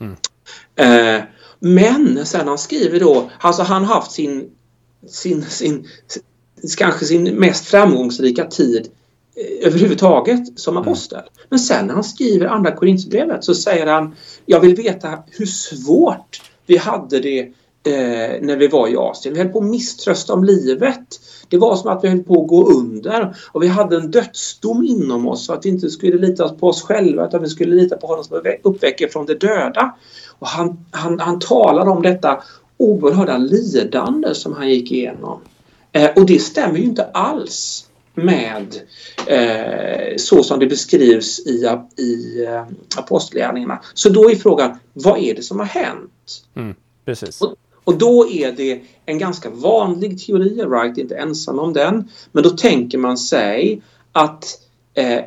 Mm. 0.01 0.17
Eh, 0.77 1.23
men 1.59 2.27
sen 2.27 2.49
han 2.49 2.59
skriver 2.59 3.01
då, 3.01 3.31
alltså 3.41 3.63
han 3.63 3.85
har 3.85 3.95
haft 3.95 4.13
sin, 4.13 4.51
sin, 5.07 5.43
sin, 5.43 5.89
kanske 6.79 7.05
sin 7.05 7.25
mest 7.35 7.67
framgångsrika 7.67 8.45
tid 8.45 8.87
eh, 8.87 8.93
överhuvudtaget 9.63 10.61
som 10.61 10.77
mm. 10.77 10.83
apostel. 10.83 11.23
Men 11.49 11.59
sen 11.59 11.87
när 11.87 11.95
han 11.95 12.05
skriver 12.05 12.47
andra 12.47 12.71
Korinthierbrevet 12.71 13.45
så 13.45 13.55
säger 13.55 13.87
han 13.87 14.15
Jag 14.47 14.61
vill 14.61 14.75
veta 14.75 15.19
hur 15.27 15.47
svårt 15.47 16.43
vi 16.67 16.77
hade 16.77 17.21
det 17.21 17.41
eh, 17.89 18.41
när 18.41 18.57
vi 18.57 18.69
var 18.69 18.89
i 18.89 18.97
Asien. 18.97 19.35
Vi 19.35 19.41
höll 19.41 19.49
på 19.49 19.59
att 19.59 19.65
misströsta 19.65 20.33
om 20.33 20.45
livet. 20.45 21.21
Det 21.49 21.59
var 21.59 21.77
som 21.77 21.91
att 21.91 22.05
vi 22.05 22.09
höll 22.09 22.23
på 22.23 22.43
att 22.43 22.49
gå 22.49 22.71
under 22.71 23.37
och 23.53 23.63
vi 23.63 23.69
hade 23.69 23.97
en 23.97 24.11
dödsdom 24.11 24.85
inom 24.85 25.29
oss 25.29 25.47
för 25.47 25.55
att 25.55 25.67
vi 25.67 25.69
inte 25.69 25.91
skulle 25.91 26.27
lita 26.27 26.49
på 26.49 26.69
oss 26.69 26.83
själva 26.83 27.27
utan 27.27 27.43
vi 27.43 27.49
skulle 27.49 27.75
lita 27.75 27.97
på 27.97 28.07
honom 28.07 28.25
som 28.25 28.43
uppväcker 28.63 29.09
från 29.09 29.27
de 29.27 29.35
döda. 29.35 29.95
Och 30.39 30.47
han, 30.47 30.85
han, 30.91 31.21
han 31.21 31.41
talar 31.41 31.89
om 31.89 32.03
detta 32.03 32.43
oerhörda 32.77 33.37
lidande 33.37 34.35
som 34.35 34.53
han 34.53 34.69
gick 34.69 34.93
igenom. 34.93 35.41
Eh, 35.93 36.11
och 36.17 36.27
det 36.27 36.39
stämmer 36.39 36.79
ju 36.79 36.85
inte 36.85 37.05
alls 37.05 37.88
med 38.19 38.77
eh, 39.27 40.17
så 40.17 40.43
som 40.43 40.61
det 40.61 40.67
beskrivs 40.67 41.39
i, 41.47 41.69
i 42.03 42.45
eh, 42.45 42.67
apostlagärningarna. 42.97 43.81
Så 43.95 44.09
då 44.09 44.31
är 44.31 44.37
frågan, 44.37 44.79
vad 44.93 45.19
är 45.19 45.35
det 45.35 45.43
som 45.43 45.59
har 45.59 45.67
hänt? 45.67 46.45
Mm, 46.57 46.75
precis. 47.05 47.43
Och, 47.43 47.55
och, 47.85 47.99
då 47.99 48.29
är 48.31 48.53
det 48.53 48.81
en 49.07 49.19
ganska 49.19 49.51
vanlig 49.51 50.27
teori, 50.27 50.65
Wright 50.65 50.99
är 50.99 51.03
inte 51.03 51.17
ensam 51.17 51.59
om 51.59 51.73
den, 51.73 52.09
men 52.33 52.43
då 52.43 52.51
tänker 52.51 52.99
man 52.99 53.19
sig 53.19 53.83
att 54.13 54.45
eh, 54.95 55.21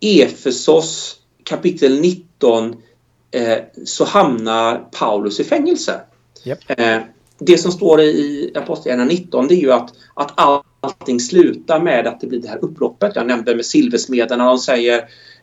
Efesos 0.00 1.16
kapitel 1.44 2.00
19 2.00 2.76
eh, 3.30 3.58
så 3.84 4.04
hamnar 4.04 4.88
Paulus 4.92 5.40
i 5.40 5.44
fängelse. 5.44 6.00
Yep. 6.44 6.58
Eh, 6.66 6.98
det 7.38 7.58
som 7.58 7.72
står 7.72 8.00
i 8.00 8.52
Apostlagärningarna 8.54 9.10
19 9.10 9.48
det 9.48 9.54
är 9.54 9.60
ju 9.60 9.72
att, 9.72 9.94
att 10.14 10.38
allting 10.80 11.20
slutar 11.20 11.80
med 11.80 12.06
att 12.06 12.20
det 12.20 12.26
blir 12.26 12.40
det 12.40 12.48
här 12.48 12.64
upploppet. 12.64 13.16
Jag 13.16 13.26
nämnde 13.26 13.54
med 13.54 13.66
silversmederna. 13.66 14.48
De 14.48 14.58
säger 14.58 14.98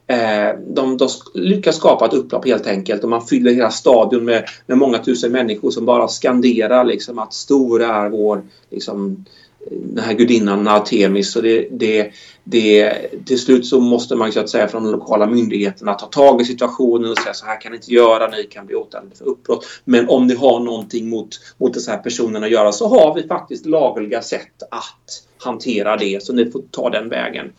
eh, 0.08 0.60
de, 0.68 0.98
de, 0.98 1.10
lyckas 1.34 1.76
skapa 1.76 2.06
ett 2.06 2.14
upplopp 2.14 2.46
helt 2.46 2.68
enkelt 2.68 3.04
och 3.04 3.10
man 3.10 3.26
fyller 3.26 3.52
hela 3.52 3.72
stadion 3.72 4.26
med, 4.26 4.46
med 4.66 4.78
många 4.78 4.98
tusen 4.98 5.32
människor 5.32 5.72
som 5.72 5.86
bara 5.86 6.08
skanderar 6.08 6.84
liksom 6.84 7.20
att 7.20 7.34
stor 7.34 7.84
är 7.84 8.10
vår 8.10 8.44
liksom, 8.70 9.26
den 9.72 10.04
här 10.04 10.14
gudinnan 10.14 10.68
Artemis 10.68 11.36
och 11.36 11.44
det, 11.44 11.68
det, 11.72 12.12
det, 12.44 12.94
till 13.26 13.40
slut 13.40 13.66
så 13.66 13.80
måste 13.80 14.16
man 14.16 14.32
så 14.32 14.40
att 14.40 14.50
säga 14.50 14.68
från 14.68 14.84
de 14.84 14.92
lokala 14.92 15.28
myndigheterna 15.28 15.94
ta 15.94 16.06
tag 16.06 16.42
i 16.42 16.46
situationen 16.46 17.12
och 17.12 17.18
säga 17.18 17.34
så 17.34 17.46
här 17.46 17.62
kan 17.62 17.72
ni 17.72 17.76
inte 17.76 17.94
göra, 17.94 18.28
ni 18.28 18.44
kan 18.44 18.66
bli 18.66 18.76
åtalade 18.76 19.16
för 19.16 19.26
uppbrott. 19.26 19.66
Men 19.86 20.10
om 20.10 20.28
ni 20.28 20.36
har 20.36 20.60
någonting 20.60 21.10
mot, 21.10 21.30
mot 21.58 21.74
dessa 21.74 21.92
här 21.92 21.98
personerna 21.98 22.46
att 22.46 22.52
göra 22.52 22.72
så 22.72 22.88
har 22.88 23.16
vi 23.16 23.28
faktiskt 23.28 23.66
lagliga 23.66 24.22
sätt 24.22 24.64
att 24.72 25.24
hantera 25.38 25.98
det 25.98 26.24
så 26.24 26.34
ni 26.34 26.52
får 26.52 26.62
ta 26.72 26.90
den 26.90 27.10
vägen. 27.10 27.54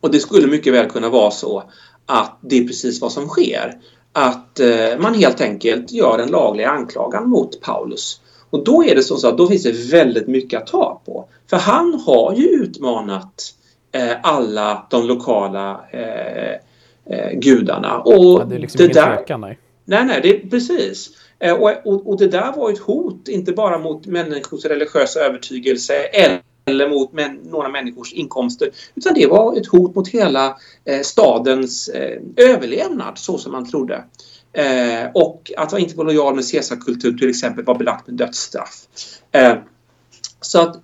Och 0.00 0.10
det 0.10 0.20
skulle 0.20 0.46
mycket 0.46 0.72
väl 0.72 0.90
kunna 0.90 1.08
vara 1.08 1.30
så 1.30 1.62
att 2.06 2.38
det 2.40 2.58
är 2.58 2.66
precis 2.66 3.00
vad 3.00 3.12
som 3.12 3.28
sker. 3.28 3.78
Att 4.12 4.60
eh, 4.60 4.98
man 4.98 5.14
helt 5.14 5.40
enkelt 5.40 5.92
gör 5.92 6.18
en 6.18 6.30
laglig 6.30 6.64
anklagan 6.64 7.28
mot 7.28 7.60
Paulus 7.60 8.20
och 8.56 8.64
då 8.64 8.84
är 8.84 8.94
det 8.94 9.02
så 9.02 9.28
att 9.28 9.38
då 9.38 9.48
finns 9.48 9.62
det 9.62 9.90
väldigt 9.90 10.26
mycket 10.26 10.62
att 10.62 10.66
ta 10.66 11.00
på. 11.06 11.28
För 11.50 11.56
han 11.56 11.94
har 12.06 12.34
ju 12.34 12.44
utmanat 12.44 13.54
eh, 13.92 14.16
alla 14.22 14.86
de 14.90 15.06
lokala 15.06 15.80
eh, 15.90 16.52
eh, 17.16 17.32
gudarna. 17.32 17.98
Och 17.98 18.40
ja, 18.40 18.44
det 18.44 18.54
är 18.54 18.58
liksom 18.58 18.78
det 18.78 18.84
ingen 18.84 18.94
där, 18.94 19.16
tvekan, 19.16 19.40
nej. 19.40 19.58
Nej, 19.84 20.04
nej, 20.04 20.20
det 20.22 20.36
är 20.36 20.50
precis. 20.50 21.10
Eh, 21.38 21.52
och, 21.52 21.70
och, 21.84 22.08
och, 22.08 22.18
det 22.18 22.28
där 22.28 22.52
var 22.56 22.70
ett 22.70 22.78
hot, 22.78 23.28
inte 23.28 23.52
bara 23.52 23.78
mot 23.78 24.06
människors 24.06 24.64
religiösa 24.64 25.20
övertygelse 25.20 25.94
eller 26.64 26.88
mot 26.88 27.12
män, 27.12 27.40
några 27.44 27.68
människors 27.68 28.12
inkomster. 28.12 28.70
Utan 28.94 29.14
det 29.14 29.26
var 29.26 29.56
ett 29.56 29.66
hot 29.66 29.94
mot 29.94 30.08
hela 30.08 30.56
eh, 30.84 31.00
stadens 31.00 31.88
eh, 31.88 32.20
överlevnad 32.36 33.18
så 33.18 33.38
som 33.38 33.52
man 33.52 33.70
trodde. 33.70 34.04
Eh, 34.56 35.10
och 35.14 35.52
att 35.56 35.72
vara 35.72 35.80
inte 35.80 35.96
vara 35.96 36.06
lojal 36.06 36.34
med 36.34 36.50
Caesarkultur 36.50 37.18
till 37.18 37.30
exempel 37.30 37.64
var 37.64 37.74
belagt 37.74 38.06
med 38.06 38.16
dödsstraff. 38.16 38.74
Eh, 39.32 39.54
så 40.40 40.60
att 40.60 40.82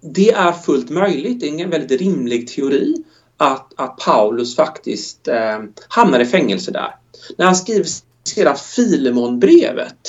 det 0.00 0.30
är 0.30 0.52
fullt 0.52 0.90
möjligt, 0.90 1.40
det 1.40 1.48
är 1.48 1.64
en 1.64 1.70
väldigt 1.70 2.00
rimlig 2.00 2.48
teori 2.48 3.04
att, 3.36 3.72
att 3.76 3.96
Paulus 3.96 4.56
faktiskt 4.56 5.28
eh, 5.28 5.58
hamnar 5.88 6.20
i 6.20 6.26
fängelse 6.26 6.70
där. 6.70 6.96
När 7.38 7.46
han 7.46 7.56
skriver 7.56 7.86
sedan 8.24 8.56
Filemonbrevet 8.56 10.08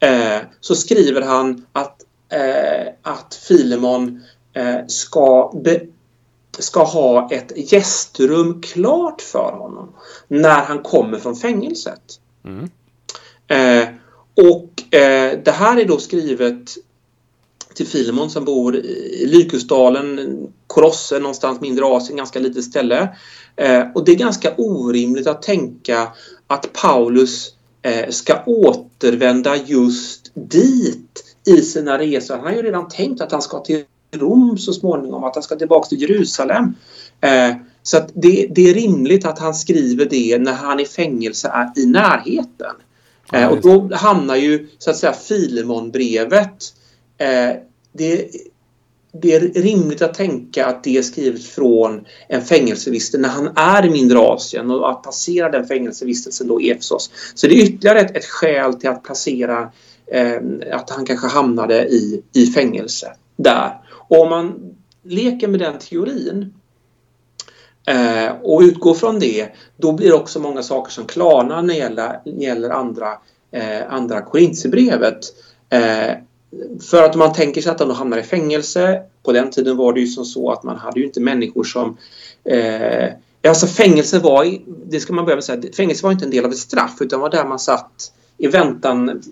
eh, 0.00 0.38
så 0.60 0.74
skriver 0.74 1.22
han 1.22 1.66
att, 1.72 1.96
eh, 2.32 2.92
att 3.02 3.34
Filemon 3.34 4.22
eh, 4.52 4.86
ska 4.86 5.52
be, 5.64 5.80
ska 6.62 6.84
ha 6.84 7.30
ett 7.30 7.72
gästrum 7.72 8.62
klart 8.62 9.20
för 9.20 9.52
honom 9.52 9.94
när 10.28 10.60
han 10.64 10.78
kommer 10.78 11.18
från 11.18 11.36
fängelset. 11.36 12.20
Mm. 12.44 12.70
Eh, 13.48 13.88
och 14.34 14.94
eh, 14.94 15.38
det 15.44 15.50
här 15.50 15.80
är 15.80 15.84
då 15.84 15.98
skrivet 15.98 16.76
till 17.74 17.86
Filemon 17.86 18.30
som 18.30 18.44
bor 18.44 18.76
i 18.76 19.26
Lykusdalen, 19.26 20.38
Korosse, 20.66 21.18
någonstans 21.18 21.60
mindre 21.60 21.84
Asien, 21.84 22.16
ganska 22.16 22.38
litet 22.38 22.64
ställe. 22.64 23.16
Eh, 23.56 23.82
och 23.94 24.04
det 24.04 24.12
är 24.12 24.16
ganska 24.16 24.54
orimligt 24.56 25.26
att 25.26 25.42
tänka 25.42 26.12
att 26.46 26.72
Paulus 26.72 27.54
eh, 27.82 28.10
ska 28.10 28.42
återvända 28.46 29.56
just 29.56 30.30
dit 30.34 31.36
i 31.46 31.56
sina 31.56 31.98
resor. 31.98 32.34
Han 32.34 32.44
har 32.44 32.52
ju 32.52 32.62
redan 32.62 32.88
tänkt 32.88 33.20
att 33.20 33.32
han 33.32 33.42
ska 33.42 33.60
till 33.60 33.84
Rom 34.14 34.58
så 34.58 34.72
småningom, 34.72 35.24
att 35.24 35.34
han 35.34 35.42
ska 35.42 35.56
tillbaka 35.56 35.88
till 35.88 36.00
Jerusalem. 36.00 36.74
Eh, 37.20 37.56
så 37.82 38.00
det, 38.14 38.46
det, 38.50 38.70
är 38.70 38.74
rimligt 38.74 39.24
att 39.24 39.38
han 39.38 39.54
skriver 39.54 40.04
det 40.04 40.38
när 40.38 40.52
han 40.52 40.80
i 40.80 40.84
fängelse 40.84 41.48
är 41.48 41.82
i 41.82 41.86
närheten. 41.86 42.74
Eh, 43.32 43.48
och 43.48 43.60
då 43.60 43.90
hamnar 43.94 44.36
ju 44.36 44.68
så 44.78 44.90
att 44.90 44.96
säga 44.96 45.12
Filemonbrevet 45.12 46.74
eh, 47.18 47.56
det, 47.92 48.30
det 49.22 49.34
är 49.34 49.40
rimligt 49.40 50.02
att 50.02 50.14
tänka 50.14 50.66
att 50.66 50.84
det 50.84 50.96
är 50.96 51.02
skrivet 51.02 51.44
från 51.44 52.06
en 52.28 52.42
fängelsevistelse 52.42 53.18
när 53.18 53.28
han 53.28 53.52
är 53.56 53.86
i 53.86 53.90
mindre 53.90 54.18
Asien 54.18 54.70
och 54.70 54.90
att 54.90 55.02
passera 55.02 55.50
den 55.50 55.66
fängelsevistelsen 55.66 56.48
då 56.48 56.60
i 56.60 56.70
Efesos. 56.70 57.10
Så 57.34 57.46
det 57.46 57.54
är 57.54 57.64
ytterligare 57.64 58.00
ett, 58.00 58.16
ett 58.16 58.24
skäl 58.24 58.74
till 58.74 58.88
att 58.88 59.02
placera 59.02 59.72
eh, 60.06 60.40
att 60.72 60.90
han 60.90 61.06
kanske 61.06 61.26
hamnade 61.26 61.86
i, 61.88 62.22
i 62.32 62.46
fängelse 62.46 63.12
där. 63.36 63.83
Om 64.20 64.30
man 64.30 64.76
leker 65.02 65.48
med 65.48 65.60
den 65.60 65.78
teorin 65.78 66.54
eh, 67.86 68.32
och 68.42 68.60
utgår 68.60 68.94
från 68.94 69.18
det, 69.18 69.48
då 69.76 69.92
blir 69.92 70.08
det 70.08 70.14
också 70.14 70.40
många 70.40 70.62
saker 70.62 70.92
som 70.92 71.04
klarnar 71.04 71.62
när 71.62 71.74
det 71.74 71.80
gäller, 71.80 72.20
gäller 72.24 72.70
andra, 72.70 73.08
eh, 73.50 73.92
andra 73.92 74.20
Korintierbrevet. 74.20 75.18
Eh, 75.68 76.14
för 76.90 77.02
att 77.02 77.14
om 77.14 77.18
man 77.18 77.32
tänker 77.32 77.62
sig 77.62 77.72
att 77.72 77.78
de 77.78 77.90
hamnar 77.90 78.18
i 78.18 78.22
fängelse, 78.22 79.02
på 79.22 79.32
den 79.32 79.50
tiden 79.50 79.76
var 79.76 79.92
det 79.92 80.00
ju 80.00 80.06
som 80.06 80.24
så 80.24 80.52
att 80.52 80.62
man 80.62 80.76
hade 80.76 81.00
ju 81.00 81.06
inte 81.06 81.20
människor 81.20 81.64
som 81.64 81.96
eh, 82.44 83.08
Alltså 83.48 83.66
fängelse 83.66 84.18
var, 84.18 84.58
det 84.86 85.00
ska 85.00 85.12
man 85.12 85.24
börja 85.24 85.36
med 85.36 85.44
säga, 85.44 85.72
fängelse 85.76 86.04
var 86.04 86.12
inte 86.12 86.24
en 86.24 86.30
del 86.30 86.44
av 86.44 86.50
ett 86.50 86.58
straff 86.58 86.96
utan 87.00 87.20
var 87.20 87.30
där 87.30 87.44
man 87.44 87.58
satt 87.58 88.12
i 88.38 88.46
väntan 88.46 89.22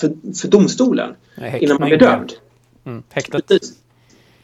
för, 0.00 0.34
för 0.34 0.48
domstolen 0.48 1.14
Nej, 1.34 1.58
innan 1.64 1.76
man 1.80 1.88
blev 1.88 1.98
dömd. 2.00 2.32
Mm, 2.84 3.02
häktet. 3.10 3.46
Precis. 3.46 3.74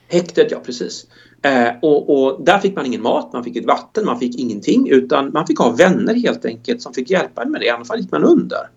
Häktet, 0.09 0.51
ja 0.51 0.61
precis. 0.65 1.07
Eh, 1.43 1.69
och, 1.83 2.11
och, 2.11 2.45
där 2.45 2.59
fick 2.59 2.77
man 2.77 2.87
ingen 2.87 3.03
mat, 3.03 3.33
man 3.33 3.45
fick 3.45 3.57
ett 3.57 3.67
vatten, 3.67 4.07
man 4.07 4.19
fick 4.19 4.39
ingenting 4.39 4.89
utan 4.91 5.33
man 5.33 5.47
fick 5.47 5.59
ha 5.59 5.71
vänner 5.71 6.15
helt 6.15 6.45
enkelt 6.45 6.83
som 6.83 6.95
fick 6.95 7.11
hjälpa 7.11 7.43
en 7.43 7.51
med 7.51 7.61
det, 7.61 7.67
i 7.67 7.71
alla 7.71 7.85
fall 7.85 8.01
gick 8.01 8.13
man 8.13 8.25
under. 8.25 8.71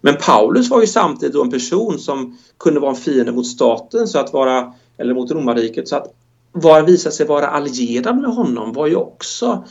Men 0.00 0.16
Paulus 0.16 0.70
var 0.70 0.80
ju 0.80 0.86
samtidigt 0.86 1.34
en 1.34 1.50
person 1.50 1.98
som 1.98 2.38
kunde 2.58 2.80
vara 2.80 2.90
en 2.90 2.96
fiende 2.96 3.32
mot 3.32 3.46
staten 3.46 4.08
så 4.08 4.18
att 4.18 4.32
vara, 4.32 4.72
eller 4.96 5.14
mot 5.14 5.30
romarriket, 5.30 5.88
så 5.88 5.96
att 5.96 6.14
vara, 6.52 6.82
visa 6.82 7.10
sig 7.10 7.26
vara 7.26 7.46
allierad 7.46 8.16
med 8.16 8.30
honom 8.30 8.72
var 8.72 8.86
ju 8.86 8.96
också 8.96 9.64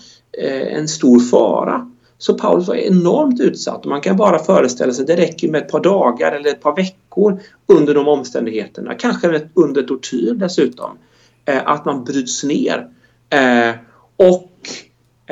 eh, 0.43 0.77
en 0.77 0.87
stor 0.87 1.19
fara. 1.19 1.91
Så 2.21 2.33
Paulus 2.33 2.67
var 2.67 2.75
enormt 2.75 3.39
utsatt 3.39 3.85
och 3.85 3.89
man 3.91 4.01
kan 4.01 4.17
bara 4.17 4.39
föreställa 4.39 4.93
sig, 4.93 5.05
det 5.05 5.15
räcker 5.15 5.47
med 5.47 5.61
ett 5.61 5.71
par 5.71 5.79
dagar 5.79 6.31
eller 6.31 6.49
ett 6.49 6.61
par 6.61 6.75
veckor 6.75 7.39
under 7.67 7.93
de 7.93 8.07
omständigheterna, 8.07 8.93
kanske 8.93 9.49
under 9.53 9.83
tortyr 9.83 10.33
dessutom, 10.33 10.97
eh, 11.45 11.61
att 11.65 11.85
man 11.85 12.03
bryts 12.03 12.43
ner. 12.43 12.87
Eh, 13.29 13.75
och 14.17 14.51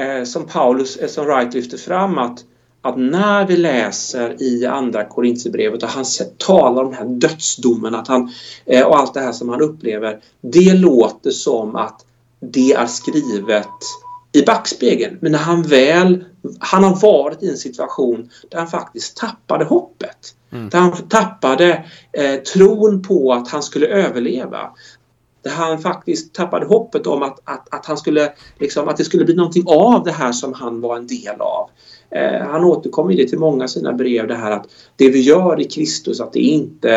eh, 0.03 0.23
som 0.23 0.45
Paulus, 0.45 1.13
som 1.13 1.25
Wright 1.25 1.53
lyfter 1.53 1.77
fram, 1.77 2.17
att, 2.17 2.39
att 2.81 2.97
när 2.97 3.47
vi 3.47 3.57
läser 3.57 4.41
i 4.41 4.65
andra 4.65 5.03
Korintierbrevet 5.03 5.83
och 5.83 5.89
han 5.89 6.05
talar 6.37 6.83
om 6.83 6.89
den 6.89 6.97
här 6.97 7.15
dödsdomen 7.15 7.95
att 7.95 8.07
han, 8.07 8.31
och 8.85 8.97
allt 8.99 9.13
det 9.13 9.19
här 9.19 9.31
som 9.31 9.49
han 9.49 9.61
upplever. 9.61 10.19
Det 10.41 10.73
låter 10.73 11.31
som 11.31 11.75
att 11.75 12.05
det 12.39 12.73
är 12.73 12.87
skrivet 12.87 13.67
i 14.37 14.43
backspegeln. 14.45 15.17
Men 15.21 15.31
när 15.31 15.39
han 15.39 15.63
väl, 15.63 16.25
han 16.59 16.83
har 16.83 17.01
varit 17.01 17.43
i 17.43 17.49
en 17.49 17.57
situation 17.57 18.29
där 18.49 18.57
han 18.57 18.67
faktiskt 18.67 19.17
tappade 19.17 19.65
hoppet. 19.65 20.35
Mm. 20.51 20.69
Där 20.69 20.79
han 20.79 21.07
tappade 21.09 21.85
eh, 22.11 22.35
tron 22.35 23.01
på 23.01 23.33
att 23.33 23.47
han 23.47 23.63
skulle 23.63 23.87
överleva. 23.87 24.71
Där 25.43 25.51
han 25.51 25.79
faktiskt 25.79 26.33
tappade 26.33 26.65
hoppet 26.65 27.07
om 27.07 27.23
att, 27.23 27.39
att, 27.43 27.73
att, 27.73 27.85
han 27.85 27.97
skulle, 27.97 28.31
liksom, 28.59 28.87
att 28.87 28.97
det 28.97 29.03
skulle 29.03 29.25
bli 29.25 29.35
någonting 29.35 29.63
av 29.67 30.03
det 30.03 30.11
här 30.11 30.31
som 30.31 30.53
han 30.53 30.81
var 30.81 30.97
en 30.97 31.07
del 31.07 31.41
av. 31.41 31.69
Eh, 32.09 32.47
han 32.47 32.63
återkommer 32.63 33.13
i 33.13 33.15
det 33.15 33.29
till 33.29 33.39
många 33.39 33.63
av 33.63 33.67
sina 33.67 33.93
brev 33.93 34.27
det 34.27 34.35
här 34.35 34.51
att 34.51 34.67
det 34.95 35.09
vi 35.09 35.21
gör 35.21 35.61
i 35.61 35.63
Kristus 35.63 36.19
att 36.19 36.33
det 36.33 36.39
inte 36.39 36.95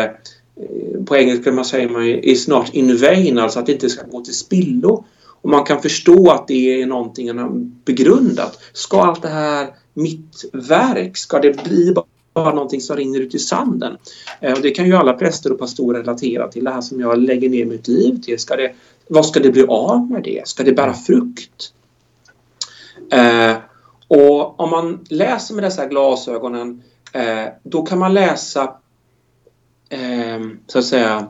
eh, 0.55 1.03
på 1.05 1.17
engelska 1.17 1.51
man 1.51 1.65
säger 1.65 1.89
man 1.89 2.07
is 2.07 2.47
not 2.47 2.69
in 2.73 2.97
vain, 2.97 3.39
alltså 3.39 3.59
att 3.59 3.65
det 3.65 3.71
inte 3.71 3.89
ska 3.89 4.07
gå 4.07 4.21
till 4.21 4.35
spillo. 4.37 5.05
Och 5.41 5.49
man 5.49 5.63
kan 5.63 5.81
förstå 5.81 6.31
att 6.31 6.47
det 6.47 6.81
är 6.81 6.85
någonting 6.85 7.27
han 7.27 7.37
har 7.37 7.49
begrundat. 7.85 8.59
Ska 8.73 9.01
allt 9.01 9.21
det 9.21 9.29
här 9.29 9.67
mitt 9.93 10.45
verk, 10.53 11.17
ska 11.17 11.39
det 11.39 11.63
bli 11.63 11.93
bara 12.33 12.53
någonting 12.53 12.81
som 12.81 12.95
rinner 12.97 13.19
ut 13.19 13.35
i 13.35 13.39
sanden? 13.39 13.97
Eh, 14.39 14.53
och 14.53 14.61
det 14.61 14.71
kan 14.71 14.85
ju 14.85 14.95
alla 14.95 15.13
präster 15.13 15.51
och 15.51 15.59
pastorer 15.59 15.99
relatera 15.99 16.47
till. 16.47 16.63
Det 16.63 16.71
här 16.71 16.81
som 16.81 16.99
jag 16.99 17.19
lägger 17.19 17.49
ner 17.49 17.65
mitt 17.65 17.87
liv 17.87 18.21
till. 18.21 18.39
Ska 18.39 18.55
det, 18.55 18.73
vad 19.07 19.25
ska 19.25 19.39
det 19.39 19.51
bli 19.51 19.65
av 19.67 20.11
med 20.11 20.23
det? 20.23 20.47
Ska 20.47 20.63
det 20.63 20.73
bära 20.73 20.93
frukt? 20.93 21.73
Eh, 23.11 23.55
och 24.07 24.59
om 24.59 24.69
man 24.69 25.05
läser 25.09 25.55
med 25.55 25.63
dessa 25.63 25.85
glasögonen 25.85 26.81
eh, 27.13 27.45
då 27.63 27.81
kan 27.81 27.99
man 27.99 28.13
läsa 28.13 28.75
eh, 29.89 30.39
så 30.67 30.79
att 30.79 30.85
säga 30.85 31.27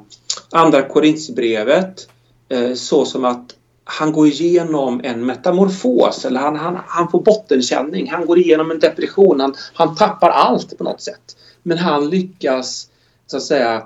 andra 0.52 0.82
Korinthierbrevet 0.82 2.08
eh, 2.50 2.74
så 2.74 3.06
som 3.06 3.26
att 3.26 3.56
han 4.00 4.12
går 4.12 4.28
igenom 4.28 5.02
en 5.04 5.26
metamorfos 5.26 6.26
eller 6.26 6.40
han, 6.40 6.56
han, 6.56 6.78
han 6.88 7.12
får 7.12 7.22
bottenkänning. 7.22 8.10
Han 8.10 8.26
går 8.26 8.40
igenom 8.40 8.72
en 8.72 8.80
depression. 8.80 9.40
Han, 9.40 9.56
han 9.74 9.96
tappar 9.96 10.30
allt 10.30 10.78
på 10.78 10.84
något 10.84 11.02
sätt. 11.02 11.38
Men 11.64 11.78
han 11.78 12.10
lyckas 12.10 12.88
så 13.28 13.38
att 13.38 13.44
säga 13.44 13.84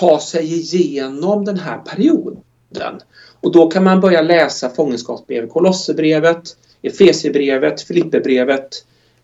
ta 0.00 0.20
sig 0.20 0.52
igenom 0.52 1.44
den 1.44 1.58
här 1.58 1.78
perioden. 1.78 3.00
Och 3.40 3.52
då 3.52 3.70
kan 3.70 3.84
man 3.84 4.00
börja 4.00 4.22
läsa 4.22 4.70
fångenskapsbrevet, 4.70 5.52
Kolosserbrevet, 5.52 6.56
Efesierbrevet, 6.82 7.82
Filipperbrevet 7.82 8.68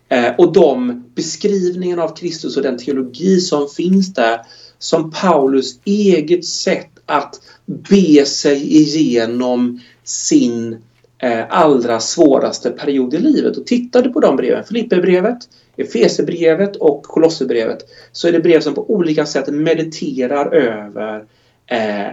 eh, 0.08 0.34
och 0.38 0.52
de 0.52 1.04
beskrivningarna 1.14 2.02
av 2.02 2.16
Kristus 2.16 2.56
och 2.56 2.62
den 2.62 2.78
teologi 2.78 3.40
som 3.40 3.68
finns 3.68 4.14
där 4.14 4.40
som 4.78 5.10
Paulus 5.10 5.80
eget 5.84 6.44
sätt 6.44 6.90
att 7.06 7.40
be 7.66 8.26
sig 8.26 8.76
igenom 8.76 9.80
sin 10.04 10.82
eh, 11.18 11.44
allra 11.48 12.00
svåraste 12.00 12.70
period 12.70 13.14
i 13.14 13.18
livet. 13.18 13.56
Och 13.56 13.66
tittar 13.66 14.02
du 14.02 14.12
på 14.12 14.20
de 14.20 14.36
breven, 14.36 14.64
Filipperbrevet, 14.64 15.38
Efesierbrevet 15.76 16.76
och 16.76 17.02
Kolosserbrevet, 17.02 17.78
så 18.12 18.28
är 18.28 18.32
det 18.32 18.40
brev 18.40 18.60
som 18.60 18.74
på 18.74 18.90
olika 18.90 19.26
sätt 19.26 19.48
mediterar 19.48 20.54
över 20.54 21.24
eh, 21.66 22.12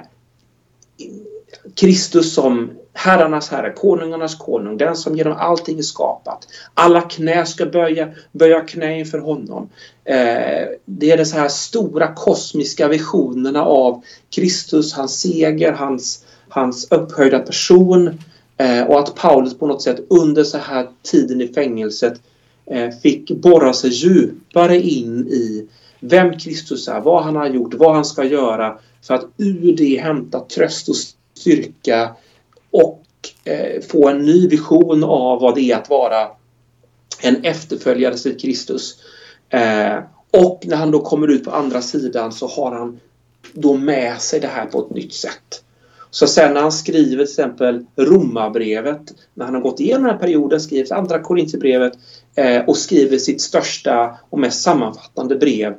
Kristus 1.76 2.34
som 2.34 2.72
herrarnas 2.94 3.50
herre, 3.50 3.74
konungarnas 3.74 4.36
konung, 4.36 4.78
den 4.78 4.96
som 4.96 5.16
genom 5.16 5.34
allting 5.34 5.80
är 5.80 5.84
skapat. 5.84 6.48
Alla 6.74 7.02
knä 7.02 7.46
ska 7.46 7.66
böja, 7.66 8.10
böja 8.32 8.62
knä 8.62 9.00
inför 9.00 9.20
honom. 9.20 9.70
Eh, 10.06 10.68
det 10.86 11.12
är 11.12 11.18
de 11.18 11.26
så 11.26 11.38
här 11.38 11.48
stora 11.48 12.08
kosmiska 12.16 12.88
visionerna 12.88 13.66
av 13.66 14.04
Kristus, 14.30 14.94
hans 14.94 15.20
seger, 15.20 15.72
hans, 15.72 16.26
hans 16.50 16.92
upphöjda 16.92 17.40
person 17.40 18.20
eh, 18.58 18.84
och 18.84 19.00
att 19.00 19.16
Paulus 19.16 19.58
på 19.58 19.68
något 19.68 19.82
sätt 19.82 20.00
under 20.10 20.44
så 20.44 20.58
här 20.58 20.88
tiden 21.04 21.42
i 21.42 21.48
fängelset 21.48 22.22
eh, 22.66 22.90
fick 22.90 23.32
borra 23.32 23.74
sig 23.74 23.90
djupare 23.90 24.78
in 24.80 25.28
i 25.28 25.68
vem 26.00 26.38
Kristus 26.38 26.88
är, 26.88 27.00
vad 27.00 27.24
han 27.24 27.36
har 27.36 27.48
gjort, 27.48 27.74
vad 27.74 27.96
han 27.96 28.06
ska 28.06 28.24
göra 28.24 28.80
för 29.02 29.14
att 29.14 29.26
ur 29.38 29.76
det 29.76 30.02
hämta 30.02 30.40
tröst 30.40 30.90
och 30.90 30.96
styrka 30.96 32.16
och 32.72 33.04
eh, 33.44 33.82
få 33.82 34.10
en 34.10 34.26
ny 34.26 34.48
vision 34.48 35.04
av 35.04 35.42
vad 35.42 35.56
det 35.56 35.72
är 35.72 35.78
att 35.78 35.90
vara 35.90 36.28
en 37.22 37.44
efterföljare 37.44 38.18
till 38.18 38.40
Kristus. 38.40 38.96
Eh, 39.50 39.98
och 40.32 40.64
när 40.66 40.76
han 40.76 40.92
då 40.92 41.02
kommer 41.02 41.28
ut 41.28 41.46
på 41.46 41.52
andra 41.52 41.82
sidan 41.82 42.32
så 42.32 42.48
har 42.48 42.72
han 42.72 43.00
då 43.54 43.74
med 43.74 44.22
sig 44.22 44.40
det 44.40 44.48
här 44.48 44.66
på 44.66 44.80
ett 44.80 44.90
nytt 44.90 45.14
sätt. 45.14 45.64
Så 46.12 46.28
sen 46.28 46.54
när 46.54 46.62
han 46.62 46.72
skriver 46.72 47.10
till 47.10 47.22
exempel 47.22 47.86
Romarbrevet, 47.96 49.14
när 49.34 49.46
han 49.46 49.54
har 49.56 49.62
gått 49.62 49.80
igenom 49.80 50.04
den 50.04 50.12
här 50.12 50.20
perioden, 50.20 50.62
skriver 50.62 50.94
andra 50.94 51.20
Korintierbrevet 51.20 51.94
eh, 52.36 52.62
och 52.62 52.78
skriver 52.78 53.18
sitt 53.18 53.42
största 53.42 54.18
och 54.30 54.40
mest 54.40 54.62
sammanfattande 54.62 55.36
brev. 55.36 55.76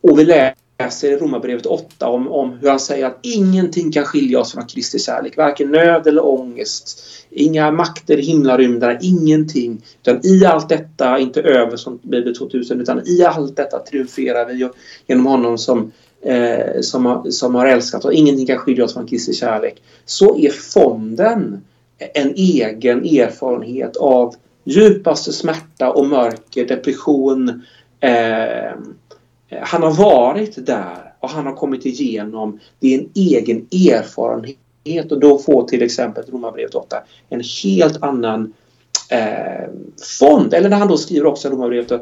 Och 0.00 0.18
vi 0.18 0.24
läser 0.24 1.12
i 1.12 1.16
Romarbrevet 1.16 1.66
8 1.66 2.08
om, 2.08 2.28
om 2.28 2.58
hur 2.60 2.68
han 2.68 2.80
säger 2.80 3.06
att 3.06 3.18
ingenting 3.22 3.92
kan 3.92 4.04
skilja 4.04 4.40
oss 4.40 4.52
från 4.52 4.66
Kristi 4.66 4.98
kärlek. 4.98 5.36
Varken 5.36 5.70
nöd 5.70 6.06
eller 6.06 6.26
ångest. 6.26 7.00
Inga 7.30 7.70
makter 7.70 8.18
i 8.18 8.22
himlarymderna, 8.22 8.98
ingenting. 9.00 9.82
Utan 10.02 10.26
i 10.26 10.44
allt 10.44 10.68
detta, 10.68 11.18
inte 11.18 11.40
över 11.42 11.76
som 11.76 11.98
Bibel 12.02 12.36
2000, 12.36 12.80
utan 12.80 13.02
i 13.06 13.24
allt 13.24 13.56
detta 13.56 13.78
triumferar 13.78 14.46
vi 14.46 14.68
genom 15.06 15.26
honom 15.26 15.58
som, 15.58 15.92
eh, 16.22 16.80
som, 16.80 17.06
har, 17.06 17.30
som 17.30 17.54
har 17.54 17.66
älskat 17.66 18.04
och 18.04 18.12
ingenting 18.12 18.46
kan 18.46 18.58
skilja 18.58 18.84
oss 18.84 18.94
från 18.94 19.06
Kristi 19.06 19.32
kärlek. 19.32 19.82
Så 20.04 20.38
är 20.38 20.50
fonden 20.50 21.64
en 22.14 22.34
egen 22.34 23.04
erfarenhet 23.04 23.96
av 23.96 24.34
djupaste 24.64 25.32
smärta 25.32 25.90
och 25.90 26.06
mörker, 26.06 26.66
depression, 26.66 27.62
eh, 28.00 28.66
eh 28.66 28.72
han 29.62 29.82
har 29.82 29.94
varit 29.94 30.66
där 30.66 31.12
och 31.20 31.28
han 31.28 31.46
har 31.46 31.54
kommit 31.54 31.86
igenom. 31.86 32.60
Det 32.80 32.94
är 32.94 32.98
en 32.98 33.08
egen 33.14 33.66
erfarenhet 33.72 35.12
och 35.12 35.20
då 35.20 35.38
får 35.38 35.68
till 35.68 35.82
exempel 35.82 36.24
Romarbrevet 36.30 36.74
8 36.74 36.96
en 37.28 37.42
helt 37.64 38.02
annan 38.02 38.52
eh, 39.12 39.68
fond. 40.18 40.54
Eller 40.54 40.68
när 40.68 40.76
han 40.76 40.88
då 40.88 40.96
skriver 40.96 41.26
också 41.26 41.48
Romarbrevet 41.48 41.92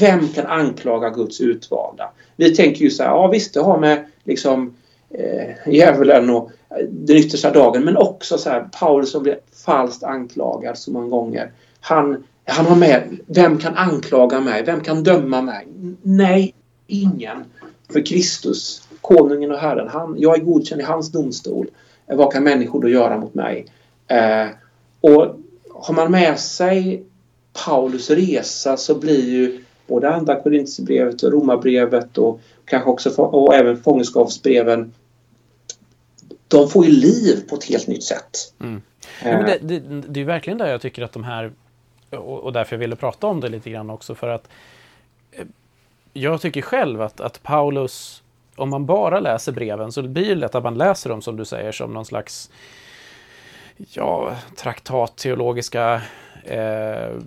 Vem 0.00 0.28
kan 0.28 0.46
anklaga 0.46 1.10
Guds 1.10 1.40
utvalda? 1.40 2.10
Vi 2.36 2.54
tänker 2.54 2.80
ju 2.80 2.90
så 2.90 3.02
här, 3.02 3.10
ja 3.10 3.28
visst 3.28 3.54
det 3.54 3.60
har 3.60 3.78
med 3.78 4.04
liksom 4.24 4.74
eh, 5.10 5.72
djävulen 5.72 6.30
och 6.30 6.50
eh, 6.70 6.86
den 6.90 7.16
yttersta 7.16 7.50
dagen 7.50 7.84
men 7.84 7.96
också 7.96 8.38
så 8.38 8.50
här 8.50 8.68
Paulus 8.80 9.10
som 9.10 9.22
blir 9.22 9.38
falskt 9.64 10.04
anklagad 10.04 10.78
så 10.78 10.90
många 10.90 11.08
gånger. 11.08 11.52
Han, 11.80 12.24
han 12.44 12.66
har 12.66 12.76
med, 12.76 13.18
vem 13.26 13.58
kan 13.58 13.76
anklaga 13.76 14.40
mig? 14.40 14.64
Vem 14.64 14.80
kan 14.80 15.02
döma 15.02 15.42
mig? 15.42 15.66
Nej, 16.02 16.54
ingen. 16.86 17.44
För 17.92 18.06
Kristus, 18.06 18.82
konungen 19.00 19.52
och 19.52 19.58
Herren, 19.58 19.88
han, 19.88 20.14
jag 20.18 20.38
är 20.38 20.44
godkänd 20.44 20.80
i 20.80 20.84
hans 20.84 21.12
domstol. 21.12 21.66
Eh, 22.06 22.16
vad 22.16 22.32
kan 22.32 22.44
människor 22.44 22.82
då 22.82 22.88
göra 22.88 23.18
mot 23.18 23.34
mig? 23.34 23.66
Eh, 24.08 24.46
och 25.00 25.36
har 25.82 25.94
man 25.94 26.10
med 26.10 26.40
sig 26.40 27.02
Paulus 27.64 28.10
resa 28.10 28.76
så 28.76 28.94
blir 28.94 29.30
ju 29.30 29.64
både 29.86 30.14
andra 30.14 30.42
Korinthierbrevet 30.42 31.22
och 31.22 31.32
Romarbrevet 31.32 32.18
och 32.18 32.40
kanske 32.64 32.90
också 32.90 33.22
och 33.22 33.54
även 33.54 33.82
fångenskapsbreven 33.82 34.92
de 36.48 36.68
får 36.68 36.86
ju 36.86 36.92
liv 36.92 37.48
på 37.48 37.56
ett 37.56 37.64
helt 37.64 37.86
nytt 37.86 38.04
sätt. 38.04 38.54
Mm. 38.60 38.82
Ja, 39.24 39.42
det, 39.42 39.58
det, 39.58 40.02
det, 40.08 40.20
är 40.20 40.24
verkligen 40.24 40.58
där 40.58 40.66
jag 40.66 40.80
tycker 40.80 41.02
att 41.02 41.12
de 41.12 41.24
här 41.24 41.52
och, 42.10 42.40
och 42.40 42.52
därför 42.52 42.76
jag 42.76 42.80
ville 42.80 42.96
prata 42.96 43.26
om 43.26 43.40
det 43.40 43.48
lite 43.48 43.70
grann 43.70 43.90
också 43.90 44.14
för 44.14 44.28
att 44.28 44.48
eh, 45.32 45.46
jag 46.12 46.40
tycker 46.40 46.62
själv 46.62 47.02
att, 47.02 47.20
att 47.20 47.42
Paulus, 47.42 48.22
om 48.56 48.70
man 48.70 48.86
bara 48.86 49.20
läser 49.20 49.52
breven 49.52 49.92
så 49.92 50.02
blir 50.02 50.28
det 50.28 50.34
lätt 50.34 50.54
att 50.54 50.62
man 50.62 50.78
läser 50.78 51.10
dem 51.10 51.22
som 51.22 51.36
du 51.36 51.44
säger 51.44 51.72
som 51.72 51.94
någon 51.94 52.04
slags 52.04 52.50
ja, 53.88 54.36
traktatteologiska, 54.56 56.02
eh, 56.44 57.18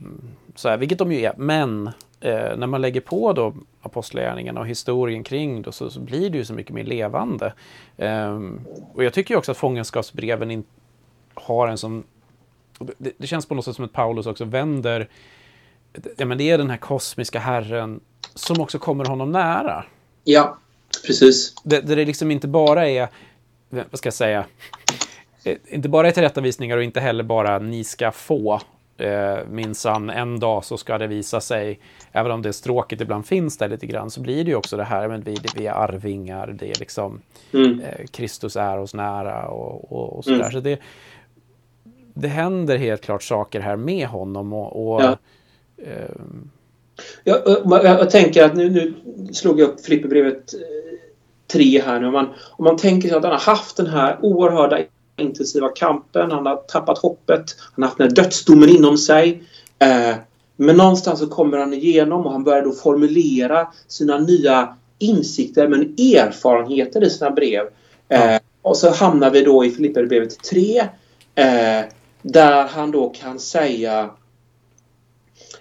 så 0.56 0.70
här, 0.70 0.78
vilket 0.78 0.97
de 0.97 1.12
ju 1.12 1.22
är. 1.22 1.34
Men 1.38 1.88
eh, 2.20 2.58
när 2.58 2.68
man 2.68 2.82
lägger 2.82 3.01
på 3.01 3.34
då 3.34 3.54
apostlagärningarna 3.82 4.60
och 4.60 4.68
historien 4.68 5.24
kring 5.24 5.62
då, 5.62 5.72
så, 5.72 5.89
så, 5.89 5.99
blir 5.99 6.30
det 6.30 6.38
ju 6.38 6.45
så 6.45 6.54
mycket 6.54 6.74
mer 6.74 6.84
levande. 6.84 7.54
Eh, 7.97 8.39
och 8.93 9.04
jag 9.04 9.14
tycker 9.14 9.36
också 9.36 9.51
att 9.51 9.58
fångenskapsbreven 9.58 10.51
in, 10.51 10.64
har 11.34 11.68
en 11.68 11.78
sån... 11.78 12.04
Det, 12.97 13.12
det, 13.18 13.28
känns 13.28 13.45
på 13.45 13.56
något 13.56 13.66
sätt 13.66 13.76
som 13.76 13.86
att 13.86 13.93
Paulus 13.93 14.26
också 14.26 14.45
vänder... 14.45 15.10
Ja, 16.18 16.26
men 16.26 16.38
det 16.38 16.49
är 16.49 16.58
den 16.58 16.70
här 16.70 16.78
kosmiska 16.78 17.39
herren 17.39 17.99
som 18.36 18.62
också 18.62 18.80
kommer 18.80 19.06
honom 19.06 19.32
nära. 19.32 19.86
Ja, 20.24 20.58
precis. 21.08 21.56
Där 21.64 21.82
det, 21.82 21.95
det 21.95 22.06
liksom 22.06 22.32
inte 22.32 22.47
bara 22.47 22.89
är, 22.89 23.08
vad 23.70 23.97
ska 23.97 24.08
jag 24.08 24.14
säga, 24.14 24.45
inte 25.67 25.89
bara 25.89 26.11
tillrättavisningar 26.11 26.77
och 26.77 26.83
inte 26.83 26.99
heller 26.99 27.23
bara 27.23 27.59
ni 27.59 27.83
ska 27.83 28.11
få 28.11 28.61
eh, 28.97 29.37
minsann 29.49 30.09
en 30.09 30.39
dag 30.39 30.65
så 30.65 30.77
ska 30.77 30.97
det 30.97 31.07
visa 31.07 31.41
sig, 31.41 31.79
även 32.11 32.31
om 32.31 32.41
det 32.41 32.53
stråket 32.53 33.01
ibland 33.01 33.25
finns 33.25 33.57
där 33.57 33.69
lite 33.69 33.85
grann, 33.85 34.11
så 34.11 34.21
blir 34.21 34.43
det 34.43 34.49
ju 34.49 34.55
också 34.55 34.77
det 34.77 34.83
här, 34.83 35.07
men 35.07 35.21
vi, 35.21 35.37
vi 35.55 35.67
är 35.67 35.73
arvingar, 35.73 36.47
det 36.59 36.69
är 36.69 36.79
liksom 36.79 37.21
mm. 37.53 37.79
eh, 37.79 38.05
Kristus 38.11 38.55
är 38.55 38.79
oss 38.79 38.93
nära 38.93 39.47
och, 39.47 39.91
och, 39.91 40.17
och 40.17 40.23
sådär. 40.23 40.39
Mm. 40.39 40.51
Så 40.51 40.59
det, 40.59 40.79
det 42.13 42.27
händer 42.27 42.77
helt 42.77 43.01
klart 43.01 43.23
saker 43.23 43.59
här 43.59 43.75
med 43.75 44.07
honom 44.07 44.53
och, 44.53 44.93
och 44.93 45.01
ja. 45.01 45.17
eh, 45.77 46.15
jag, 47.23 47.41
jag, 47.45 47.83
jag, 47.83 48.09
tänker 48.09 48.43
att 48.43 48.55
nu, 48.55 48.69
nu 48.69 48.93
slog 49.33 49.59
jag 49.59 49.69
upp 49.69 49.85
Filipperbrevet 49.85 50.53
3 51.53 51.77
eh, 51.77 51.85
här 51.85 51.99
nu. 51.99 52.07
Om 52.07 52.13
man, 52.13 52.33
om 52.51 52.65
man 52.65 52.77
tänker 52.77 53.07
sig 53.07 53.17
att 53.17 53.23
han 53.23 53.31
har 53.31 53.39
haft 53.39 53.77
den 53.77 53.87
här 53.87 54.17
oerhörda 54.21 54.79
intensiva 55.18 55.70
kampen. 55.70 56.32
Han 56.32 56.45
har 56.45 56.55
tappat 56.55 56.97
hoppet. 56.97 57.55
Han 57.76 57.84
har 57.84 57.89
haft 57.89 57.97
den 57.97 58.07
här 58.07 58.16
dödsdomen 58.16 58.70
inom 58.70 58.97
sig. 58.97 59.43
Eh, 59.80 60.16
men 60.55 60.78
någonstans 60.78 61.20
så 61.20 61.28
kommer 61.28 61.57
han 61.57 61.74
igenom 61.74 62.26
och 62.26 62.32
han 62.32 62.43
börjar 62.43 62.61
då 62.61 62.72
formulera 62.72 63.68
sina 63.88 64.18
nya 64.18 64.76
insikter 64.99 65.68
men 65.68 65.82
erfarenheter 65.82 67.03
i 67.03 67.09
sina 67.09 67.32
brev. 67.32 67.66
Eh, 68.09 68.39
och 68.61 68.78
så 68.78 68.91
hamnar 68.91 69.32
vi 69.32 69.41
då 69.41 69.66
i 69.66 69.72
Filipperbrevet 69.72 70.43
3 70.43 70.80
eh, 71.36 71.82
där 72.22 72.68
han 72.68 72.91
då 72.91 73.09
kan 73.09 73.39
säga 73.39 74.09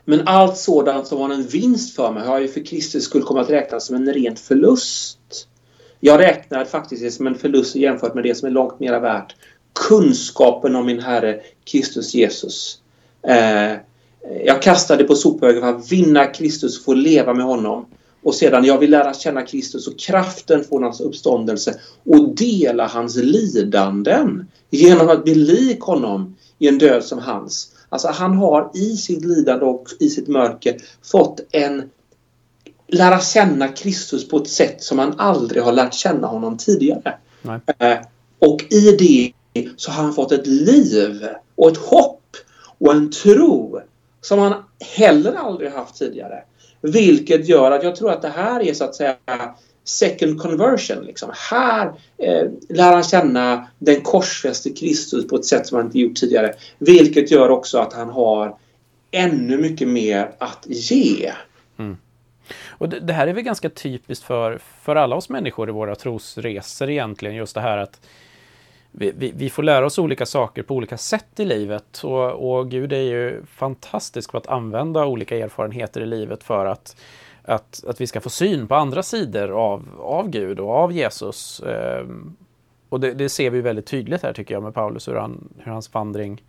men 0.05 0.28
allt 0.28 0.57
sådant 0.57 1.07
som 1.07 1.18
var 1.18 1.30
en 1.30 1.46
vinst 1.46 1.96
för 1.96 2.12
mig 2.12 2.26
har 2.26 2.40
ju 2.40 2.48
för 2.48 2.64
Kristus 2.64 3.05
skull 3.05 3.22
kommit 3.22 3.42
att 3.42 3.50
räknas 3.50 3.86
som 3.86 3.96
en 3.96 4.12
ren 4.12 4.36
förlust. 4.36 5.48
Jag 6.05 6.20
räknar 6.20 6.64
faktiskt 6.64 7.03
det 7.03 7.11
som 7.11 7.26
en 7.26 7.34
förlust 7.34 7.74
jämfört 7.76 8.14
med 8.14 8.24
det 8.24 8.34
som 8.34 8.46
är 8.46 8.53
långt 8.53 8.80
mera 8.80 9.00
värt. 9.00 9.36
Kunskapen 9.88 10.76
om 10.76 10.86
min 10.86 11.00
Herre 11.00 11.40
Kristus 11.64 12.14
Jesus. 12.14 12.78
Eh, 13.26 13.76
jag 14.44 14.62
kastade 14.62 15.05
på 15.05 15.14
sophögen 15.14 15.61
för 15.61 15.68
att 15.68 15.92
vinna 15.92 16.26
Kristus 16.26 16.78
och 16.78 16.84
få 16.84 16.94
leva 16.94 17.34
med 17.34 17.46
honom. 17.46 17.86
Och 18.22 18.34
sedan, 18.34 18.64
jag 18.64 18.78
vill 18.78 18.90
lära 18.90 19.14
känna 19.14 19.42
Kristus 19.42 19.88
och 19.88 19.98
kraften 19.98 20.64
från 20.64 20.82
hans 20.82 21.00
uppståndelse 21.00 21.80
och 22.05 22.34
dela 22.34 22.86
hans 22.86 23.16
lidanden 23.16 24.46
genom 24.70 25.09
att 25.09 25.24
bli 25.24 25.34
lik 25.34 25.80
honom 25.80 26.36
i 26.59 26.68
en 26.68 26.78
död 26.78 27.05
som 27.05 27.18
hans. 27.18 27.72
Alltså 27.88 28.09
han 28.09 28.36
har 28.36 28.70
i 28.74 28.96
sitt 28.96 29.24
lidande 29.24 29.64
och 29.64 29.88
i 30.00 30.09
sitt 30.09 30.28
mörker 30.28 30.76
fått 31.03 31.40
en 31.50 31.90
lära 32.93 33.20
känna 33.20 33.68
Kristus 33.68 34.28
på 34.28 34.36
ett 34.36 34.49
sätt 34.49 34.82
som 34.82 34.99
han 34.99 35.14
aldrig 35.20 35.62
har 35.62 35.72
lärt 35.72 35.95
känna 35.95 36.26
honom 36.26 36.59
tidigare. 36.59 37.14
Eh, 37.78 37.99
och 38.38 38.62
i 38.70 38.97
det 38.99 39.32
så 39.76 39.90
har 39.90 40.03
han 40.03 40.14
fått 40.14 40.32
ett 40.32 40.47
liv 40.47 41.28
och 41.55 41.70
ett 41.70 41.76
hopp 41.76 42.36
och 42.78 42.93
en 42.93 43.11
tro 43.11 43.80
som 44.20 44.38
han 44.38 44.55
heller 44.97 45.32
aldrig 45.32 45.70
haft 45.70 45.99
tidigare. 45.99 46.43
Vilket 46.80 47.49
gör 47.49 47.70
att 47.70 47.84
jag 47.84 47.97
tror 47.97 48.11
att 48.11 48.22
det 48.22 48.28
här 48.28 48.61
är 48.61 48.74
så 48.74 48.84
att 48.84 48.95
säga 48.95 49.16
second 49.84 50.40
conversion. 50.40 51.05
Liksom. 51.05 51.30
Här 51.51 51.86
eh, 52.18 52.47
lär 52.68 52.93
han 52.93 53.03
känna 53.03 53.68
den 53.78 54.01
korsfäste 54.01 54.70
Kristus 54.70 55.28
på 55.28 55.36
ett 55.36 55.45
sätt 55.45 55.66
som 55.66 55.76
han 55.76 55.86
inte 55.86 55.99
gjort 55.99 56.16
tidigare. 56.16 56.55
Vilket 56.78 57.30
gör 57.30 57.49
också 57.49 57.78
att 57.78 57.93
han 57.93 58.11
har 58.11 58.57
ännu 59.11 59.59
mycket 59.59 59.88
mer 59.88 60.30
att 60.38 60.66
ge. 60.66 61.32
Mm. 61.78 61.97
Och 62.82 62.88
det, 62.88 63.00
det, 63.00 63.12
här 63.12 63.26
är 63.26 63.32
väl 63.32 63.44
ganska 63.44 63.70
typiskt 63.70 64.24
för, 64.24 64.58
för 64.58 64.96
alla 64.96 65.16
oss 65.16 65.28
människor 65.28 65.68
i 65.68 65.72
våra 65.72 65.94
trosresor 65.94 66.90
egentligen. 66.90 67.36
Just 67.36 67.54
det 67.54 67.60
här 67.60 67.78
att 67.78 68.00
vi, 68.90 69.12
vi, 69.16 69.32
vi, 69.36 69.50
får 69.50 69.62
lära 69.62 69.86
oss 69.86 69.98
olika 69.98 70.26
saker 70.26 70.62
på 70.62 70.74
olika 70.74 70.98
sätt 70.98 71.40
i 71.40 71.44
livet. 71.44 72.04
Och, 72.04 72.58
och 72.58 72.70
Gud 72.70 72.92
är 72.92 73.02
ju 73.02 73.42
fantastisk 73.46 74.32
på 74.32 74.38
att 74.38 74.46
använda 74.46 75.06
olika 75.06 75.36
erfarenheter 75.36 76.00
i 76.00 76.06
livet 76.06 76.44
för 76.44 76.66
att 76.66 76.96
att, 77.42 77.84
att 77.86 78.00
vi 78.00 78.06
ska 78.06 78.20
få 78.20 78.30
syn 78.30 78.68
på 78.68 78.74
andra 78.74 79.02
sidor 79.02 79.50
av, 79.50 79.88
av 80.00 80.28
Gud 80.28 80.60
och 80.60 80.70
av 80.70 80.92
Jesus. 80.92 81.60
Eh, 81.60 82.06
och 82.88 83.00
det, 83.00 83.14
det, 83.14 83.28
ser 83.28 83.50
vi 83.50 83.60
väldigt 83.60 83.86
tydligt 83.86 84.22
här 84.22 84.32
tycker 84.32 84.54
jag 84.54 84.62
med 84.62 84.74
Paulus, 84.74 85.08
hur, 85.08 85.14
han, 85.14 85.48
hur 85.58 85.72
hans 85.72 85.94
vandring 85.94 86.42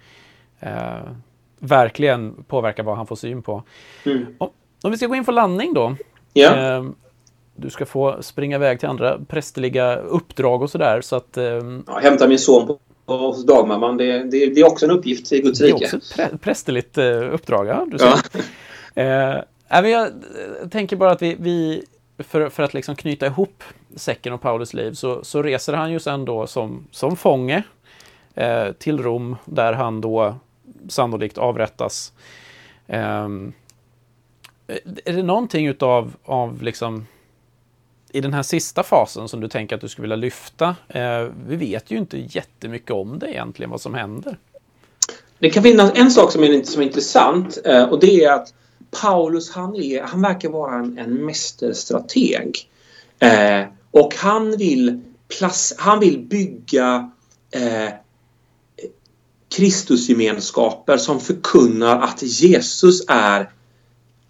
eh, 0.60 1.12
verkligen 1.60 2.44
påverkar 2.44 2.84
vad 2.84 2.98
han 2.98 3.08
får 3.08 3.16
syn 3.16 3.42
på. 3.42 3.64
Mm. 4.06 4.36
Om, 4.38 4.50
om, 4.84 4.92
vi 4.92 4.98
ska 4.98 5.08
gå 5.08 5.16
in 5.16 5.26
för 5.26 5.32
landning 5.32 5.74
då. 5.74 5.96
Ja. 6.34 6.78
Eh, 6.78 6.84
du 7.56 7.70
ska 7.70 7.86
få 7.86 8.18
springa 8.22 8.56
iväg 8.56 8.80
till 8.80 8.90
andra 8.90 9.20
prästerliga 9.28 9.96
uppdrag 9.96 10.62
och 10.62 10.70
sådär. 10.70 11.02
Så 11.02 11.16
att, 11.16 11.38
eh, 11.38 11.44
ja, 11.88 12.00
hämta 12.02 12.28
min 12.28 12.40
son 12.40 12.68
på 12.68 12.80
hos 13.06 13.46
dagmamman. 13.46 13.98
Det, 13.98 14.24
det, 14.24 14.46
det, 14.46 14.62
är 14.62 14.66
också 14.66 14.86
en 14.86 14.92
uppgift 14.92 15.32
i 15.32 15.42
Guds 15.42 15.62
rike. 15.62 15.78
Det 15.80 15.86
är 15.86 15.98
också 15.98 16.22
ett 16.22 16.42
prästerligt 16.42 16.98
eh, 16.98 17.34
uppdrag, 17.34 17.68
ja. 17.68 17.88
Du. 17.92 17.98
Ja. 18.00 18.20
Eh, 19.04 19.42
Nej, 19.82 19.92
jag 19.92 20.12
tänker 20.72 20.96
bara 20.96 21.12
att 21.12 21.22
vi, 21.22 21.36
vi 21.40 21.84
för, 22.18 22.50
för 22.50 22.64
att 22.64 22.74
liksom 22.74 22.96
knyta 22.96 23.26
ihop 23.26 23.64
säcken 23.96 24.34
och 24.34 24.42
Paulus 24.42 24.74
liv 24.74 24.94
så, 24.94 25.24
så 25.24 25.44
reser 25.44 25.74
han 25.74 25.92
ju 25.92 26.00
sen 26.00 26.26
då 26.26 26.48
som, 26.48 26.88
som 26.92 27.16
fånge 27.16 27.64
eh, 28.36 28.72
till 28.72 29.04
Rom 29.04 29.36
där 29.46 29.74
han 29.74 30.02
då 30.02 30.36
sannolikt 30.90 31.38
avrättas. 31.38 32.14
Eh, 32.88 33.28
Eh, 34.68 34.78
är 35.06 35.14
det 35.14 35.24
någonting 35.24 35.68
utav 35.68 36.14
av 36.24 36.64
liksom 36.64 37.06
i 38.12 38.22
den 38.22 38.34
här 38.34 38.44
sista 38.44 38.84
fasen 38.84 39.28
som 39.28 39.40
du 39.40 39.48
tänker 39.48 39.76
att 39.76 39.82
du 39.82 39.90
skulle 39.90 40.04
vilja 40.04 40.16
lyfta? 40.16 40.76
Eh, 40.88 41.28
vi 41.48 41.56
vet 41.56 41.92
ju 41.92 41.98
inte 41.98 42.18
jättemycket 42.18 42.92
om 42.92 43.20
det 43.20 43.30
egentligen, 43.30 43.70
vad 43.70 43.82
som 43.82 43.94
händer. 43.94 44.38
Det 45.40 45.50
kan 45.50 45.64
finnas 45.64 45.92
en 45.96 46.12
sak 46.12 46.32
som 46.32 46.44
är, 46.44 46.64
som 46.64 46.82
är 46.82 46.86
intressant 46.86 47.58
eh, 47.66 47.84
och 47.84 48.00
det 48.00 48.24
är 48.24 48.32
att 48.32 48.54
Paulus 49.02 49.52
han, 49.52 49.76
är, 49.76 50.02
han 50.02 50.22
verkar 50.22 50.50
vara 50.50 50.76
en, 50.76 50.98
en 50.98 51.26
mästerstrateg. 51.26 52.70
Eh, 53.20 53.66
och 53.92 54.16
han 54.16 54.58
vill, 54.58 55.02
plas, 55.38 55.74
han 55.78 56.00
vill 56.00 56.20
bygga 56.20 57.12
eh, 57.52 57.94
Kristusgemenskaper 59.56 60.98
som 60.98 61.20
förkunnar 61.20 62.02
att 62.02 62.24
Jesus 62.24 63.06
är 63.08 63.50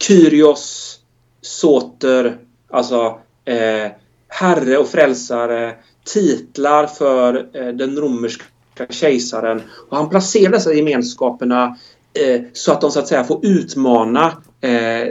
Kyrios, 0.07 0.99
Soter, 1.41 2.37
alltså 2.69 3.19
eh, 3.45 3.91
Herre 4.27 4.77
och 4.77 4.87
Frälsare, 4.87 5.75
titlar 6.05 6.87
för 6.87 7.49
eh, 7.53 7.67
den 7.67 7.97
romerska 7.97 8.43
kejsaren. 8.89 9.61
Och 9.89 9.97
han 9.97 10.09
placerar 10.09 10.51
dessa 10.51 10.73
gemenskaperna 10.73 11.77
eh, 12.13 12.41
så 12.53 12.71
att 12.71 12.81
de 12.81 12.91
så 12.91 12.99
att 12.99 13.07
säga 13.07 13.23
får 13.23 13.45
utmana 13.45 14.37
eh, 14.61 15.07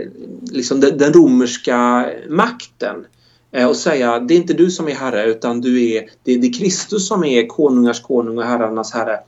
liksom 0.50 0.80
den, 0.80 0.98
den, 0.98 1.12
romerska 1.12 2.10
makten 2.28 3.06
eh, 3.52 3.68
och 3.68 3.76
säga 3.76 4.18
det 4.18 4.34
är 4.34 4.38
inte 4.38 4.54
du 4.54 4.70
som 4.70 4.88
är 4.88 4.94
herre 4.94 5.24
utan 5.24 5.60
du 5.60 5.90
är, 5.90 6.10
det, 6.22 6.36
det 6.36 6.46
är 6.46 6.52
Kristus 6.52 7.08
som 7.08 7.24
är 7.24 7.46
konungars 7.46 8.00
konung 8.00 8.38
och 8.38 8.44
herrarnas 8.44 8.92
herre. 8.92 9.20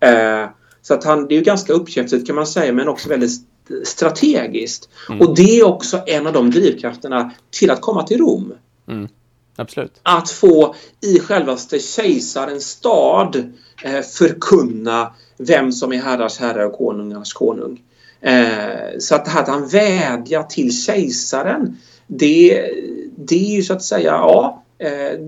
Eh, 0.00 0.50
så 0.82 0.94
att 0.94 1.04
han, 1.04 1.26
det 1.26 1.34
är 1.34 1.36
ju 1.36 1.44
ganska 1.44 1.72
uppkäftigt 1.72 2.26
kan 2.26 2.36
man 2.36 2.46
säga 2.46 2.72
men 2.72 2.88
också 2.88 3.08
väldigt 3.08 3.40
strategiskt. 3.84 4.88
Mm. 5.08 5.20
Och 5.20 5.36
det 5.36 5.60
är 5.60 5.64
också 5.66 6.02
en 6.06 6.26
av 6.26 6.32
de 6.32 6.50
drivkrafterna 6.50 7.30
till 7.50 7.70
att 7.70 7.80
komma 7.80 8.02
till 8.02 8.18
Rom. 8.18 8.52
Mm. 8.88 9.08
Absolut. 9.56 10.00
Att 10.02 10.30
få 10.30 10.74
i 11.00 11.18
självaste 11.18 11.78
kejsarens 11.78 12.64
stad 12.64 13.52
eh, 13.84 14.00
förkunna 14.00 15.12
vem 15.38 15.72
som 15.72 15.92
är 15.92 15.98
herrars 15.98 16.38
herre 16.38 16.66
och 16.66 16.78
konungars 16.78 17.32
konung. 17.32 17.80
Eh, 18.20 18.98
så 18.98 19.14
att 19.14 19.24
det 19.24 19.30
här 19.30 19.42
att 19.42 19.48
han 19.48 19.68
vädjar 19.68 20.42
till 20.42 20.82
kejsaren 20.82 21.76
det, 22.08 22.70
det 23.16 23.34
är 23.34 23.56
ju 23.56 23.62
så 23.62 23.72
att 23.72 23.82
säga, 23.82 24.10
ja 24.10 24.64
eh, 24.78 25.18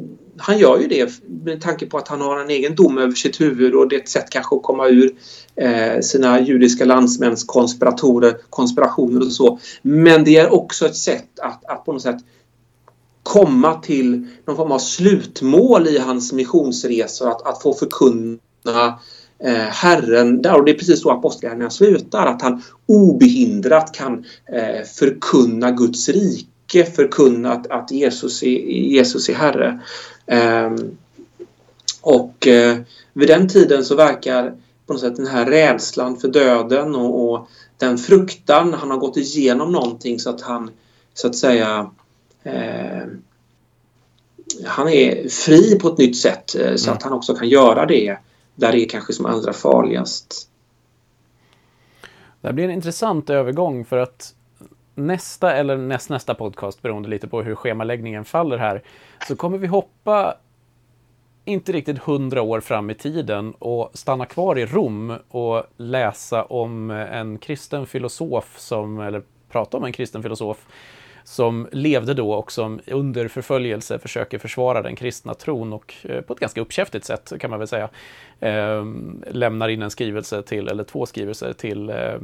han 0.40 0.58
gör 0.58 0.78
ju 0.78 0.88
det 0.88 1.10
med 1.44 1.60
tanke 1.60 1.86
på 1.86 1.98
att 1.98 2.08
han 2.08 2.20
har 2.20 2.40
en 2.40 2.50
egen 2.50 2.74
dom 2.74 2.98
över 2.98 3.12
sitt 3.12 3.40
huvud 3.40 3.74
och 3.74 3.88
det 3.88 3.96
är 3.96 4.00
ett 4.00 4.08
sätt 4.08 4.30
kanske 4.30 4.56
att 4.56 4.62
komma 4.62 4.88
ur 4.88 5.14
eh, 5.56 6.00
sina 6.00 6.40
judiska 6.40 6.84
landsmäns 6.84 7.44
konspiratorer, 7.44 8.36
konspirationer 8.50 9.20
och 9.20 9.32
så. 9.32 9.58
Men 9.82 10.24
det 10.24 10.36
är 10.36 10.52
också 10.52 10.86
ett 10.86 10.96
sätt 10.96 11.40
att, 11.42 11.64
att 11.64 11.84
på 11.84 11.92
något 11.92 12.02
sätt 12.02 12.20
komma 13.22 13.74
till 13.74 14.26
någon 14.46 14.56
form 14.56 14.72
av 14.72 14.78
slutmål 14.78 15.88
i 15.88 15.98
hans 15.98 16.32
missionsresor, 16.32 17.28
att, 17.28 17.46
att 17.46 17.62
få 17.62 17.74
förkunna 17.74 18.98
eh, 19.44 19.52
Herren, 19.54 20.42
där, 20.42 20.58
och 20.58 20.64
det 20.64 20.72
är 20.72 20.78
precis 20.78 21.02
så 21.02 21.10
apostlagärningarna 21.10 21.70
slutar, 21.70 22.26
att 22.26 22.42
han 22.42 22.62
obehindrat 22.86 23.94
kan 23.94 24.24
eh, 24.52 24.84
förkunna 24.96 25.70
Guds 25.70 26.08
rike, 26.08 26.49
förkunna 26.94 27.52
att, 27.52 27.66
att 27.66 27.90
Jesus, 27.90 28.42
är, 28.42 28.58
Jesus 28.68 29.28
är 29.28 29.34
Herre. 29.34 29.80
Eh, 30.26 30.70
och 32.00 32.46
eh, 32.46 32.78
vid 33.12 33.28
den 33.28 33.48
tiden 33.48 33.84
så 33.84 33.94
verkar 33.94 34.54
på 34.86 34.92
något 34.92 35.00
sätt 35.00 35.16
den 35.16 35.26
här 35.26 35.46
rädslan 35.46 36.16
för 36.16 36.28
döden 36.28 36.94
och, 36.94 37.32
och 37.32 37.48
den 37.78 37.98
fruktan, 37.98 38.74
han 38.74 38.90
har 38.90 38.98
gått 38.98 39.16
igenom 39.16 39.72
någonting 39.72 40.18
så 40.18 40.30
att 40.30 40.40
han 40.40 40.70
så 41.14 41.26
att 41.26 41.36
säga 41.36 41.90
eh, 42.42 43.02
han 44.64 44.88
är 44.88 45.28
fri 45.28 45.78
på 45.78 45.88
ett 45.88 45.98
nytt 45.98 46.16
sätt 46.16 46.54
eh, 46.54 46.74
så 46.76 46.86
mm. 46.86 46.96
att 46.96 47.02
han 47.02 47.12
också 47.12 47.34
kan 47.34 47.48
göra 47.48 47.86
det 47.86 48.18
där 48.54 48.72
det 48.72 48.84
är 48.84 48.88
kanske 48.88 49.12
som 49.12 49.26
allra 49.26 49.52
farligast. 49.52 50.48
Det 52.40 52.48
här 52.48 52.52
blir 52.52 52.64
en 52.64 52.70
intressant 52.70 53.30
övergång 53.30 53.84
för 53.84 53.96
att 53.96 54.34
nästa 55.06 55.52
eller 55.52 55.76
nästnästa 55.76 56.34
podcast, 56.34 56.82
beroende 56.82 57.08
lite 57.08 57.28
på 57.28 57.42
hur 57.42 57.54
schemaläggningen 57.54 58.24
faller 58.24 58.58
här, 58.58 58.82
så 59.28 59.36
kommer 59.36 59.58
vi 59.58 59.66
hoppa 59.66 60.36
inte 61.44 61.72
riktigt 61.72 61.98
hundra 61.98 62.42
år 62.42 62.60
fram 62.60 62.90
i 62.90 62.94
tiden 62.94 63.54
och 63.58 63.90
stanna 63.94 64.26
kvar 64.26 64.58
i 64.58 64.66
Rom 64.66 65.16
och 65.28 65.64
läsa 65.76 66.44
om 66.44 66.90
en 66.90 67.38
kristen 67.38 67.86
filosof 67.86 68.58
som, 68.58 69.00
eller 69.00 69.22
prata 69.50 69.76
om 69.76 69.84
en 69.84 69.92
kristen 69.92 70.22
filosof 70.22 70.66
som 71.24 71.68
levde 71.72 72.14
då 72.14 72.32
och 72.32 72.52
som 72.52 72.80
under 72.86 73.28
förföljelse 73.28 73.98
försöker 73.98 74.38
försvara 74.38 74.82
den 74.82 74.96
kristna 74.96 75.34
tron 75.34 75.72
och 75.72 75.94
eh, 76.02 76.20
på 76.20 76.32
ett 76.32 76.40
ganska 76.40 76.60
uppkäftigt 76.60 77.04
sätt 77.04 77.32
kan 77.40 77.50
man 77.50 77.58
väl 77.58 77.68
säga 77.68 77.88
eh, 78.40 78.84
lämnar 79.30 79.68
in 79.68 79.82
en 79.82 79.90
skrivelse 79.90 80.42
till, 80.42 80.68
eller 80.68 80.84
två 80.84 81.06
skrivelser 81.06 81.52
till, 81.52 81.90
eh, 81.90 82.18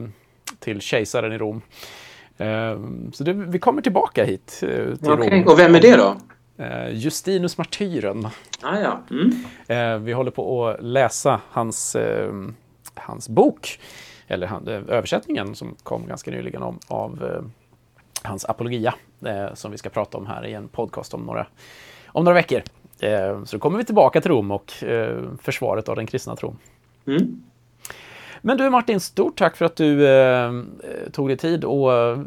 till 0.59 0.81
kejsaren 0.81 1.33
i 1.33 1.39
Rom. 1.39 1.63
Eh, 2.39 2.79
så 3.13 3.25
det, 3.25 3.33
vi 3.33 3.59
kommer 3.59 3.83
tillbaka 3.83 4.25
hit 4.25 4.61
eh, 4.63 4.97
till 4.97 5.11
okay. 5.11 5.31
Rom. 5.31 5.49
Och 5.49 5.59
vem 5.59 5.75
är 5.75 5.81
det 5.81 5.97
då? 5.97 6.17
Eh, 6.65 6.89
Justinus 6.95 7.59
martyren. 7.59 8.29
Ah, 8.63 8.79
ja. 8.79 9.01
Mm. 9.11 10.05
vi 10.05 10.13
håller 10.13 10.31
på 10.31 10.69
att 10.69 10.85
läsa 10.85 11.41
hans, 11.51 11.97
hans 12.95 13.29
bok, 13.29 13.81
eller 14.27 14.47
han, 14.47 14.69
översättningen 14.69 15.55
som 15.55 15.77
kom 15.83 16.07
ganska 16.07 16.31
nyligen 16.31 16.63
om, 16.63 16.79
av 16.89 17.43
hans 18.23 18.45
apologia 18.45 18.95
som 19.55 19.71
vi 19.71 19.79
ska 19.79 19.89
prata 19.89 20.19
om 20.19 20.27
här 20.27 20.47
i 20.47 20.53
en 20.53 20.69
podcast 20.69 21.15
om 21.15 21.23
några, 21.23 21.47
om 22.07 22.25
några 22.25 22.35
veckor. 22.35 22.63
Så 23.45 23.57
då 23.57 23.59
kommer 23.59 23.79
vi 23.79 23.85
tillbaka 23.85 24.21
till 24.21 24.31
Rom 24.31 24.51
och 24.51 24.73
försvaret 25.43 25.89
av 25.89 25.97
den 25.97 26.07
kristna 26.07 26.37
tron. 26.37 26.59
Mm. 27.07 27.43
Men 28.47 28.59
du 28.59 28.71
Martin, 28.71 29.01
stort 29.01 29.39
tack 29.39 29.57
för 29.57 29.65
att 29.65 29.77
du 29.77 30.09
eh, 30.09 30.45
eh, 30.45 31.11
tog 31.13 31.29
dig 31.29 31.37
tid 31.37 31.65
och 31.65 31.93
eh, 31.93 32.21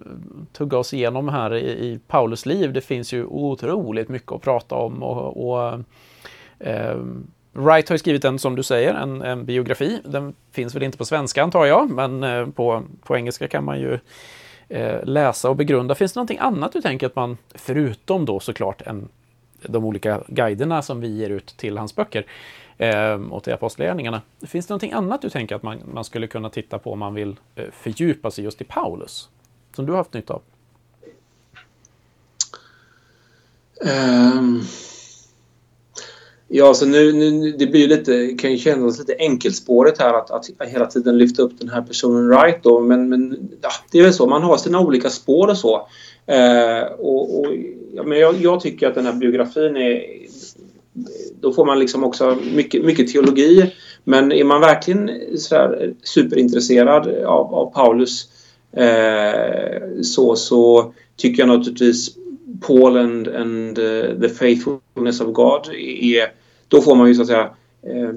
tugga 0.54 0.78
oss 0.78 0.94
igenom 0.94 1.30
här 1.30 1.56
i, 1.56 1.70
i, 1.70 2.00
Paulus 2.08 2.46
liv. 2.46 2.74
Det 2.74 2.82
finns 2.82 3.14
ju 3.14 3.26
otroligt 3.26 4.10
mycket 4.10 4.32
att 4.32 4.42
prata 4.42 4.76
om 4.76 5.04
och, 5.04 5.50
och 5.50 5.84
eh, 6.60 6.98
Wright 7.54 7.90
har 7.90 7.94
ju 7.94 7.98
skrivit 7.98 8.26
en, 8.26 8.40
som 8.40 8.56
du 8.56 8.64
säger, 8.64 8.94
en, 8.94 9.22
en, 9.22 9.46
biografi. 9.46 10.00
Den 10.06 10.34
finns 10.52 10.76
väl 10.76 10.84
inte 10.84 10.98
på 10.98 11.06
svenska 11.06 11.44
antar 11.44 11.66
jag, 11.66 11.90
men 11.90 12.24
eh, 12.24 12.48
på, 12.48 12.84
på 13.04 13.18
engelska 13.18 13.48
kan 13.48 13.64
man 13.64 13.80
ju 13.80 14.00
eh, 14.70 15.04
läsa 15.04 15.50
och 15.50 15.56
begrunda. 15.56 15.96
Finns 15.96 16.14
det 16.14 16.18
någonting 16.18 16.40
annat 16.40 16.74
du 16.74 16.82
tänker 16.82 17.08
att 17.08 17.16
man, 17.16 17.38
förutom 17.56 18.26
då 18.26 18.40
såklart 18.40 18.82
en, 18.82 19.10
de 19.62 19.86
olika 19.86 20.24
guiderna 20.28 20.82
som 20.82 21.02
vi 21.02 21.08
ger 21.08 21.30
ut 21.30 21.48
till 21.48 21.78
hans 21.78 21.96
böcker 21.96 22.26
eh, 22.78 23.14
och 23.14 23.44
till 23.44 23.54
apostlagärningarna. 23.54 24.22
Finns 24.48 24.68
det 24.68 24.72
någonting 24.72 24.92
annat 24.92 25.22
du 25.22 25.30
tänker 25.30 25.56
att 25.56 25.64
man, 25.64 25.80
man 25.94 26.04
skulle 26.04 26.28
kunna 26.28 26.50
titta 26.50 26.80
på 26.80 26.92
om 26.92 27.00
man 27.00 27.14
vill 27.14 27.36
eh, 27.56 27.66
fördjupa 27.72 28.32
sig 28.32 28.44
just 28.44 28.62
i 28.62 28.64
Paulus? 28.64 29.30
Som 29.76 29.86
du 29.86 29.92
har 29.92 29.98
haft 29.98 30.14
nytta 30.14 30.34
av? 30.34 30.42
Um, 33.82 34.64
Ja, 36.52 36.68
alltså 36.68 36.86
så 36.86 36.92
nu, 36.92 37.14
nu, 37.14 37.52
det 37.52 37.68
blir 37.68 37.88
lite, 37.88 38.36
kan 38.40 38.52
ju 38.52 38.58
kännas 38.58 39.00
lite 39.00 39.16
enkelspåret 39.20 40.00
här 40.00 40.14
att, 40.14 40.32
att 40.32 40.46
hela 40.68 40.86
tiden 40.86 41.18
lyfta 41.18 41.42
upp 41.42 41.60
den 41.60 41.70
här 41.70 41.82
personen 41.82 42.30
right 42.30 42.64
då. 42.64 42.80
Men, 42.80 43.10
men 43.10 43.50
ja, 43.62 43.70
det 43.92 44.00
är 44.00 44.04
väl 44.04 44.14
så, 44.14 44.28
man 44.28 44.44
har 44.44 44.58
sina 44.58 44.80
olika 44.80 45.10
spår 45.10 45.48
och 45.48 45.58
så. 45.58 45.88
Eh, 46.30 46.84
och, 46.84 47.40
och 47.40 47.46
ja, 47.94 48.04
men 48.04 48.20
jag, 48.20 48.36
jag, 48.42 48.60
tycker 48.60 48.88
att 48.88 48.96
den 48.96 49.06
här 49.06 49.14
biografin 49.14 49.78
är... 49.78 50.04
Då 51.42 51.54
får 51.54 51.66
man 51.66 51.80
liksom 51.80 52.04
också 52.04 52.38
mycket, 52.56 52.86
mycket 52.86 53.08
teologi. 53.08 53.74
Men 54.04 54.32
är 54.32 54.44
man 54.44 54.62
verkligen 54.62 55.12
superintresserad 56.04 57.08
av, 57.08 57.56
av 57.56 57.74
Paulus 57.74 58.30
eh, 58.72 60.02
så, 60.02 60.36
så 60.36 60.94
tycker 61.16 61.42
jag 61.42 61.48
naturligtvis 61.48 62.16
Paul 62.62 62.98
and, 62.98 63.28
and 63.28 63.78
eh, 63.78 64.20
the 64.22 64.30
faithfulness 64.30 65.22
of 65.22 65.34
God 65.34 65.70
är 66.02 66.32
då 66.68 66.82
får 66.82 66.96
man 66.96 67.08
ju 67.08 67.16
så 67.16 67.22
att 67.22 67.28
säga 67.28 67.50
eh, 67.84 68.10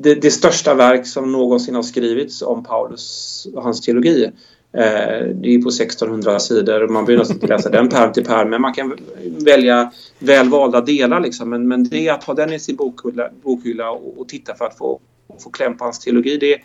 det, 0.00 0.14
det, 0.14 0.30
största 0.30 0.74
verk 0.74 1.06
som 1.06 1.32
någonsin 1.32 1.74
har 1.74 1.82
skrivits 1.82 2.42
om 2.42 2.64
Paulus 2.64 3.46
och 3.54 3.62
hans 3.62 3.80
teologi. 3.80 4.30
Eh, 4.72 5.26
det 5.34 5.54
är 5.54 5.62
på 5.62 5.68
1600 5.68 6.38
sidor. 6.38 6.82
och 6.82 6.90
Man 6.90 7.04
behöver 7.04 7.20
nästan 7.20 7.36
inte 7.36 7.46
läsa 7.46 7.70
den 7.70 7.88
pärm 7.88 8.12
till 8.12 8.24
pärm 8.24 8.50
men 8.50 8.60
man 8.60 8.74
kan 8.74 8.96
välja 9.44 9.92
väl 10.18 10.48
valda 10.48 10.80
delar. 10.80 11.20
Liksom. 11.20 11.50
Men, 11.50 11.68
men 11.68 11.84
det 11.88 12.08
att 12.08 12.24
ha 12.24 12.34
den 12.34 12.52
i 12.52 12.58
sin 12.58 12.76
bokhylla, 12.76 13.28
bokhylla 13.42 13.90
och, 13.90 14.20
och 14.20 14.28
titta 14.28 14.54
för 14.54 14.64
att 14.64 14.78
få, 14.78 15.00
få 15.38 15.50
kläm 15.50 15.76
på 15.76 15.84
hans 15.84 15.98
teologi 15.98 16.36
det, 16.36 16.58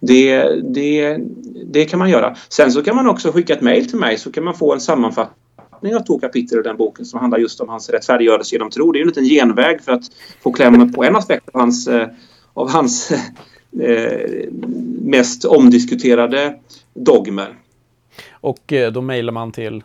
det, 0.00 0.48
det, 0.74 1.18
det 1.66 1.84
kan 1.84 1.98
man 1.98 2.10
göra. 2.10 2.36
Sen 2.48 2.72
så 2.72 2.82
kan 2.82 2.96
man 2.96 3.08
också 3.08 3.32
skicka 3.32 3.52
ett 3.52 3.60
mejl 3.60 3.88
till 3.88 3.98
mig 3.98 4.18
så 4.18 4.32
kan 4.32 4.44
man 4.44 4.54
få 4.54 4.74
en 4.74 4.80
sammanfattning 4.80 5.34
sammanfattning 5.84 5.96
av 5.96 6.00
två 6.00 6.18
kapitel 6.18 6.58
i 6.58 6.62
den 6.62 6.76
boken 6.76 7.04
som 7.04 7.20
handlar 7.20 7.38
just 7.38 7.60
om 7.60 7.68
hans 7.68 7.90
rättfärdiggörelse 7.90 8.54
genom 8.54 8.70
tro. 8.70 8.92
Det 8.92 8.98
är 8.98 9.00
en 9.00 9.06
liten 9.06 9.24
genväg 9.24 9.82
för 9.82 9.92
att 9.92 10.04
få 10.42 10.52
kläm 10.52 10.92
på 10.92 11.04
en 11.04 11.16
aspekt 11.16 11.48
av 11.52 11.60
hans, 11.60 11.88
eh, 11.88 12.08
av 12.54 12.70
hans 12.70 13.12
mest 15.02 15.44
omdiskuterade 15.44 16.58
dogmer. 16.94 17.56
Och 18.30 18.72
eh, 18.72 18.92
då 18.92 19.00
mejlar 19.00 19.32
man 19.32 19.52
till? 19.52 19.84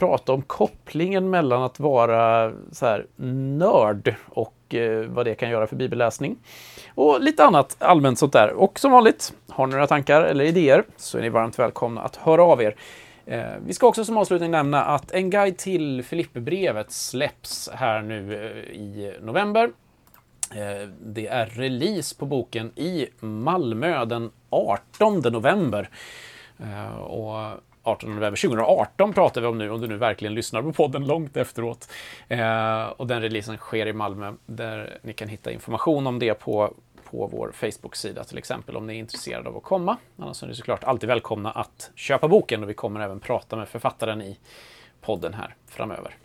prata 0.02 0.34
om 0.34 0.42
kopplingen 0.42 1.30
mellan 1.30 1.64
att 1.64 1.80
vara 1.80 2.52
så 2.72 2.86
här 2.86 3.06
nörd 3.58 4.16
och 4.30 4.76
eh, 4.76 5.06
vad 5.06 5.26
det 5.26 5.36
kan 5.36 5.50
göra 5.50 5.68
för 5.68 5.76
bibelläsning. 5.76 6.38
Och 6.96 7.22
lite 7.22 7.46
annat 7.46 7.76
allmänt 7.80 8.20
sånt 8.20 8.34
där. 8.34 8.54
Och 8.54 8.80
som 8.80 8.92
vanligt, 8.92 9.34
har 9.50 9.68
ni 9.68 9.72
några 9.72 9.88
tankar 9.88 10.22
eller 10.22 10.46
idéer 10.46 10.84
så 10.98 11.18
är 11.18 11.22
ni 11.22 11.30
varmt 11.30 11.60
välkomna 11.60 12.02
att 12.02 12.16
höra 12.16 12.44
av 12.44 12.62
er. 12.62 12.76
Eh, 13.26 13.44
vi 13.66 13.74
ska 13.74 13.88
också 13.88 14.06
som 14.06 14.18
avslutning 14.18 14.52
nämna 14.52 14.84
att 14.84 15.12
en 15.12 15.30
guide 15.30 15.58
till 15.58 16.04
Filipperbrevet 16.04 16.92
släpps 16.92 17.70
här 17.74 18.02
nu 18.02 18.36
eh, 18.36 18.76
i 18.76 19.14
november. 19.22 19.72
Eh, 20.52 20.90
det 21.02 21.28
är 21.28 21.46
release 21.46 22.16
på 22.16 22.26
boken 22.26 22.72
i 22.76 23.08
Malmö 23.20 24.06
den 24.06 24.32
18 24.50 25.20
november. 25.20 25.90
Eh, 26.60 26.96
och 26.96 27.62
18 27.84 28.16
november 28.16 28.42
2018 28.42 29.14
pratar 29.14 29.42
vi 29.42 29.48
om 29.48 29.58
nu, 29.58 29.70
om 29.70 29.82
du 29.82 29.88
nu 29.88 29.98
verkligen 29.98 30.34
lyssnar 30.34 30.62
på 30.62 30.74
podden 30.74 31.08
långt 31.08 31.38
efteråt. 31.38 31.92
Eh, 32.28 32.84
och 32.84 33.08
den 33.08 33.22
releasen 33.22 33.58
sker 33.58 33.86
i 33.86 33.94
Malmö, 33.94 34.34
där 34.46 35.00
ni 35.02 35.14
kan 35.14 35.28
hitta 35.28 35.52
information 35.52 36.08
om 36.08 36.20
det 36.20 36.34
på, 36.34 36.74
på 37.04 37.28
vår 37.28 37.52
Facebook-sida 37.52 38.24
till 38.24 38.38
exempel, 38.38 38.78
om 38.78 38.88
ni 38.88 38.94
är 38.94 39.00
intresserade 39.00 39.50
av 39.50 39.58
att 39.58 39.64
komma. 39.64 39.98
Annars 40.18 40.44
är 40.44 40.48
ni 40.48 40.56
såklart 40.56 40.84
alltid 40.84 41.10
välkomna 41.10 41.52
att 41.52 41.92
köpa 41.96 42.28
boken 42.28 42.64
och 42.64 42.70
vi 42.70 42.74
kommer 42.74 43.00
även 43.00 43.20
prata 43.20 43.56
med 43.56 43.68
författaren 43.70 44.22
i 44.22 44.38
podden 45.02 45.34
här 45.34 45.56
framöver. 45.68 46.16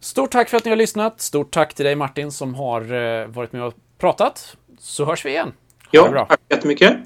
Stort 0.00 0.30
tack 0.30 0.48
för 0.48 0.56
att 0.56 0.64
ni 0.64 0.70
har 0.70 0.76
lyssnat. 0.76 1.20
Stort 1.20 1.50
tack 1.50 1.74
till 1.74 1.84
dig 1.84 1.96
Martin 1.96 2.32
som 2.32 2.54
har 2.54 2.92
eh, 2.92 3.26
varit 3.26 3.52
med 3.52 3.62
och 3.62 3.74
pratat. 3.98 4.56
Så 4.78 5.04
hörs 5.04 5.24
vi 5.24 5.30
igen. 5.30 5.52
Ha 5.92 6.10
ja, 6.14 6.26
tack 6.28 6.40
jättemycket. 6.48 6.96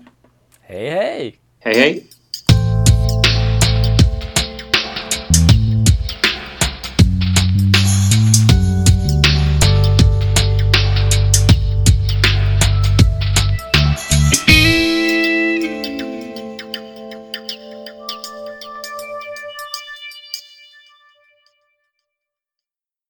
Hej 0.60 0.90
hej! 0.90 1.38
Hej 1.60 1.74
hej! 1.78 2.06